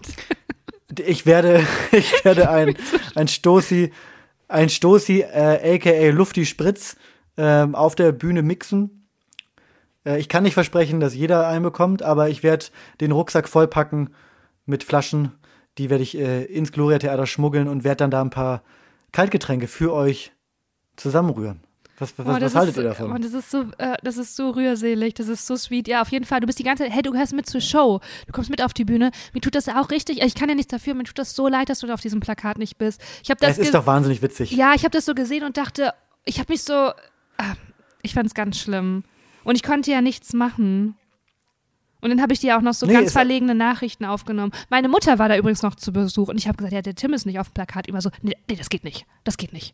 [0.97, 2.75] ich werde, ich werde ein,
[3.15, 3.91] ein Stoßi,
[4.47, 6.95] ein Stoßi, äh, aka Lufti Spritz,
[7.37, 9.07] ähm, auf der Bühne mixen.
[10.05, 12.67] Äh, ich kann nicht versprechen, dass jeder einen bekommt, aber ich werde
[13.01, 14.13] den Rucksack vollpacken
[14.65, 15.33] mit Flaschen.
[15.77, 18.63] Die werde ich äh, ins Gloria Theater schmuggeln und werde dann da ein paar
[19.11, 20.33] Kaltgetränke für euch
[20.95, 21.61] zusammenrühren.
[21.99, 23.11] Was, was, Oh, was das haltet ist, ihr davon?
[23.11, 25.87] Oh, das ist so, äh, das ist so rührselig, das ist so sweet.
[25.87, 26.39] Ja, auf jeden Fall.
[26.39, 27.99] Du bist die ganze, hey, du gehörst mit zur Show.
[28.25, 29.11] Du kommst mit auf die Bühne.
[29.33, 30.21] Mir tut das auch richtig.
[30.21, 30.93] Ich kann ja nichts dafür.
[30.93, 33.01] Mir tut das so leid, dass du auf diesem Plakat nicht bist.
[33.23, 33.57] Ich habe das.
[33.57, 34.51] es ist doch wahnsinnig witzig.
[34.51, 35.93] ja, ich habe das so gesehen und dachte,
[36.25, 37.53] ich habe mich so, ah,
[38.01, 39.03] ich fand es ganz schlimm.
[39.43, 40.95] Und ich konnte ja nichts machen.
[42.01, 44.53] Und dann habe ich dir auch noch so Nee, ganz verlegene Nachrichten aufgenommen.
[44.69, 47.13] Meine Mutter war da übrigens noch zu Besuch und ich habe gesagt, ja, der Tim
[47.13, 47.87] ist nicht auf dem Plakat.
[47.87, 49.05] Immer so, nee, nee das geht nicht.
[49.25, 49.73] Das geht nicht.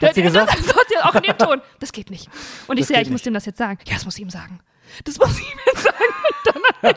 [0.00, 0.54] Hat sie Das- gesagt?
[0.58, 1.60] Das sie auch in dem Ton.
[1.80, 2.28] Das geht nicht.
[2.66, 3.26] Und ich Das sehe, ja, ich muss nicht.
[3.26, 3.78] dem das jetzt sagen.
[3.86, 4.60] Ja, das muss ich ihm sagen.
[5.04, 6.94] Das muss ich ihm jetzt sagen.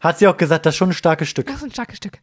[0.00, 1.46] Hat sie auch gesagt, das ist schon ein starkes Stück.
[1.46, 2.18] Das ist ein starkes Stück.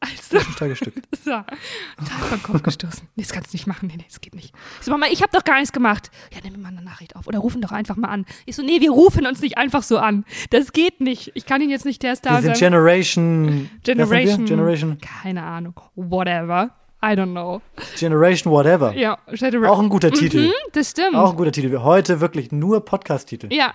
[0.00, 0.94] Also, Ein starkes Stück.
[1.24, 3.08] so, total vom Kopf gestoßen.
[3.16, 3.88] Nee, das kannst du nicht machen.
[3.88, 4.54] Nee, nee, das geht nicht.
[4.78, 6.12] Ich so, Mama, ich habe doch gar nichts gemacht.
[6.32, 7.26] Ja, nimm mir mal eine Nachricht auf.
[7.26, 8.24] Oder rufen doch einfach mal an.
[8.46, 10.24] Ich so, nee, wir rufen uns nicht einfach so an.
[10.50, 11.32] Das geht nicht.
[11.34, 12.34] Ich kann ihn jetzt nicht, der ist da.
[12.34, 13.68] Wir sind Generation.
[13.82, 14.44] Generation.
[14.46, 14.98] Generation.
[15.00, 15.80] Keine Ahnung.
[15.96, 16.70] Whatever.
[17.02, 17.60] I don't know.
[17.96, 18.92] Generation Whatever.
[18.94, 19.66] Ja, Generation.
[19.66, 20.48] Auch ein guter Titel.
[20.48, 21.14] Mhm, das stimmt.
[21.14, 21.78] Auch ein guter Titel.
[21.80, 23.52] Heute wirklich nur Podcast-Titel.
[23.52, 23.72] Ja,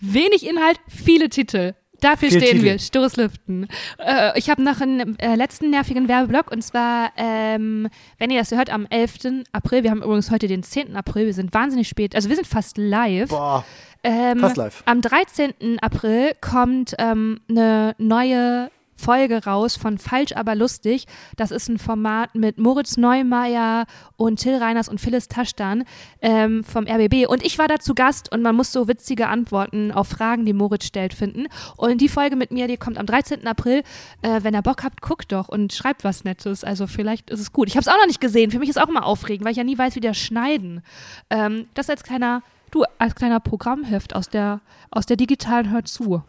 [0.00, 1.74] wenig Inhalt, viele Titel.
[2.00, 2.64] Dafür Viel stehen Titel.
[2.64, 3.68] wir, Stoßlüften.
[3.98, 8.50] Äh, ich habe noch einen äh, letzten nervigen Werbeblock und zwar, ähm, wenn ihr das
[8.50, 9.44] hört, am 11.
[9.52, 10.94] April, wir haben übrigens heute den 10.
[10.94, 13.30] April, wir sind wahnsinnig spät, also wir sind fast live.
[13.30, 13.64] Boah,
[14.04, 14.82] Ähm, fast live.
[14.84, 15.78] Am 13.
[15.80, 21.06] April kommt ähm, eine neue Folge raus von Falsch aber lustig.
[21.36, 23.86] Das ist ein Format mit Moritz Neumeier
[24.16, 25.84] und Till Reiners und Phyllis Taschdan
[26.22, 27.28] ähm, vom RBB.
[27.28, 30.52] Und ich war da zu Gast und man muss so witzige Antworten auf Fragen, die
[30.52, 31.46] Moritz stellt, finden.
[31.76, 33.46] Und die Folge mit mir, die kommt am 13.
[33.46, 33.82] April.
[34.22, 36.64] Äh, wenn ihr Bock habt, guckt doch und schreibt was Nettes.
[36.64, 37.68] Also vielleicht ist es gut.
[37.68, 38.50] Ich habe es auch noch nicht gesehen.
[38.50, 40.82] Für mich ist auch immer aufregend, weil ich ja nie weiß, wie der schneiden.
[41.30, 46.22] Ähm, das als kleiner, du, als kleiner Programmheft aus der, aus der digitalen Hör zu.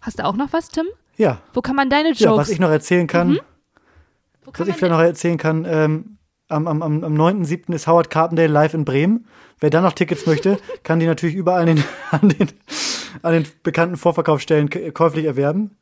[0.00, 0.86] Hast du auch noch was, Tim?
[1.16, 1.38] Ja.
[1.52, 2.20] Wo kann man deine Jokes?
[2.20, 3.38] ja, was ich noch erzählen kann,
[4.44, 7.72] Wo was kann ich vielleicht noch erzählen kann, ähm, am, am, am am 9.7.
[7.74, 9.26] ist Howard Carpendale live in Bremen.
[9.60, 12.48] Wer da noch Tickets möchte, kann die natürlich überall an den, an den,
[13.22, 15.76] an den bekannten Vorverkaufsstellen käuflich erwerben.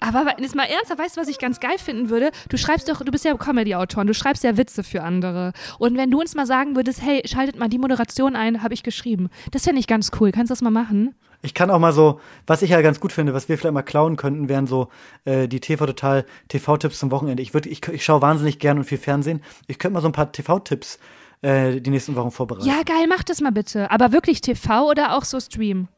[0.00, 2.30] Aber jetzt mal ernsthaft, weißt du, was ich ganz geil finden würde?
[2.48, 5.52] Du schreibst doch, du bist ja Comedy-Autor und du schreibst ja Witze für andere.
[5.78, 8.82] Und wenn du uns mal sagen würdest, hey, schaltet mal die Moderation ein, habe ich
[8.82, 9.28] geschrieben.
[9.50, 10.32] Das fände ich ganz cool.
[10.32, 11.14] Kannst du das mal machen?
[11.42, 13.82] Ich kann auch mal so, was ich ja ganz gut finde, was wir vielleicht mal
[13.82, 14.88] klauen könnten, wären so
[15.24, 17.42] äh, die TV Total TV-Tipps zum Wochenende.
[17.42, 19.42] Ich würde, ich, ich schaue wahnsinnig gern und viel Fernsehen.
[19.66, 20.98] Ich könnte mal so ein paar TV-Tipps
[21.42, 22.66] äh, die nächsten Wochen vorbereiten.
[22.68, 23.90] Ja, geil, mach das mal bitte.
[23.90, 25.88] Aber wirklich TV oder auch so Stream?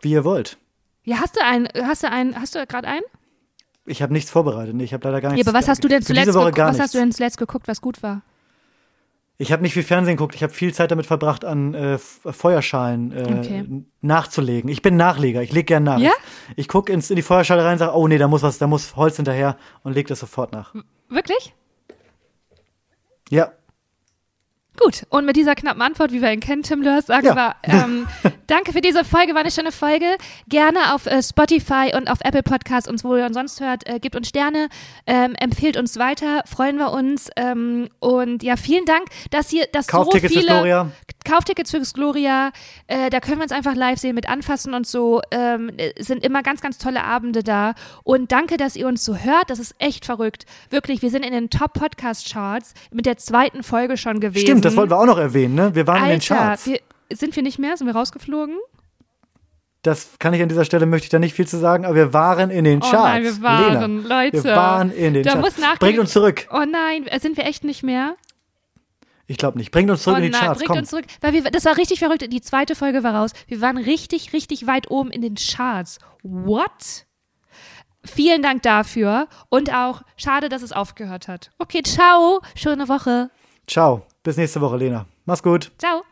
[0.00, 0.58] Wie ihr wollt.
[1.02, 3.02] Ja, hast du einen, hast du einen, hast du gerade einen?
[3.86, 4.74] Ich habe nichts vorbereitet.
[4.76, 5.48] Nee, ich habe leider gar Ja, nichts.
[5.48, 6.78] aber was hast du denn zuletzt Was nichts.
[6.80, 8.22] hast du denn zuletzt geguckt, was gut war?
[9.40, 10.34] Ich habe nicht viel Fernsehen geguckt.
[10.34, 13.84] Ich habe viel Zeit damit verbracht, an äh, Feuerschalen äh, Okay.
[14.00, 14.68] nachzulegen.
[14.68, 15.42] Ich bin Nachleger.
[15.42, 16.00] Ich lege gern nach.
[16.00, 16.10] Ja?
[16.50, 18.96] Ich, ich gucke in die Feuerschale rein, sage, oh nee, da muss was, da muss
[18.96, 20.74] Holz hinterher und leg das sofort nach.
[21.08, 21.54] Wirklich?
[23.30, 23.52] Ja.
[24.80, 27.34] Gut, und mit dieser knappen Antwort, wie wir ihn kennen, Tim Lörs, sagen Ja.
[27.34, 28.06] wir, ähm,
[28.46, 30.06] danke für diese Folge, war eine schöne Folge.
[30.48, 33.98] Gerne auf äh, Spotify und auf Apple Podcasts, uns wo ihr uns sonst hört, äh,
[33.98, 34.68] gebt uns Sterne,
[35.06, 37.28] ähm, empfehlt uns weiter, freuen wir uns.
[37.36, 40.90] Ähm, und ja, vielen Dank, dass ihr, dass Kauft so Tickets für viele Gloria.
[41.28, 42.52] Kauftickets fürs Gloria,
[42.86, 45.20] äh, da können wir uns einfach live sehen mit Anfassen und so.
[45.30, 47.74] Ähm, sind immer ganz, ganz tolle Abende da.
[48.04, 49.50] Und danke, dass ihr uns so hört.
[49.50, 50.46] Das ist echt verrückt.
[50.70, 54.46] Wirklich, wir sind in den Top-Podcast-Charts mit der zweiten Folge schon gewesen.
[54.46, 55.74] Stimmt, das wollten wir auch noch erwähnen, ne?
[55.74, 56.66] Wir waren Alter, in den Charts.
[56.66, 56.80] Wir,
[57.12, 57.76] sind wir nicht mehr?
[57.76, 58.56] Sind wir rausgeflogen?
[59.82, 62.12] Das kann ich an dieser Stelle, möchte ich da nicht viel zu sagen, aber wir
[62.12, 63.04] waren in den Oh Charts.
[63.04, 64.44] nein, wir waren, Lena, Leute.
[64.44, 65.56] Wir waren in den Da Charts.
[65.58, 66.48] muss Bringt uns zurück.
[66.52, 68.16] Oh nein, äh, sind wir echt nicht mehr?
[69.30, 69.70] Ich glaube nicht.
[69.70, 70.58] Bringt uns zurück oh in die nein, Charts.
[70.58, 70.78] bringt Komm.
[70.78, 71.04] uns zurück.
[71.20, 72.26] Weil wir, das war richtig verrückt.
[72.32, 73.32] Die zweite Folge war raus.
[73.46, 75.98] Wir waren richtig, richtig weit oben in den Charts.
[76.22, 77.06] What?
[78.02, 79.28] Vielen Dank dafür.
[79.50, 81.50] Und auch schade, dass es aufgehört hat.
[81.58, 82.40] Okay, ciao.
[82.54, 83.30] Schöne Woche.
[83.66, 84.06] Ciao.
[84.22, 85.04] Bis nächste Woche, Lena.
[85.26, 85.72] Mach's gut.
[85.78, 86.02] Ciao.